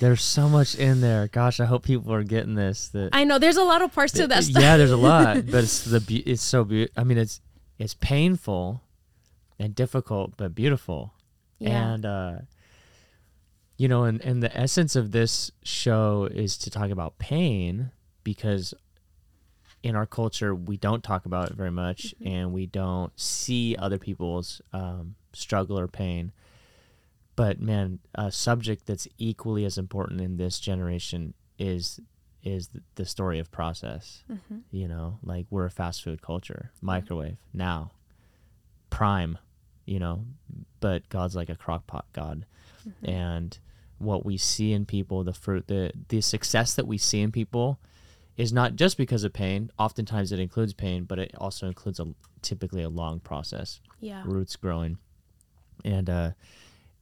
There's 0.00 0.22
so 0.22 0.48
much 0.48 0.74
in 0.74 1.00
there. 1.00 1.28
Gosh, 1.28 1.60
I 1.60 1.66
hope 1.66 1.82
people 1.84 2.12
are 2.14 2.22
getting 2.24 2.54
this. 2.54 2.88
That 2.94 3.10
I 3.12 3.24
know 3.24 3.38
there's 3.38 3.56
a 3.56 3.64
lot 3.64 3.82
of 3.82 3.92
parts 3.92 4.12
to 4.14 4.26
that 4.28 4.44
stuff. 4.44 4.62
yeah, 4.62 4.76
there's 4.76 4.90
a 4.92 4.96
lot, 4.96 5.46
but 5.46 5.64
it's 5.64 5.84
the 5.84 6.00
be- 6.08 6.20
it's 6.32 6.42
so 6.42 6.64
beautiful. 6.64 6.94
I 7.00 7.04
mean, 7.04 7.18
it's 7.18 7.40
it's 7.78 7.94
painful 7.94 8.82
and 9.58 9.74
difficult, 9.74 10.36
but 10.36 10.54
beautiful. 10.54 11.12
Yeah. 11.58 11.92
And 11.94 12.06
uh, 12.06 12.32
you 13.80 13.88
know, 13.88 14.04
and 14.04 14.20
and 14.20 14.42
the 14.42 14.54
essence 14.54 14.94
of 14.94 15.10
this 15.10 15.50
show 15.62 16.28
is 16.30 16.58
to 16.58 16.70
talk 16.70 16.90
about 16.90 17.18
pain 17.18 17.90
because 18.24 18.74
in 19.82 19.96
our 19.96 20.04
culture 20.04 20.54
we 20.54 20.76
don't 20.76 21.02
talk 21.02 21.24
about 21.24 21.48
it 21.50 21.56
very 21.56 21.70
much, 21.70 22.14
Mm-hmm. 22.16 22.28
and 22.28 22.52
we 22.52 22.66
don't 22.66 23.18
see 23.18 23.74
other 23.78 23.96
people's 23.98 24.60
um, 24.74 25.14
struggle 25.32 25.78
or 25.78 25.88
pain. 25.88 26.32
But 27.36 27.58
man, 27.58 28.00
a 28.14 28.30
subject 28.30 28.84
that's 28.84 29.08
equally 29.16 29.64
as 29.64 29.78
important 29.78 30.20
in 30.20 30.36
this 30.36 30.60
generation 30.60 31.32
is 31.58 32.00
is 32.42 32.68
the 32.96 33.06
story 33.06 33.38
of 33.38 33.50
process. 33.50 34.24
Mm-hmm. 34.30 34.58
You 34.72 34.88
know, 34.88 35.18
like 35.22 35.46
we're 35.48 35.64
a 35.64 35.70
fast 35.70 36.02
food 36.04 36.20
culture, 36.20 36.70
microwave 36.82 37.38
now, 37.54 37.92
prime. 38.90 39.38
You 39.86 40.00
know, 40.00 40.26
but 40.80 41.08
God's 41.08 41.34
like 41.34 41.48
a 41.48 41.56
crock 41.56 41.86
pot 41.86 42.04
God, 42.12 42.44
and 43.02 43.58
what 44.00 44.24
we 44.24 44.36
see 44.36 44.72
in 44.72 44.86
people, 44.86 45.22
the 45.24 45.32
fruit, 45.32 45.66
the 45.68 45.92
the 46.08 46.20
success 46.20 46.74
that 46.74 46.86
we 46.86 46.98
see 46.98 47.20
in 47.20 47.30
people, 47.30 47.78
is 48.36 48.52
not 48.52 48.74
just 48.76 48.96
because 48.96 49.22
of 49.24 49.32
pain. 49.32 49.70
Oftentimes, 49.78 50.32
it 50.32 50.40
includes 50.40 50.72
pain, 50.72 51.04
but 51.04 51.18
it 51.18 51.32
also 51.38 51.66
includes 51.66 52.00
a 52.00 52.06
typically 52.42 52.82
a 52.82 52.88
long 52.88 53.20
process 53.20 53.80
Yeah. 54.00 54.22
roots 54.24 54.56
growing 54.56 54.96
and 55.84 56.08
uh 56.08 56.30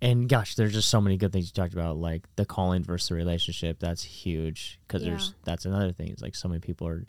and 0.03 0.29
gosh 0.29 0.55
there's 0.57 0.73
just 0.73 0.89
so 0.89 1.01
many 1.01 1.17
good 1.17 1.33
things 1.33 1.47
you 1.47 1.53
talked 1.53 1.73
about 1.73 1.97
like 1.97 2.23
the 2.37 2.45
calling 2.45 2.83
versus 2.85 3.09
the 3.09 3.15
relationship 3.15 3.79
that's 3.81 4.03
huge 4.03 4.79
because 4.87 5.03
Yeah. 5.03 5.11
there's 5.11 5.35
that's 5.45 5.65
another 5.65 5.93
thing 5.93 6.09
it's 6.09 6.23
like 6.23 6.35
so 6.35 6.49
many 6.49 6.59
people 6.61 6.87
are 6.89 7.05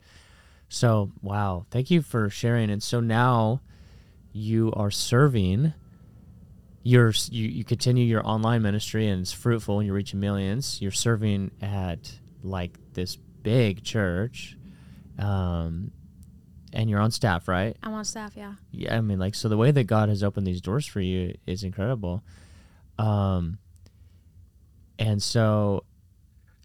so 0.68 1.10
wow 1.22 1.66
thank 1.72 1.90
you 1.90 2.02
for 2.02 2.30
sharing 2.30 2.70
and 2.70 2.82
so 2.82 3.00
now 3.00 3.60
you 4.32 4.72
are 4.74 4.90
serving 4.92 5.72
you're 6.82 7.12
you, 7.30 7.46
you 7.48 7.64
continue 7.64 8.04
your 8.04 8.26
online 8.26 8.62
ministry 8.62 9.08
and 9.08 9.22
it's 9.22 9.32
fruitful 9.32 9.78
and 9.78 9.86
you're 9.86 9.94
reaching 9.94 10.20
millions 10.20 10.80
you're 10.80 10.90
serving 10.90 11.50
at 11.60 12.10
like 12.42 12.78
this 12.94 13.16
big 13.16 13.82
church 13.82 14.56
um 15.18 15.90
and 16.72 16.88
you're 16.88 17.00
on 17.00 17.10
staff 17.10 17.48
right 17.48 17.76
I'm 17.82 17.92
on 17.92 18.04
staff. 18.04 18.32
Yeah. 18.36 18.54
yeah 18.70 18.96
i 18.96 19.00
mean 19.00 19.18
like 19.18 19.34
so 19.34 19.48
the 19.48 19.56
way 19.56 19.70
that 19.70 19.84
god 19.84 20.08
has 20.08 20.22
opened 20.22 20.46
these 20.46 20.60
doors 20.60 20.86
for 20.86 21.00
you 21.00 21.34
is 21.46 21.64
incredible 21.64 22.22
um 22.98 23.58
and 24.98 25.22
so 25.22 25.84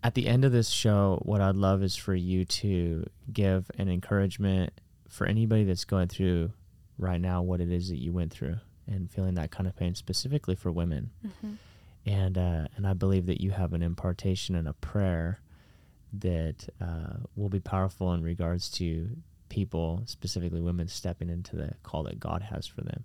at 0.03 0.13
the 0.13 0.27
end 0.27 0.45
of 0.45 0.51
this 0.51 0.69
show 0.69 1.19
what 1.23 1.41
i'd 1.41 1.55
love 1.55 1.83
is 1.83 1.95
for 1.95 2.15
you 2.15 2.45
to 2.45 3.05
give 3.31 3.69
an 3.77 3.89
encouragement 3.89 4.71
for 5.09 5.27
anybody 5.27 5.63
that's 5.65 5.85
going 5.85 6.07
through 6.07 6.51
right 6.97 7.19
now 7.19 7.41
what 7.41 7.59
it 7.59 7.71
is 7.71 7.89
that 7.89 7.97
you 7.97 8.13
went 8.13 8.31
through 8.31 8.57
and 8.87 9.09
feeling 9.11 9.35
that 9.35 9.51
kind 9.51 9.67
of 9.67 9.75
pain 9.75 9.95
specifically 9.95 10.55
for 10.55 10.71
women 10.71 11.11
Mhm. 11.25 11.57
and 12.05 12.37
uh, 12.37 12.67
and 12.75 12.85
I 12.87 12.93
believe 12.93 13.25
that 13.27 13.41
you 13.41 13.51
have 13.51 13.73
an 13.73 13.81
impartation 13.81 14.55
and 14.55 14.67
a 14.67 14.73
prayer 14.73 15.39
that 16.13 16.69
uh, 16.79 17.17
will 17.35 17.49
be 17.49 17.59
powerful 17.59 18.13
in 18.13 18.21
regards 18.23 18.69
to 18.71 19.09
people, 19.49 20.01
specifically 20.05 20.61
women, 20.61 20.87
stepping 20.87 21.29
into 21.29 21.55
the 21.55 21.73
call 21.83 22.03
that 22.03 22.19
God 22.19 22.41
has 22.43 22.65
for 22.67 22.81
them. 22.81 23.03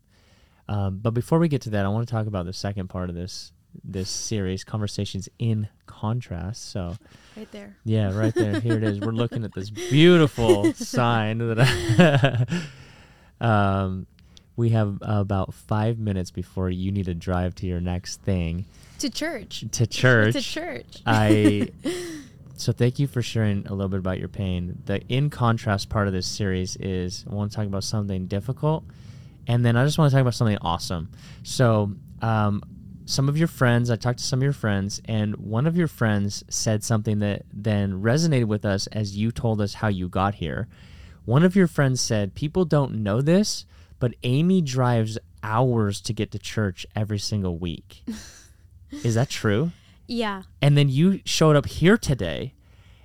Um, 0.69 0.99
but 0.99 1.13
before 1.13 1.39
we 1.41 1.49
get 1.49 1.63
to 1.63 1.71
that, 1.71 1.85
I 1.85 1.89
want 1.89 2.07
to 2.07 2.13
talk 2.13 2.27
about 2.29 2.47
the 2.47 2.53
second 2.53 2.89
part 2.89 3.09
of 3.11 3.17
this 3.17 3.53
this 3.85 4.11
series, 4.11 4.65
conversations 4.65 5.29
in 5.39 5.69
contrast. 5.87 6.71
So 6.71 6.97
Right 7.37 7.51
there. 7.53 7.77
yeah, 7.85 8.13
right 8.13 8.35
there. 8.35 8.59
Here 8.61 8.77
it 8.77 8.83
is. 8.83 8.99
We're 9.01 9.13
looking 9.13 9.45
at 9.45 9.55
this 9.55 9.71
beautiful 9.91 10.73
sign 10.75 11.39
that 11.39 11.61
I 13.41 13.41
um, 13.85 14.07
we 14.61 14.69
have 14.71 14.99
about 15.01 15.55
five 15.55 15.99
minutes 15.99 16.31
before 16.31 16.69
you 16.69 16.93
need 16.93 17.07
to 17.07 17.15
drive 17.15 17.55
to 17.57 17.67
your 17.67 17.81
next 17.81 18.21
thing 18.23 18.67
To 18.99 19.09
church. 19.09 19.65
to 19.73 19.87
church. 19.87 20.35
To 20.35 20.43
church. 20.43 20.99
I 21.07 21.71
so 22.57 22.71
thank 22.73 22.99
you 22.99 23.07
for 23.07 23.23
sharing 23.23 23.67
a 23.67 23.73
little 23.73 23.89
bit 23.89 23.99
about 24.01 24.19
your 24.19 24.29
pain. 24.29 24.83
The 24.85 25.01
in 25.09 25.31
contrast 25.31 25.89
part 25.89 26.07
of 26.09 26.13
this 26.13 26.27
series 26.27 26.77
is 26.77 27.25
I 27.29 27.35
want 27.35 27.51
to 27.51 27.57
talk 27.57 27.67
about 27.67 27.85
something 27.85 28.27
difficult, 28.27 28.85
and 29.47 29.65
then 29.65 29.77
I 29.79 29.85
just 29.87 29.97
want 29.97 30.11
to 30.11 30.15
talk 30.15 30.21
about 30.21 30.35
something 30.35 30.59
awesome. 30.61 31.09
So, 31.43 31.93
um, 32.21 32.63
some 33.07 33.29
of 33.31 33.39
your 33.39 33.49
friends, 33.49 33.91
I 33.91 33.97
talked 33.97 34.19
to 34.19 34.25
some 34.25 34.41
of 34.41 34.45
your 34.45 34.53
friends, 34.53 35.01
and 35.07 35.35
one 35.37 35.67
of 35.67 35.75
your 35.77 35.89
friends 35.89 36.45
said 36.51 36.85
something 36.85 37.19
that 37.21 37.43
then 37.53 38.03
resonated 38.03 38.45
with 38.45 38.65
us 38.67 38.87
as 38.89 39.17
you 39.17 39.33
told 39.33 39.61
us 39.63 39.75
how 39.75 39.89
you 39.89 40.09
got 40.09 40.35
here. 40.35 40.69
One 41.25 41.43
of 41.45 41.57
your 41.57 41.67
friends 41.67 42.01
said, 42.01 42.35
"People 42.35 42.65
don't 42.67 43.03
know 43.03 43.21
this, 43.23 43.65
but 44.01 44.15
Amy 44.25 44.61
drives 44.61 45.17
hours 45.45 46.01
to 46.01 46.13
get 46.13 46.33
to 46.33 46.39
church 46.41 46.85
every 46.97 47.19
single 47.21 47.57
week." 47.57 48.03
is 49.05 49.15
that 49.15 49.29
true? 49.31 49.71
yeah. 50.09 50.43
and 50.61 50.77
then 50.77 50.89
you 50.89 51.21
showed 51.25 51.55
up 51.55 51.67
here 51.67 51.97
today 51.97 52.53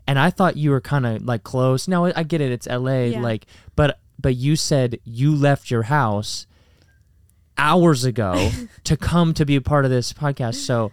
and 0.08 0.18
i 0.18 0.32
thought 0.32 0.58
you 0.58 0.72
were 0.72 0.82
kind 0.82 1.06
of 1.06 1.22
like 1.24 1.44
close 1.44 1.88
no 1.88 2.06
i 2.16 2.24
get 2.24 2.42
it 2.42 2.52
it's 2.52 2.66
la 2.66 2.92
Yeah. 3.04 3.22
like 3.22 3.46
but 3.76 4.00
but 4.20 4.36
you 4.36 4.56
said 4.56 5.00
you 5.04 5.36
left 5.36 5.70
your 5.70 5.84
house 5.84 6.48
hours 7.60 8.04
ago 8.06 8.50
to 8.84 8.98
come 8.98 9.36
to 9.36 9.46
be 9.46 9.56
a 9.56 9.62
part 9.62 9.86
of 9.86 9.92
this 9.92 10.14
podcast 10.14 10.56
so 10.56 10.92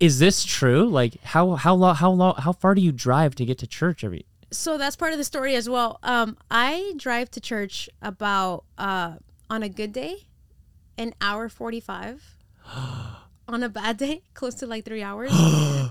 is 0.00 0.18
this 0.18 0.42
true 0.44 0.86
like 0.88 1.22
how 1.22 1.54
how 1.54 1.74
long 1.74 1.94
how 1.96 2.10
long 2.10 2.34
how 2.38 2.52
far 2.52 2.74
do 2.74 2.80
you 2.80 2.92
drive 2.92 3.34
to 3.34 3.44
get 3.44 3.58
to 3.58 3.66
church 3.66 4.02
every 4.04 4.24
so 4.50 4.78
that's 4.78 4.96
part 4.96 5.12
of 5.12 5.18
the 5.18 5.24
story 5.24 5.54
as 5.54 5.68
well. 5.68 5.98
Um, 6.02 6.36
I 6.50 6.94
drive 6.96 7.30
to 7.32 7.40
church 7.40 7.88
about 8.00 8.64
uh, 8.78 9.14
on 9.50 9.62
a 9.62 9.68
good 9.68 9.92
day, 9.92 10.26
an 10.98 11.14
hour 11.20 11.48
forty 11.48 11.80
five. 11.80 12.22
on 13.48 13.62
a 13.62 13.68
bad 13.68 13.96
day, 13.96 14.22
close 14.34 14.54
to 14.56 14.66
like 14.66 14.84
three 14.84 15.02
hours. 15.02 15.32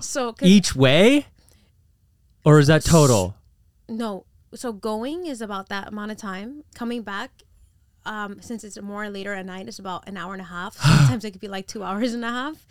so 0.00 0.34
each 0.42 0.76
way 0.76 1.26
or 2.44 2.58
is 2.58 2.66
that 2.66 2.84
total 2.84 3.34
no, 3.88 4.24
so 4.54 4.72
going 4.72 5.26
is 5.26 5.40
about 5.40 5.68
that 5.68 5.88
amount 5.88 6.10
of 6.10 6.16
time. 6.16 6.64
Coming 6.74 7.02
back, 7.02 7.30
um, 8.06 8.40
since 8.40 8.64
it's 8.64 8.80
more 8.80 9.08
later 9.10 9.34
at 9.34 9.44
night, 9.44 9.68
it's 9.68 9.78
about 9.78 10.08
an 10.08 10.16
hour 10.16 10.32
and 10.32 10.40
a 10.40 10.46
half. 10.46 10.76
Sometimes 10.76 11.24
it 11.24 11.32
could 11.32 11.40
be 11.40 11.48
like 11.48 11.66
two 11.66 11.82
hours 11.82 12.14
and 12.14 12.24
a 12.24 12.30
half. 12.30 12.64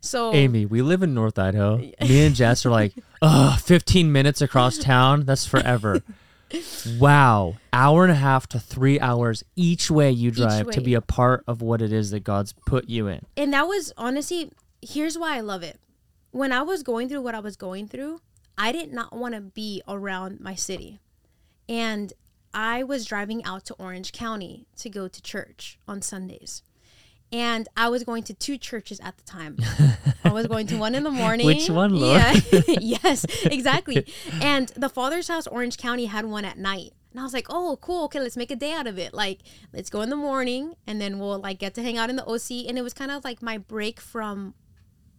So 0.00 0.32
Amy, 0.34 0.66
we 0.66 0.82
live 0.82 1.02
in 1.02 1.14
North 1.14 1.38
Idaho. 1.38 1.78
Me 2.00 2.26
and 2.26 2.34
Jess 2.34 2.64
are 2.66 2.70
like, 2.70 2.92
ugh, 3.20 3.58
15 3.60 4.12
minutes 4.12 4.40
across 4.40 4.78
town. 4.78 5.24
That's 5.24 5.46
forever. 5.46 6.02
wow. 6.98 7.56
Hour 7.72 8.02
and 8.04 8.12
a 8.12 8.16
half 8.16 8.46
to 8.48 8.60
three 8.60 9.00
hours 9.00 9.42
each 9.56 9.90
way 9.90 10.10
you 10.10 10.30
drive 10.30 10.70
to 10.70 10.80
be 10.80 10.94
a 10.94 11.00
part 11.00 11.42
of 11.46 11.62
what 11.62 11.80
it 11.80 11.92
is 11.92 12.10
that 12.10 12.20
God's 12.24 12.52
put 12.66 12.88
you 12.88 13.06
in. 13.08 13.24
and 13.36 13.52
that 13.52 13.66
was 13.66 13.92
honestly 13.96 14.50
here's 14.82 15.16
why 15.16 15.36
i 15.36 15.40
love 15.40 15.62
it 15.62 15.78
when 16.32 16.50
i 16.50 16.60
was 16.60 16.82
going 16.82 17.08
through 17.08 17.20
what 17.20 17.36
i 17.36 17.38
was 17.38 17.56
going 17.56 17.86
through 17.86 18.20
i 18.58 18.72
did 18.72 18.92
not 18.92 19.12
want 19.14 19.32
to 19.32 19.40
be 19.40 19.80
around 19.86 20.40
my 20.40 20.56
city 20.56 20.98
and 21.68 22.12
i 22.54 22.82
was 22.82 23.04
driving 23.04 23.44
out 23.44 23.64
to 23.64 23.74
orange 23.74 24.12
county 24.12 24.66
to 24.76 24.88
go 24.90 25.08
to 25.08 25.22
church 25.22 25.78
on 25.88 26.00
sundays 26.02 26.62
and 27.30 27.68
i 27.76 27.88
was 27.88 28.04
going 28.04 28.22
to 28.22 28.34
two 28.34 28.58
churches 28.58 29.00
at 29.00 29.16
the 29.16 29.22
time 29.24 29.56
i 30.24 30.30
was 30.32 30.46
going 30.46 30.66
to 30.66 30.76
one 30.76 30.94
in 30.94 31.02
the 31.04 31.10
morning 31.22 31.46
Which 31.46 31.68
one, 31.70 31.94
Lord? 31.94 32.20
yeah 32.20 32.34
yes 32.80 33.24
exactly 33.44 34.06
and 34.40 34.68
the 34.70 34.88
father's 34.88 35.28
house 35.28 35.46
orange 35.46 35.76
county 35.78 36.06
had 36.06 36.24
one 36.26 36.44
at 36.44 36.58
night 36.58 36.92
and 37.10 37.20
I 37.20 37.24
was 37.24 37.34
like, 37.34 37.48
oh, 37.50 37.76
cool. 37.82 38.04
Okay, 38.04 38.20
let's 38.20 38.38
make 38.38 38.50
a 38.50 38.56
day 38.56 38.72
out 38.72 38.86
of 38.86 38.98
it. 38.98 39.12
Like, 39.12 39.40
let's 39.74 39.90
go 39.90 40.00
in 40.00 40.08
the 40.08 40.16
morning 40.16 40.76
and 40.86 40.98
then 40.98 41.18
we'll 41.18 41.38
like 41.40 41.58
get 41.58 41.74
to 41.74 41.82
hang 41.82 41.98
out 41.98 42.08
in 42.08 42.16
the 42.16 42.24
OC. 42.24 42.66
And 42.66 42.78
it 42.78 42.82
was 42.82 42.94
kind 42.94 43.10
of 43.10 43.22
like 43.22 43.42
my 43.42 43.58
break 43.58 44.00
from 44.00 44.54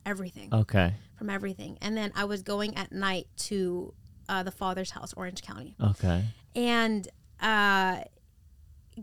everything, 0.04 0.50
Okay. 0.52 0.96
from 1.16 1.30
everything. 1.30 1.78
And 1.84 1.96
then 1.96 2.12
I 2.16 2.26
was 2.26 2.42
going 2.42 2.76
at 2.78 2.92
night 2.92 3.28
to 3.50 3.94
uh, 4.28 4.42
the 4.42 4.50
father's 4.50 4.90
house, 4.90 5.14
Orange 5.14 5.44
County. 5.44 5.76
Okay. 5.80 6.26
And 6.56 7.08
uh, 7.44 8.02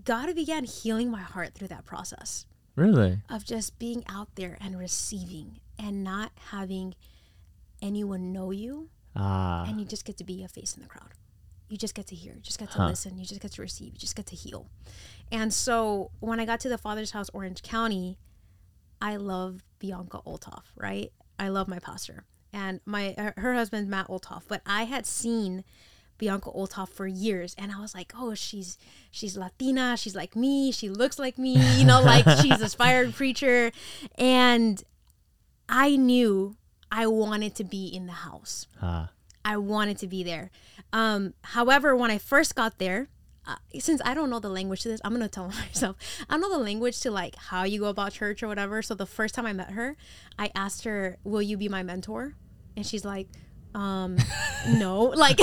God 0.05 0.35
began 0.35 0.65
healing 0.65 1.11
my 1.11 1.21
heart 1.21 1.55
through 1.55 1.69
that 1.69 1.85
process 1.85 2.47
Really? 2.77 3.21
of 3.29 3.45
just 3.45 3.79
being 3.79 4.03
out 4.09 4.35
there 4.37 4.57
and 4.61 4.79
receiving 4.79 5.61
and 5.79 6.03
not 6.05 6.33
having 6.51 6.95
anyone 7.83 8.33
know 8.33 8.51
you 8.51 8.89
Ah. 9.17 9.65
and 9.67 9.81
you 9.81 9.87
just 9.87 10.05
get 10.05 10.17
to 10.19 10.25
be 10.25 10.43
a 10.45 10.49
face 10.49 10.75
in 10.77 10.83
the 10.83 10.89
crowd. 10.89 11.11
You 11.69 11.77
just 11.77 11.95
get 11.95 12.07
to 12.09 12.15
hear, 12.15 12.35
you 12.35 12.41
just 12.41 12.59
get 12.59 12.71
to 12.73 12.79
Huh. 12.79 12.87
listen, 12.89 13.19
you 13.19 13.25
just 13.25 13.41
get 13.41 13.53
to 13.53 13.63
receive, 13.63 13.93
you 13.93 13.99
just 13.99 14.17
get 14.17 14.27
to 14.27 14.37
heal. 14.37 14.67
And 15.33 15.53
so 15.53 16.11
when 16.21 16.41
I 16.41 16.45
got 16.45 16.61
to 16.61 16.69
the 16.69 16.79
Father's 16.79 17.11
House, 17.13 17.29
Orange 17.33 17.63
County, 17.63 18.19
I 19.03 19.17
love 19.17 19.65
Bianca 19.79 20.21
Olthoff, 20.27 20.65
right? 20.77 21.13
I 21.39 21.49
love 21.49 21.69
my 21.69 21.79
pastor 21.79 22.25
and 22.53 22.81
my 22.85 23.15
her 23.37 23.55
husband 23.55 23.89
Matt 23.89 24.09
Olthoff, 24.09 24.43
but 24.49 24.63
I 24.67 24.85
had 24.85 25.07
seen 25.07 25.65
Bianca 26.21 26.51
Olthoff 26.51 26.91
for 26.91 27.07
years, 27.07 27.57
and 27.59 27.73
I 27.73 27.81
was 27.81 27.95
like, 27.95 28.13
oh, 28.17 28.35
she's 28.35 28.77
she's 29.11 29.37
Latina, 29.39 29.97
she's 29.97 30.15
like 30.15 30.37
me, 30.37 30.71
she 30.71 30.91
looks 30.91 31.19
like 31.19 31.39
me, 31.39 31.57
you 31.79 31.87
know, 31.87 32.03
like 32.03 32.29
she's 32.43 32.61
aspired 32.61 33.15
preacher, 33.15 33.73
and 34.17 34.85
I 35.69 35.97
knew 35.97 36.57
I 36.93 37.07
wanted 37.07 37.55
to 37.57 37.65
be 37.65 37.87
in 37.87 38.07
the 38.07 38.13
house. 38.13 38.67
Ah. 38.83 39.11
I 39.43 39.57
wanted 39.57 39.97
to 39.99 40.07
be 40.07 40.23
there. 40.23 40.51
Um, 40.93 41.33
however, 41.43 41.97
when 41.97 42.11
I 42.11 42.19
first 42.19 42.55
got 42.55 42.79
there, 42.79 43.09
uh, 43.47 43.55
since 43.79 44.03
I 44.05 44.13
don't 44.13 44.29
know 44.29 44.41
the 44.41 44.51
language 44.51 44.83
to 44.83 44.89
this, 44.89 45.01
I'm 45.03 45.13
gonna 45.13 45.27
tell 45.29 45.49
myself 45.67 45.97
I 46.29 46.37
know 46.37 46.51
the 46.51 46.59
language 46.59 47.01
to 47.01 47.11
like 47.11 47.35
how 47.37 47.65
you 47.65 47.81
go 47.81 47.87
about 47.87 48.13
church 48.13 48.43
or 48.43 48.49
whatever. 48.49 48.83
So 48.83 48.95
the 48.95 49.07
first 49.07 49.35
time 49.35 49.47
I 49.47 49.55
met 49.55 49.71
her, 49.71 49.97
I 50.39 50.51
asked 50.55 50.85
her, 50.85 51.17
"Will 51.25 51.41
you 51.41 51.57
be 51.57 51.71
my 51.71 51.83
mentor?" 51.83 52.35
And 52.77 52.87
she's 52.87 53.05
like, 53.07 53.29
um, 53.75 54.17
"No." 54.69 55.15
Like, 55.17 55.39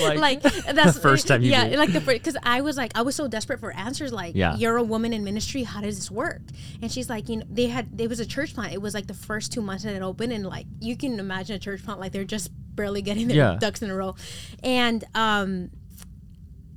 like, 0.00 0.42
that's 0.42 0.94
the 0.94 1.00
first 1.00 1.26
time 1.28 1.42
you 1.42 1.50
yeah, 1.50 1.68
did. 1.68 1.78
like 1.78 1.92
the 1.92 2.00
first 2.00 2.18
because 2.22 2.36
I 2.42 2.60
was 2.60 2.76
like 2.76 2.92
I 2.94 3.02
was 3.02 3.14
so 3.16 3.28
desperate 3.28 3.60
for 3.60 3.72
answers. 3.72 4.12
Like, 4.12 4.34
Yeah. 4.34 4.56
you're 4.56 4.76
a 4.76 4.82
woman 4.82 5.12
in 5.12 5.22
ministry. 5.24 5.62
How 5.64 5.80
does 5.80 5.96
this 5.96 6.10
work? 6.10 6.42
And 6.80 6.90
she's 6.90 7.08
like, 7.10 7.28
you 7.28 7.36
know, 7.36 7.44
they 7.50 7.66
had 7.66 7.96
there 7.96 8.08
was 8.08 8.20
a 8.20 8.26
church 8.26 8.54
plant. 8.54 8.72
It 8.72 8.80
was 8.82 8.94
like 8.94 9.06
the 9.06 9.14
first 9.14 9.52
two 9.52 9.60
months 9.62 9.84
that 9.84 9.94
it 9.94 10.02
opened, 10.02 10.32
and 10.32 10.44
like 10.46 10.66
you 10.80 10.96
can 10.96 11.18
imagine 11.20 11.56
a 11.56 11.58
church 11.58 11.84
plant 11.84 12.00
like 12.00 12.12
they're 12.12 12.24
just 12.24 12.50
barely 12.74 13.02
getting 13.02 13.28
their 13.28 13.36
Yeah. 13.36 13.56
ducks 13.60 13.82
in 13.82 13.90
a 13.90 13.94
row, 13.94 14.14
and 14.62 15.04
um, 15.14 15.70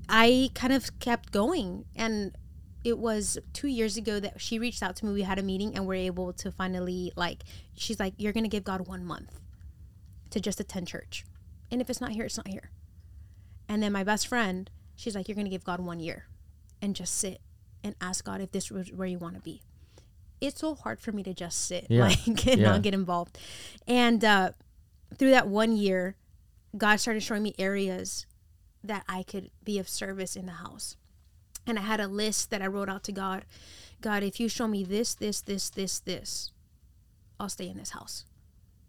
I 0.07 0.51
kind 0.53 0.73
of 0.73 0.99
kept 0.99 1.31
going, 1.31 1.85
and 1.95 2.35
it 2.83 2.97
was 2.99 3.37
two 3.53 3.67
years 3.67 3.97
ago 3.97 4.19
that 4.19 4.39
she 4.39 4.59
reached 4.59 4.83
out 4.83 4.95
to 4.97 5.05
me. 5.05 5.13
We 5.13 5.23
had 5.23 5.39
a 5.39 5.43
meeting, 5.43 5.75
and 5.75 5.87
we're 5.87 5.95
able 6.05 6.33
to 6.33 6.51
finally 6.51 7.11
like. 7.15 7.43
She's 7.75 7.99
like, 7.99 8.13
"You're 8.17 8.33
gonna 8.33 8.47
give 8.47 8.63
God 8.63 8.87
one 8.87 9.03
month 9.05 9.39
to 10.31 10.39
just 10.39 10.59
attend 10.59 10.87
church, 10.87 11.25
and 11.71 11.81
if 11.81 11.89
it's 11.89 12.01
not 12.01 12.11
here, 12.11 12.25
it's 12.25 12.37
not 12.37 12.47
here." 12.47 12.71
And 13.67 13.81
then 13.81 13.91
my 13.91 14.03
best 14.03 14.27
friend, 14.27 14.69
she's 14.95 15.15
like, 15.15 15.27
"You're 15.27 15.35
gonna 15.35 15.49
give 15.49 15.63
God 15.63 15.79
one 15.79 15.99
year, 15.99 16.25
and 16.81 16.95
just 16.95 17.13
sit 17.15 17.41
and 17.83 17.95
ask 18.01 18.23
God 18.25 18.41
if 18.41 18.51
this 18.51 18.69
was 18.71 18.91
where 18.91 19.07
you 19.07 19.17
want 19.19 19.35
to 19.35 19.41
be." 19.41 19.61
it's 20.41 20.59
so 20.59 20.75
hard 20.75 20.99
for 20.99 21.13
me 21.13 21.23
to 21.23 21.33
just 21.33 21.57
sit 21.65 21.87
Yeah. 21.89 22.01
like 22.01 22.27
and 22.27 22.45
Yeah. 22.45 22.55
not 22.73 22.81
get 22.81 22.93
involved. 22.93 23.39
And 23.87 24.23
uh, 24.23 24.51
through 25.17 25.31
that 25.31 25.47
one 25.47 25.75
year, 25.77 26.17
God 26.77 26.97
started 26.97 27.23
showing 27.23 27.41
me 27.41 27.55
areas 27.57 28.25
that 28.83 29.05
I 29.07 29.23
could 29.23 29.49
be 29.63 29.79
of 29.79 29.87
service 29.87 30.35
in 30.35 30.45
the 30.45 30.51
house. 30.51 30.97
And 31.65 31.79
I 31.79 31.83
had 31.83 32.01
a 32.01 32.07
list 32.07 32.49
that 32.51 32.61
I 32.61 32.67
wrote 32.67 32.89
out 32.89 33.01
to 33.05 33.11
God. 33.13 33.45
God, 34.01 34.23
if 34.23 34.39
you 34.39 34.49
show 34.49 34.67
me 34.67 34.83
this, 34.83 35.15
this, 35.15 35.39
this, 35.41 35.69
this, 35.69 35.99
this, 35.99 36.51
I'll 37.39 37.49
stay 37.49 37.69
in 37.69 37.77
this 37.77 37.91
house. 37.91 38.25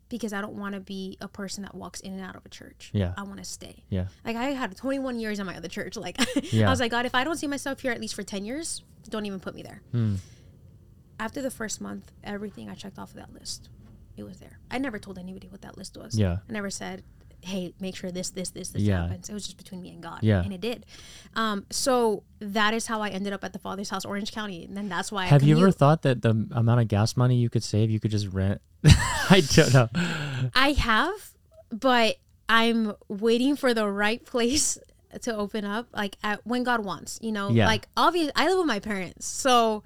Because 0.09 0.32
I 0.32 0.40
don't 0.40 0.54
want 0.54 0.74
to 0.74 0.80
be 0.80 1.16
a 1.20 1.26
person 1.28 1.62
that 1.64 1.74
walks 1.74 2.00
in 2.00 2.12
and 2.12 2.22
out 2.22 2.36
of 2.36 2.46
a 2.46 2.48
church. 2.48 2.90
Yeah. 2.92 3.12
I 3.16 3.24
want 3.24 3.38
to 3.38 3.44
stay. 3.44 3.82
Yeah. 3.88 4.07
Like 4.24 4.36
I 4.36 4.50
had 4.50 4.76
21 4.76 5.18
years 5.18 5.38
in 5.40 5.46
my 5.46 5.57
other 5.57 5.68
church. 5.68 5.96
Like 5.96 6.16
Yeah. 6.52 6.68
I 6.68 6.70
was 6.70 6.78
like, 6.80 6.90
God, 6.92 7.07
if 7.07 7.14
I 7.14 7.24
don't 7.24 7.36
see 7.36 7.48
myself 7.48 7.80
here 7.80 7.90
at 7.92 8.00
least 8.00 8.14
for 8.14 8.22
10 8.22 8.44
years, 8.44 8.82
don't 9.09 9.26
even 9.26 9.40
put 9.40 9.54
me 9.54 9.62
there. 9.62 9.82
Hmm. 9.92 10.16
After 11.18 11.40
the 11.42 11.50
first 11.50 11.80
month, 11.80 12.12
everything 12.22 12.68
I 12.68 12.74
checked 12.74 12.98
off 12.98 13.11
of 13.11 13.16
that 13.16 13.32
list, 13.32 13.68
it 14.16 14.22
was 14.22 14.38
there. 14.38 14.59
I 14.70 14.78
never 14.78 14.98
told 14.98 15.18
anybody 15.18 15.48
what 15.48 15.62
that 15.62 15.76
list 15.76 15.96
was. 15.96 16.16
Yeah. 16.16 16.38
I 16.48 16.52
never 16.52 16.70
said, 16.70 17.02
hey, 17.47 17.72
make 17.80 17.94
sure 17.97 18.11
this, 18.11 18.30
this, 18.30 18.51
this, 18.51 18.70
this 18.70 18.82
Yeah. 18.82 19.03
happens. 19.03 19.28
It 19.30 19.32
was 19.34 19.44
just 19.44 19.57
between 19.57 19.80
me 19.80 19.90
and 19.90 20.03
God. 20.03 20.18
Yeah. 20.22 20.42
And 20.42 20.53
it 20.53 20.61
did. 20.61 20.84
Um, 21.34 21.64
so 21.70 22.24
that 22.40 22.74
is 22.74 22.86
how 22.86 23.03
I 23.03 23.09
ended 23.11 23.32
up 23.32 23.44
at 23.44 23.53
the 23.53 23.59
Father's 23.59 23.88
House, 23.88 24.05
Orange 24.05 24.32
County. 24.32 24.64
And 24.64 24.76
then 24.76 24.88
that's 24.88 25.12
why 25.12 25.22
I 25.22 25.26
Have 25.26 25.42
you 25.44 25.57
ever 25.57 25.70
thought 25.70 26.03
that 26.03 26.22
the 26.22 26.30
amount 26.53 26.80
of 26.80 26.88
gas 26.88 27.16
money 27.16 27.36
you 27.36 27.49
could 27.49 27.62
save, 27.62 27.90
you 27.90 28.01
could 28.01 28.11
just 28.11 28.28
rent? 28.32 28.61
I 28.84 29.42
don't 29.55 29.72
know. 29.72 29.88
I 30.55 30.72
have, 30.72 31.30
but 31.70 32.16
I'm 32.49 32.94
waiting 33.09 33.57
for 33.57 33.72
the 33.74 33.88
right 33.88 34.24
place 34.24 34.78
to 35.22 35.34
open 35.36 35.64
up, 35.64 35.86
like 35.94 36.16
at, 36.22 36.47
when 36.47 36.62
God 36.64 36.84
wants. 36.84 37.18
You 37.22 37.32
know, 37.32 37.51
Yeah. 37.51 37.66
like 37.66 37.88
obviously, 37.97 38.32
I 38.36 38.49
live 38.49 38.59
with 38.59 38.66
my 38.66 38.80
parents, 38.80 39.26
so 39.26 39.82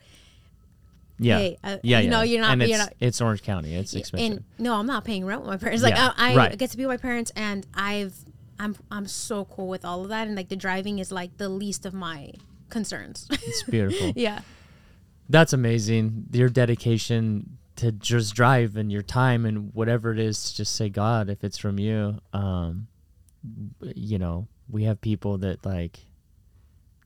Yeah. 1.23 1.39
Hey, 1.39 1.59
uh, 1.63 1.77
yeah. 1.83 1.99
you 2.01 2.05
yeah. 2.05 2.11
know, 2.11 2.23
you're 2.23 2.41
not- 2.41 2.53
And 2.53 2.63
you're 2.63 2.71
it's, 2.71 2.79
not- 2.79 2.95
it's 2.99 3.21
Orange 3.21 3.43
County. 3.43 3.75
It's 3.77 3.95
expensive. 3.95 4.39
and 4.39 4.45
no, 4.59 4.75
I'm 4.75 4.87
not 4.87 5.05
paying 5.05 5.25
rent 5.27 5.43
with 5.43 5.51
my 5.51 5.57
parents. 5.59 5.83
Like 5.83 5.95
Yeah, 5.95 6.13
I, 6.17 6.33
I 6.33 6.37
right. 6.37 6.59
get 6.59 6.71
to 6.71 6.77
be 6.77 6.87
with 6.87 6.95
my 6.95 6.97
parents, 7.09 7.31
and 7.37 7.67
I've 7.75 8.15
I'm 8.59 8.77
I'm 8.91 9.07
so 9.07 9.45
cool 9.45 9.69
with 9.69 9.85
all 9.85 10.03
of 10.03 10.09
that, 10.09 10.27
and 10.27 10.37
like 10.37 10.49
the 10.49 10.57
driving 10.57 10.99
is 10.99 11.13
like 11.13 11.37
the 11.37 11.49
least 11.49 11.85
of 11.87 11.93
my 11.95 12.33
concerns. 12.69 13.27
it's 13.31 13.63
beautiful. 13.65 14.13
yeah, 14.17 14.41
That's 15.29 15.53
amazing. 15.53 16.27
Your 16.33 16.49
dedication 16.49 17.59
to 17.77 17.93
just 17.93 18.35
drive 18.35 18.77
and 18.77 18.91
your 18.93 19.03
time 19.03 19.47
and 19.47 19.73
whatever 19.75 20.13
it 20.13 20.19
is 20.19 20.51
to 20.51 20.57
just 20.59 20.75
say 20.77 20.89
God 20.91 21.31
if 21.31 21.43
it's 21.45 21.57
from 21.59 21.79
you. 21.79 22.19
Um, 22.33 22.89
you 23.95 24.19
know, 24.19 24.49
we 24.69 24.85
have 24.85 25.01
people 25.01 25.39
that 25.39 25.65
like 25.65 26.01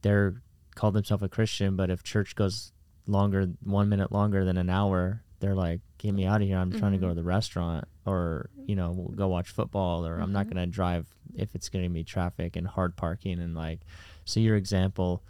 they're 0.02 0.34
call 0.74 0.90
themselves 0.90 1.22
a 1.22 1.28
Christian, 1.28 1.76
but 1.76 1.90
if 1.90 2.02
church 2.02 2.34
goes 2.34 2.72
longer, 3.06 3.46
one 3.62 3.88
minute 3.88 4.10
longer 4.12 4.44
than 4.44 4.56
an 4.56 4.70
hour, 4.70 5.22
they're 5.40 5.54
like, 5.54 5.80
"Get 5.98 6.12
me 6.14 6.24
out 6.26 6.40
of 6.42 6.48
here! 6.48 6.58
I'm 6.58 6.72
trying 6.72 6.92
to 6.92 6.98
go 6.98 7.08
to 7.08 7.14
the 7.14 7.22
restaurant, 7.24 7.86
or 8.06 8.50
you 8.66 8.76
know, 8.76 8.92
we'll 8.92 9.08
go 9.16 9.28
watch 9.28 9.50
football, 9.50 10.06
or 10.06 10.18
I'm 10.18 10.32
not 10.32 10.48
gonna 10.48 10.66
drive 10.66 11.06
if 11.34 11.54
it's 11.54 11.68
gonna 11.68 11.90
be 11.90 12.04
traffic 12.04 12.56
and 12.56 12.66
hard 12.66 12.96
parking 12.96 13.40
and 13.40 13.54
like." 13.54 13.80
So 14.24 14.40
your 14.40 14.56
example 14.56 15.22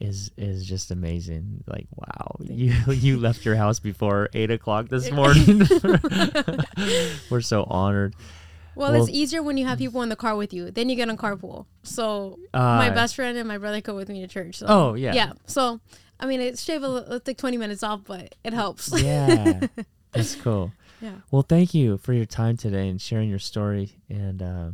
is 0.00 0.30
is 0.38 0.64
just 0.66 0.90
amazing. 0.90 1.64
Like, 1.66 1.86
wow, 1.94 2.36
you 2.40 2.72
you 2.92 3.18
left 3.18 3.44
your 3.44 3.56
house 3.56 3.78
before 3.78 4.28
eight 4.32 4.50
o'clock 4.50 4.88
this 4.88 5.10
morning. 5.20 5.62
We're 7.30 7.40
so 7.40 7.64
honored. 7.64 8.14
well, 8.74 8.92
Well- 8.92 9.02
it's 9.02 9.10
easier 9.12 9.42
when 9.42 9.56
you 9.56 9.66
have 9.66 9.78
people 9.78 10.02
in 10.02 10.08
the 10.08 10.16
car 10.16 10.36
with 10.36 10.52
you. 10.52 10.70
Then 10.70 10.88
you 10.88 10.96
get 10.96 11.08
on 11.08 11.16
carpool. 11.16 11.66
So 11.82 12.38
my 12.54 12.88
Uh, 12.90 12.94
best 12.94 13.16
friend 13.16 13.36
and 13.38 13.48
my 13.48 13.58
brother 13.58 13.80
go 13.80 13.94
with 13.96 14.08
me 14.08 14.20
to 14.20 14.28
church. 14.28 14.56
So 14.58 14.66
Oh 14.68 14.94
yeah, 14.94 15.14
yeah. 15.14 15.32
So 15.46 15.80
I 16.18 16.26
mean, 16.26 16.40
it 16.40 16.58
shave 16.58 16.82
a 16.82 17.04
it's 17.10 17.26
like 17.26 17.36
20 17.38 17.56
minutes 17.56 17.82
off, 17.82 18.02
but 18.04 18.34
it 18.44 18.52
helps. 18.52 18.90
yeah. 19.02 19.60
That's 20.12 20.34
cool. 20.34 20.72
Yeah. 21.00 21.16
Well, 21.30 21.42
thank 21.42 21.74
you 21.74 21.98
for 21.98 22.12
your 22.14 22.24
time 22.24 22.56
today 22.56 22.88
and 22.88 23.00
sharing 23.00 23.28
your 23.28 23.38
story. 23.38 23.98
And 24.08 24.42
uh, 24.42 24.70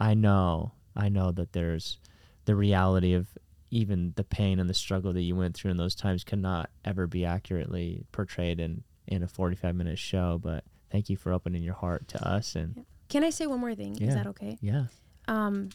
I 0.00 0.14
know, 0.14 0.72
I 0.96 1.10
know 1.10 1.30
that 1.32 1.52
there's 1.52 1.98
the 2.46 2.54
reality 2.54 3.12
of 3.12 3.26
even 3.70 4.14
the 4.16 4.24
pain 4.24 4.58
and 4.58 4.70
the 4.70 4.74
struggle 4.74 5.12
that 5.12 5.20
you 5.20 5.36
went 5.36 5.54
through 5.54 5.70
in 5.70 5.76
those 5.76 5.94
times 5.94 6.24
cannot 6.24 6.70
ever 6.86 7.06
be 7.06 7.26
accurately 7.26 8.04
portrayed 8.12 8.60
in 8.60 8.82
in 9.06 9.22
a 9.22 9.28
45 9.28 9.74
minute 9.74 9.98
show. 9.98 10.38
But 10.42 10.64
thank 10.90 11.10
you 11.10 11.16
for 11.18 11.32
opening 11.34 11.62
your 11.62 11.74
heart 11.74 12.08
to 12.08 12.26
us. 12.26 12.54
And 12.56 12.86
Can 13.10 13.24
I 13.24 13.30
say 13.30 13.46
one 13.46 13.60
more 13.60 13.74
thing? 13.74 13.94
Yeah. 13.96 14.08
Is 14.08 14.14
that 14.14 14.26
okay? 14.28 14.56
yeah, 14.62 14.84
um 15.26 15.68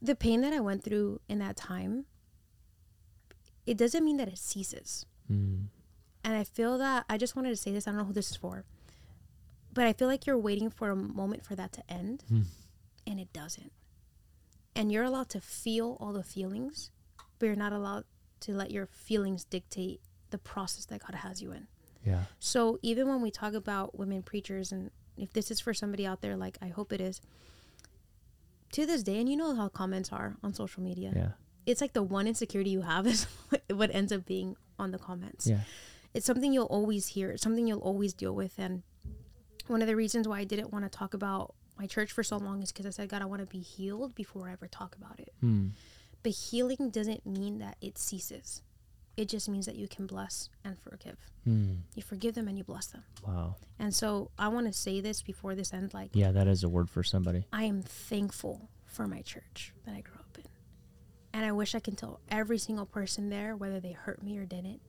the 0.00 0.14
pain 0.14 0.42
that 0.42 0.52
I 0.52 0.60
went 0.60 0.84
through 0.84 1.20
in 1.28 1.40
that 1.40 1.56
time 1.56 2.04
it 3.68 3.76
doesn't 3.76 4.04
mean 4.04 4.16
that 4.16 4.28
it 4.28 4.38
ceases. 4.38 5.04
mm, 5.30 5.66
And 6.24 6.34
I 6.34 6.44
feel 6.44 6.78
that 6.78 7.04
I 7.08 7.16
just 7.18 7.36
wanted 7.36 7.50
to 7.50 7.56
say 7.56 7.70
this, 7.72 7.86
I 7.86 7.90
don't 7.90 7.98
know 7.98 8.04
who 8.06 8.12
this 8.12 8.30
is 8.30 8.36
for. 8.36 8.64
But 9.74 9.86
I 9.86 9.92
feel 9.92 10.08
like 10.08 10.26
you're 10.26 10.38
waiting 10.38 10.70
for 10.70 10.90
a 10.90 10.96
moment 10.96 11.44
for 11.44 11.54
that 11.54 11.72
to 11.72 11.82
end 11.90 12.24
Hmm. 12.28 12.42
and 13.06 13.20
it 13.20 13.32
doesn't. 13.32 13.72
And 14.74 14.90
you're 14.92 15.04
allowed 15.04 15.28
to 15.30 15.40
feel 15.40 15.96
all 16.00 16.12
the 16.12 16.22
feelings, 16.22 16.90
but 17.38 17.46
you're 17.46 17.56
not 17.56 17.72
allowed 17.72 18.04
to 18.40 18.52
let 18.54 18.70
your 18.70 18.86
feelings 18.86 19.44
dictate 19.44 20.00
the 20.30 20.38
process 20.38 20.84
that 20.86 21.00
God 21.00 21.16
has 21.16 21.42
you 21.42 21.52
in. 21.52 21.66
yeah, 22.04 22.24
So 22.38 22.78
even 22.82 23.08
when 23.08 23.20
we 23.20 23.30
talk 23.30 23.52
about 23.54 23.98
women 23.98 24.22
preachers, 24.22 24.72
and 24.72 24.90
if 25.16 25.32
this 25.32 25.50
is 25.50 25.60
for 25.60 25.74
somebody 25.74 26.06
out 26.06 26.20
there, 26.22 26.36
like 26.36 26.56
I 26.62 26.68
hope 26.68 26.92
it 26.92 27.00
is, 27.00 27.20
to 28.72 28.86
this 28.86 29.02
day, 29.02 29.18
and 29.20 29.28
you 29.28 29.36
know 29.36 29.54
how 29.54 29.68
comments 29.68 30.12
are 30.12 30.36
on 30.42 30.54
social 30.54 30.82
media, 30.82 31.12
yeah, 31.14 31.32
it's 31.68 31.80
like 31.80 31.92
the 31.92 32.02
one 32.02 32.26
insecurity 32.26 32.70
you 32.70 32.80
have 32.82 33.06
is 33.12 33.26
what 33.70 33.90
ends 33.94 34.12
up 34.12 34.24
being 34.26 34.56
on 34.78 34.90
the 34.90 34.98
comments. 34.98 35.46
yeah, 35.46 35.60
It's 36.14 36.26
something 36.26 36.52
you'll 36.52 36.66
always 36.66 37.08
hear, 37.08 37.30
it's 37.30 37.42
something 37.42 37.66
you'll 37.66 37.80
always 37.80 38.12
deal 38.14 38.34
with. 38.34 38.54
And 38.58 38.82
one 39.66 39.82
of 39.82 39.88
the 39.88 39.96
reasons 39.96 40.26
why 40.26 40.38
I 40.40 40.44
didn't 40.44 40.72
want 40.72 40.84
to 40.84 40.88
talk 40.98 41.14
about 41.14 41.54
my 41.78 41.86
church 41.86 42.10
for 42.12 42.22
so 42.22 42.36
long 42.38 42.62
is 42.62 42.72
because 42.72 42.86
I 42.86 42.90
said, 42.90 43.08
God, 43.08 43.22
I 43.22 43.26
want 43.26 43.40
to 43.42 43.46
be 43.46 43.60
healed 43.60 44.14
before 44.14 44.48
I 44.48 44.52
ever 44.52 44.66
talk 44.66 44.96
about 44.96 45.20
it. 45.20 45.32
mm, 45.44 45.70
But 46.22 46.32
healing 46.32 46.90
doesn't 46.90 47.24
mean 47.26 47.58
that 47.58 47.76
it 47.80 47.98
ceases. 47.98 48.62
It 49.16 49.28
just 49.28 49.48
means 49.48 49.66
that 49.66 49.74
you 49.76 49.88
can 49.88 50.06
bless 50.06 50.48
and 50.64 50.78
forgive. 50.78 51.18
mm. 51.46 51.78
You 51.94 52.02
forgive 52.02 52.34
them 52.34 52.46
and 52.48 52.56
you 52.56 52.64
bless 52.64 52.86
them. 52.86 53.02
wow, 53.26 53.56
And 53.78 53.92
so 53.94 54.30
I 54.38 54.48
want 54.48 54.66
to 54.68 54.72
say 54.72 55.00
this 55.00 55.22
before 55.22 55.54
this 55.54 55.72
ends 55.74 55.92
like 55.92 56.10
yeah, 56.14 56.30
that 56.32 56.46
is 56.48 56.62
a 56.64 56.68
word 56.68 56.88
for 56.88 57.02
somebody. 57.02 57.44
I 57.52 57.64
am 57.64 57.82
thankful 57.82 58.70
for 58.86 59.06
my 59.06 59.20
church 59.22 59.72
that 59.84 59.94
I 59.94 60.00
grew. 60.00 60.17
And 61.32 61.44
I 61.44 61.52
wish 61.52 61.74
I 61.74 61.80
can 61.80 61.94
tell 61.94 62.20
every 62.30 62.58
single 62.58 62.86
person 62.86 63.28
there, 63.28 63.54
whether 63.54 63.80
they 63.80 63.92
hurt 63.92 64.22
me 64.22 64.38
or 64.38 64.44
didn't, 64.44 64.80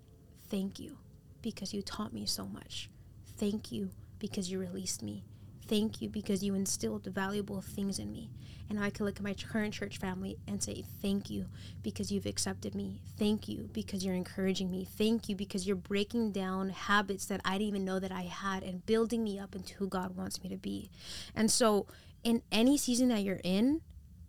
thank 0.50 0.80
you 0.80 0.98
because 1.42 1.74
you 1.74 1.82
taught 1.82 2.14
me 2.14 2.26
so 2.26 2.46
much. 2.46 2.90
Thank 3.38 3.72
you 3.72 3.90
because 4.20 4.52
you 4.52 4.60
released 4.60 5.02
me. 5.02 5.24
Thank 5.68 6.02
you 6.02 6.10
because 6.10 6.44
you 6.44 6.56
instilled 6.56 7.06
valuable 7.06 7.62
things 7.62 8.00
in 8.00 8.12
me. 8.12 8.32
And 8.70 8.80
I 8.80 8.90
can 8.90 9.06
look 9.06 9.18
at 9.18 9.24
my 9.24 9.36
current 9.36 9.74
church 9.74 10.00
family 10.00 10.38
and 10.48 10.62
say, 10.62 10.84
Thank 11.02 11.30
you 11.30 11.46
because 11.84 12.12
you've 12.12 12.26
accepted 12.26 12.74
me. 12.74 13.02
Thank 13.18 13.48
you 13.48 13.70
because 13.72 14.04
you're 14.04 14.16
encouraging 14.16 14.72
me. 14.72 14.86
Thank 14.86 15.30
you 15.30 15.36
because 15.36 15.68
you're 15.68 15.76
breaking 15.76 16.32
down 16.32 16.70
habits 16.70 17.26
that 17.28 17.42
I 17.46 17.54
didn't 17.54 17.68
even 17.68 17.86
know 17.86 18.00
that 18.00 18.12
I 18.12 18.24
had 18.24 18.64
and 18.64 18.86
building 18.86 19.24
me 19.24 19.38
up 19.38 19.56
into 19.56 19.76
who 19.76 19.88
God 19.88 20.16
wants 20.16 20.42
me 20.42 20.50
to 20.50 20.58
be. 20.58 20.90
And 21.36 21.52
so, 21.52 21.86
in 22.24 22.42
any 22.52 22.78
season 22.78 23.10
that 23.10 23.24
you're 23.24 23.42
in, 23.44 23.82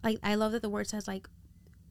like 0.05 0.19
I 0.23 0.35
love 0.35 0.53
that 0.53 0.63
the 0.63 0.69
word 0.69 0.89
says, 0.89 1.09
like, 1.09 1.27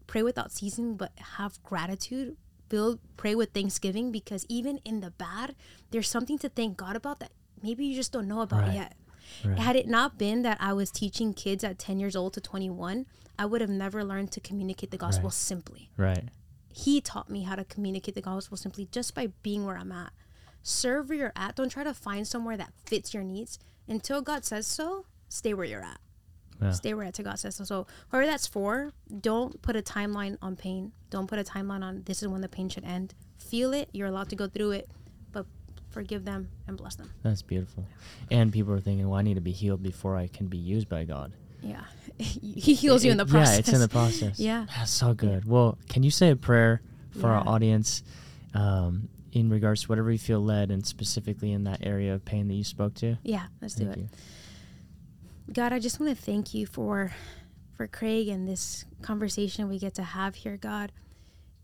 pray 0.10 0.24
without 0.24 0.52
ceasing, 0.52 0.96
but 0.96 1.12
have 1.38 1.62
gratitude. 1.64 2.36
Build, 2.68 3.00
pray 3.18 3.34
with 3.36 3.52
thanksgiving 3.52 4.12
because 4.12 4.46
even 4.50 4.80
in 4.86 5.00
the 5.02 5.12
bad, 5.12 5.56
there's 5.92 6.08
something 6.10 6.38
to 6.40 6.50
thank 6.50 6.78
God 6.78 6.96
about 6.96 7.20
that 7.20 7.32
maybe 7.62 7.86
you 7.86 7.96
just 7.96 8.12
don't 8.12 8.28
know 8.28 8.42
about 8.42 8.62
Right. 8.68 8.74
yet. 8.76 8.96
Right. 9.44 9.60
Had 9.60 9.76
it 9.76 9.88
not 9.88 10.18
been 10.18 10.44
that 10.44 10.58
I 10.62 10.72
was 10.74 10.92
teaching 10.92 11.34
kids 11.34 11.64
at 11.64 11.78
10 11.78 12.00
years 12.00 12.16
old 12.16 12.34
to 12.34 12.42
21, 12.42 13.06
I 13.38 13.46
would 13.46 13.62
have 13.62 13.70
never 13.70 14.04
learned 14.04 14.32
to 14.34 14.40
communicate 14.40 14.92
the 14.92 14.98
gospel 14.98 15.26
Right. 15.30 15.34
simply. 15.34 15.92
Right. 15.98 16.30
He 16.74 17.02
taught 17.02 17.30
me 17.30 17.44
how 17.44 17.56
to 17.56 17.66
communicate 17.66 18.16
the 18.16 18.22
gospel 18.22 18.56
simply 18.58 18.88
just 18.92 19.14
by 19.14 19.28
being 19.44 19.66
where 19.66 19.78
I'm 19.78 19.92
at. 19.92 20.14
Serve 20.64 21.10
where 21.10 21.18
you're 21.18 21.34
at. 21.36 21.56
Don't 21.56 21.70
try 21.70 21.84
to 21.84 21.94
find 21.94 22.28
somewhere 22.28 22.58
that 22.58 22.74
fits 22.86 23.14
your 23.14 23.24
needs. 23.24 23.60
Until 23.88 24.22
God 24.22 24.46
says 24.46 24.66
so, 24.68 25.06
stay 25.28 25.54
where 25.54 25.66
you're 25.66 25.84
at. 25.84 26.00
Yeah. 26.62 26.72
Stay 26.72 26.94
where 26.94 27.06
until 27.06 27.26
God 27.26 27.40
says 27.40 27.56
so. 27.56 27.64
So, 27.64 27.88
whoever 28.10 28.26
that's 28.26 28.48
for, 28.48 28.92
don't 29.22 29.62
put 29.62 29.76
a 29.76 29.82
timeline 29.82 30.38
on 30.42 30.56
pain. 30.56 30.92
Don't 31.10 31.28
put 31.28 31.40
a 31.40 31.44
timeline 31.44 31.84
on 31.84 32.04
this 32.06 32.22
is 32.22 32.28
when 32.28 32.42
the 32.42 32.50
pain 32.50 32.70
should 32.70 32.84
end. 32.84 33.14
Feel 33.38 33.74
it. 33.74 33.90
You're 33.94 34.08
allowed 34.08 34.30
to 34.30 34.36
go 34.36 34.48
through 34.48 34.72
it, 34.72 34.90
but 35.32 35.46
forgive 35.90 36.26
them 36.26 36.50
and 36.68 36.78
bless 36.78 36.96
them. 36.96 37.12
That's 37.24 37.42
beautiful. 37.42 37.86
And 38.30 38.52
people 38.52 38.74
are 38.74 38.82
thinking, 38.82 39.08
well, 39.08 39.18
I 39.20 39.22
need 39.22 39.36
to 39.36 39.42
be 39.42 39.52
healed 39.52 39.82
before 39.82 40.18
I 40.18 40.28
can 40.28 40.48
be 40.48 40.58
used 40.58 40.90
by 40.90 41.06
God. 41.06 41.32
Yeah. 41.62 41.82
he 42.18 42.74
heals 42.74 43.04
you 43.06 43.12
in 43.12 43.18
the 43.18 43.26
process. 43.26 43.54
Yeah, 43.54 43.60
it's 43.60 43.74
in 43.74 43.80
the 43.80 43.88
process. 43.90 44.40
Yeah. 44.40 44.66
That's 44.78 44.92
so 44.92 45.14
good. 45.14 45.46
Well, 45.48 45.78
can 45.88 46.04
you 46.04 46.12
say 46.12 46.30
a 46.30 46.36
prayer 46.36 46.82
for 47.20 47.30
our 47.30 47.48
audience 47.48 48.04
um, 48.54 49.10
in 49.32 49.50
regards 49.50 49.84
to 49.84 49.88
whatever 49.88 50.12
you 50.12 50.18
feel 50.20 50.44
led 50.44 50.72
and 50.72 50.86
specifically 50.86 51.52
in 51.52 51.64
that 51.66 51.80
area 51.86 52.14
of 52.14 52.24
pain 52.26 52.48
that 52.48 52.54
you 52.54 52.64
spoke 52.64 52.94
to? 52.96 53.18
Yeah, 53.24 53.48
let's 53.62 53.76
do 53.76 53.90
it. 53.90 53.98
you. 53.98 54.10
God, 55.54 55.74
I 55.74 55.80
just 55.80 56.00
want 56.00 56.16
to 56.16 56.24
thank 56.24 56.54
you 56.54 56.66
for 56.66 57.12
for 57.76 57.88
Craig 57.88 58.28
and 58.28 58.48
this 58.48 58.86
conversation 59.02 59.70
we 59.70 59.80
get 59.80 59.96
to 59.96 60.04
have 60.04 60.36
here, 60.36 60.58
God. 60.58 60.92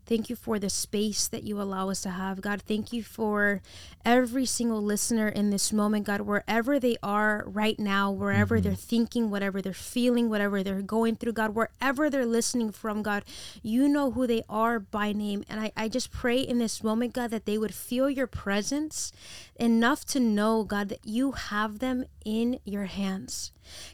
Thank 0.06 0.30
you 0.30 0.36
for 0.36 0.58
the 0.58 0.70
space 0.70 1.26
that 1.28 1.42
you 1.42 1.60
allow 1.60 1.90
us 1.90 2.00
to 2.02 2.10
have. 2.10 2.40
God, 2.40 2.62
thank 2.62 2.92
you 2.92 3.02
for 3.02 3.60
every 4.04 4.46
single 4.46 4.80
listener 4.80 5.28
in 5.28 5.50
this 5.50 5.72
moment, 5.72 6.06
God, 6.06 6.22
wherever 6.22 6.78
they 6.78 6.96
are 7.02 7.44
right 7.46 7.78
now, 7.78 8.10
wherever 8.12 8.56
mm-hmm. 8.56 8.68
they're 8.68 8.74
thinking, 8.76 9.30
whatever 9.30 9.60
they're 9.60 9.74
feeling, 9.74 10.30
whatever 10.30 10.62
they're 10.62 10.80
going 10.80 11.16
through, 11.16 11.32
God, 11.32 11.54
wherever 11.56 12.08
they're 12.08 12.24
listening 12.24 12.70
from, 12.70 13.02
God, 13.02 13.24
you 13.62 13.88
know 13.88 14.12
who 14.12 14.28
they 14.28 14.42
are 14.48 14.78
by 14.78 15.12
name. 15.12 15.44
And 15.48 15.60
I, 15.60 15.72
I 15.76 15.88
just 15.88 16.12
pray 16.12 16.38
in 16.38 16.58
this 16.58 16.84
moment, 16.84 17.12
God, 17.12 17.30
that 17.30 17.44
they 17.44 17.58
would 17.58 17.74
feel 17.74 18.08
your 18.08 18.28
presence 18.28 19.12
enough 19.56 20.04
to 20.06 20.20
know, 20.20 20.62
God, 20.62 20.88
that 20.88 21.04
you 21.04 21.32
have 21.32 21.80
them 21.80 22.04
in 22.24 22.60
your 22.64 22.84
hands. 22.84 23.50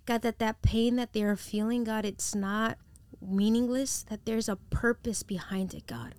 God, 0.07 0.23
that 0.23 0.39
that 0.39 0.63
pain 0.63 0.97
that 0.97 1.13
they 1.13 1.23
are 1.23 1.37
feeling, 1.37 1.85
God, 1.85 2.05
it's 2.05 2.35
not 2.35 2.79
meaningless, 3.21 4.05
that 4.09 4.25
there's 4.25 4.49
a 4.49 4.57
purpose 4.57 5.23
behind 5.23 5.75
it, 5.75 5.87
God. 5.87 6.15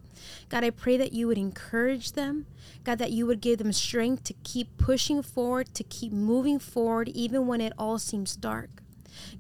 God, 0.49 0.64
I 0.64 0.70
pray 0.70 0.97
that 0.97 1.14
you 1.14 1.28
would 1.28 1.38
encourage 1.38 2.14
them. 2.14 2.45
God, 2.84 2.99
that 2.99 3.12
you 3.12 3.26
would 3.26 3.41
give 3.41 3.60
them 3.60 3.74
strength 3.74 4.24
to 4.26 4.34
keep 4.43 4.78
pushing 4.78 5.22
forward, 5.22 5.74
to 5.76 5.84
keep 5.84 6.14
moving 6.14 6.60
forward, 6.60 7.10
even 7.10 7.47
when 7.47 7.62
it 7.62 7.74
all 7.78 7.99
seems 7.99 8.36
dark. 8.36 8.82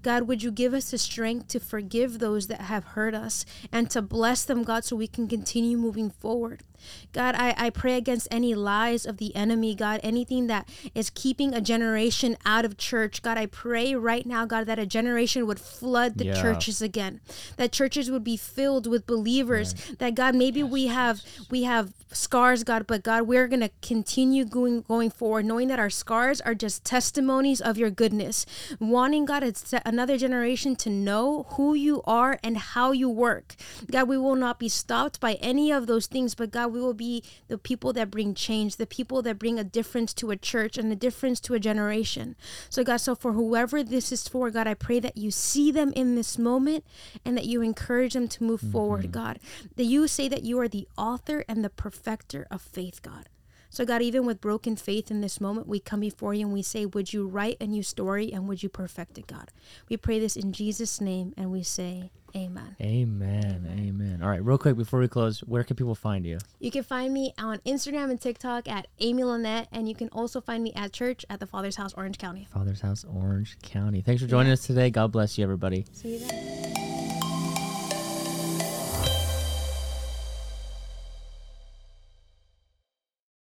God, 0.01 0.23
would 0.23 0.43
you 0.43 0.51
give 0.51 0.73
us 0.73 0.91
the 0.91 0.97
strength 0.97 1.47
to 1.49 1.59
forgive 1.59 2.19
those 2.19 2.47
that 2.47 2.61
have 2.61 2.83
hurt 2.83 3.15
us 3.15 3.45
and 3.71 3.89
to 3.89 4.01
bless 4.01 4.43
them, 4.43 4.63
God, 4.63 4.83
so 4.83 4.95
we 4.95 5.07
can 5.07 5.27
continue 5.27 5.77
moving 5.77 6.09
forward. 6.09 6.63
God, 7.13 7.35
I, 7.37 7.53
I 7.57 7.69
pray 7.69 7.95
against 7.95 8.27
any 8.31 8.55
lies 8.55 9.05
of 9.05 9.17
the 9.17 9.35
enemy, 9.35 9.75
God, 9.75 9.99
anything 10.03 10.47
that 10.47 10.67
is 10.95 11.09
keeping 11.09 11.53
a 11.53 11.61
generation 11.61 12.37
out 12.45 12.65
of 12.65 12.77
church. 12.77 13.21
God, 13.21 13.37
I 13.37 13.45
pray 13.45 13.95
right 13.95 14.25
now, 14.25 14.45
God, 14.45 14.65
that 14.65 14.79
a 14.79 14.85
generation 14.85 15.47
would 15.47 15.59
flood 15.59 16.17
the 16.17 16.25
yeah. 16.25 16.41
churches 16.41 16.81
again. 16.81 17.21
That 17.57 17.71
churches 17.71 18.09
would 18.11 18.23
be 18.23 18.37
filled 18.37 18.87
with 18.87 19.05
believers. 19.05 19.73
Right. 19.89 19.99
That 19.99 20.15
God, 20.15 20.35
maybe 20.35 20.61
yes. 20.61 20.71
we 20.71 20.87
have 20.87 21.21
we 21.49 21.63
have 21.63 21.93
scars, 22.11 22.63
God, 22.63 22.87
but 22.87 23.03
God, 23.03 23.23
we're 23.23 23.47
gonna 23.47 23.71
continue 23.81 24.45
going 24.45 24.81
going 24.81 25.09
forward, 25.09 25.45
knowing 25.45 25.67
that 25.67 25.79
our 25.79 25.89
scars 25.89 26.41
are 26.41 26.55
just 26.55 26.83
testimonies 26.83 27.61
of 27.61 27.77
your 27.77 27.89
goodness. 27.89 28.45
Wanting 28.79 29.25
God 29.25 29.43
another 29.85 30.17
generation 30.17 30.75
to 30.77 30.89
know 30.89 31.45
who 31.51 31.73
you 31.73 32.01
are 32.05 32.39
and 32.43 32.57
how 32.57 32.91
you 32.91 33.09
work. 33.09 33.55
God, 33.91 34.07
we 34.07 34.17
will 34.17 34.35
not 34.35 34.59
be 34.59 34.69
stopped 34.69 35.19
by 35.19 35.33
any 35.35 35.71
of 35.71 35.87
those 35.87 36.07
things, 36.07 36.35
but 36.35 36.51
God, 36.51 36.72
we 36.73 36.81
will 36.81 36.93
be 36.93 37.23
the 37.47 37.57
people 37.57 37.93
that 37.93 38.11
bring 38.11 38.33
change, 38.33 38.75
the 38.75 38.87
people 38.87 39.21
that 39.21 39.39
bring 39.39 39.59
a 39.59 39.63
difference 39.63 40.13
to 40.15 40.31
a 40.31 40.35
church 40.35 40.77
and 40.77 40.91
a 40.91 40.95
difference 40.95 41.39
to 41.41 41.53
a 41.53 41.59
generation. 41.59 42.35
So, 42.69 42.83
God, 42.83 42.97
so 42.97 43.15
for 43.15 43.33
whoever 43.33 43.83
this 43.83 44.11
is 44.11 44.27
for, 44.27 44.49
God, 44.49 44.67
I 44.67 44.73
pray 44.73 44.99
that 44.99 45.17
you 45.17 45.31
see 45.31 45.71
them 45.71 45.93
in 45.93 46.15
this 46.15 46.37
moment 46.37 46.83
and 47.23 47.37
that 47.37 47.45
you 47.45 47.61
encourage 47.61 48.13
them 48.13 48.27
to 48.27 48.43
move 48.43 48.61
mm-hmm. 48.61 48.71
forward, 48.71 49.11
God. 49.11 49.39
That 49.75 49.85
you 49.85 50.07
say 50.07 50.27
that 50.27 50.43
you 50.43 50.59
are 50.59 50.67
the 50.67 50.87
author 50.97 51.45
and 51.47 51.63
the 51.63 51.69
perfecter 51.69 52.47
of 52.49 52.61
faith, 52.61 53.01
God. 53.01 53.29
So, 53.69 53.85
God, 53.85 54.03
even 54.03 54.25
with 54.25 54.39
broken 54.39 54.75
faith 54.75 55.09
in 55.09 55.21
this 55.21 55.41
moment, 55.41 55.67
we 55.67 55.79
come 55.79 55.99
before 55.99 56.35
you 56.35 56.45
and 56.45 56.53
we 56.53 56.61
say, 56.61 56.85
Would 56.85 57.11
you 57.11 57.27
write 57.27 57.57
a 57.59 57.65
new 57.65 57.81
story 57.81 58.31
and 58.31 58.47
would 58.47 58.61
you 58.61 58.69
perfect 58.69 59.17
it, 59.17 59.25
God? 59.25 59.49
We 59.89 59.97
pray 59.97 60.19
this 60.19 60.35
in 60.35 60.53
Jesus' 60.53 61.01
name 61.01 61.33
and 61.35 61.51
we 61.51 61.63
say, 61.63 62.11
Amen. 62.35 62.75
Amen. 62.81 63.69
Amen. 63.79 64.19
All 64.23 64.29
right, 64.29 64.43
real 64.43 64.57
quick 64.57 64.75
before 64.75 64.99
we 64.99 65.07
close, 65.07 65.39
where 65.41 65.63
can 65.63 65.75
people 65.75 65.95
find 65.95 66.25
you? 66.25 66.39
You 66.59 66.71
can 66.71 66.83
find 66.83 67.13
me 67.13 67.33
on 67.37 67.59
Instagram 67.59 68.09
and 68.09 68.19
TikTok 68.19 68.67
at 68.67 68.87
Amy 68.99 69.23
Lynette, 69.23 69.67
and 69.71 69.87
you 69.87 69.95
can 69.95 70.09
also 70.09 70.41
find 70.41 70.63
me 70.63 70.73
at 70.75 70.93
church 70.93 71.25
at 71.29 71.39
the 71.39 71.47
Father's 71.47 71.75
House, 71.75 71.93
Orange 71.93 72.17
County. 72.17 72.47
Father's 72.51 72.81
House, 72.81 73.05
Orange 73.05 73.57
County. 73.61 74.01
Thanks 74.01 74.21
for 74.21 74.27
joining 74.27 74.47
yeah. 74.47 74.53
us 74.53 74.65
today. 74.65 74.89
God 74.89 75.11
bless 75.11 75.37
you, 75.37 75.43
everybody. 75.43 75.85
See 75.93 76.13
you 76.13 76.19
then. 76.19 77.02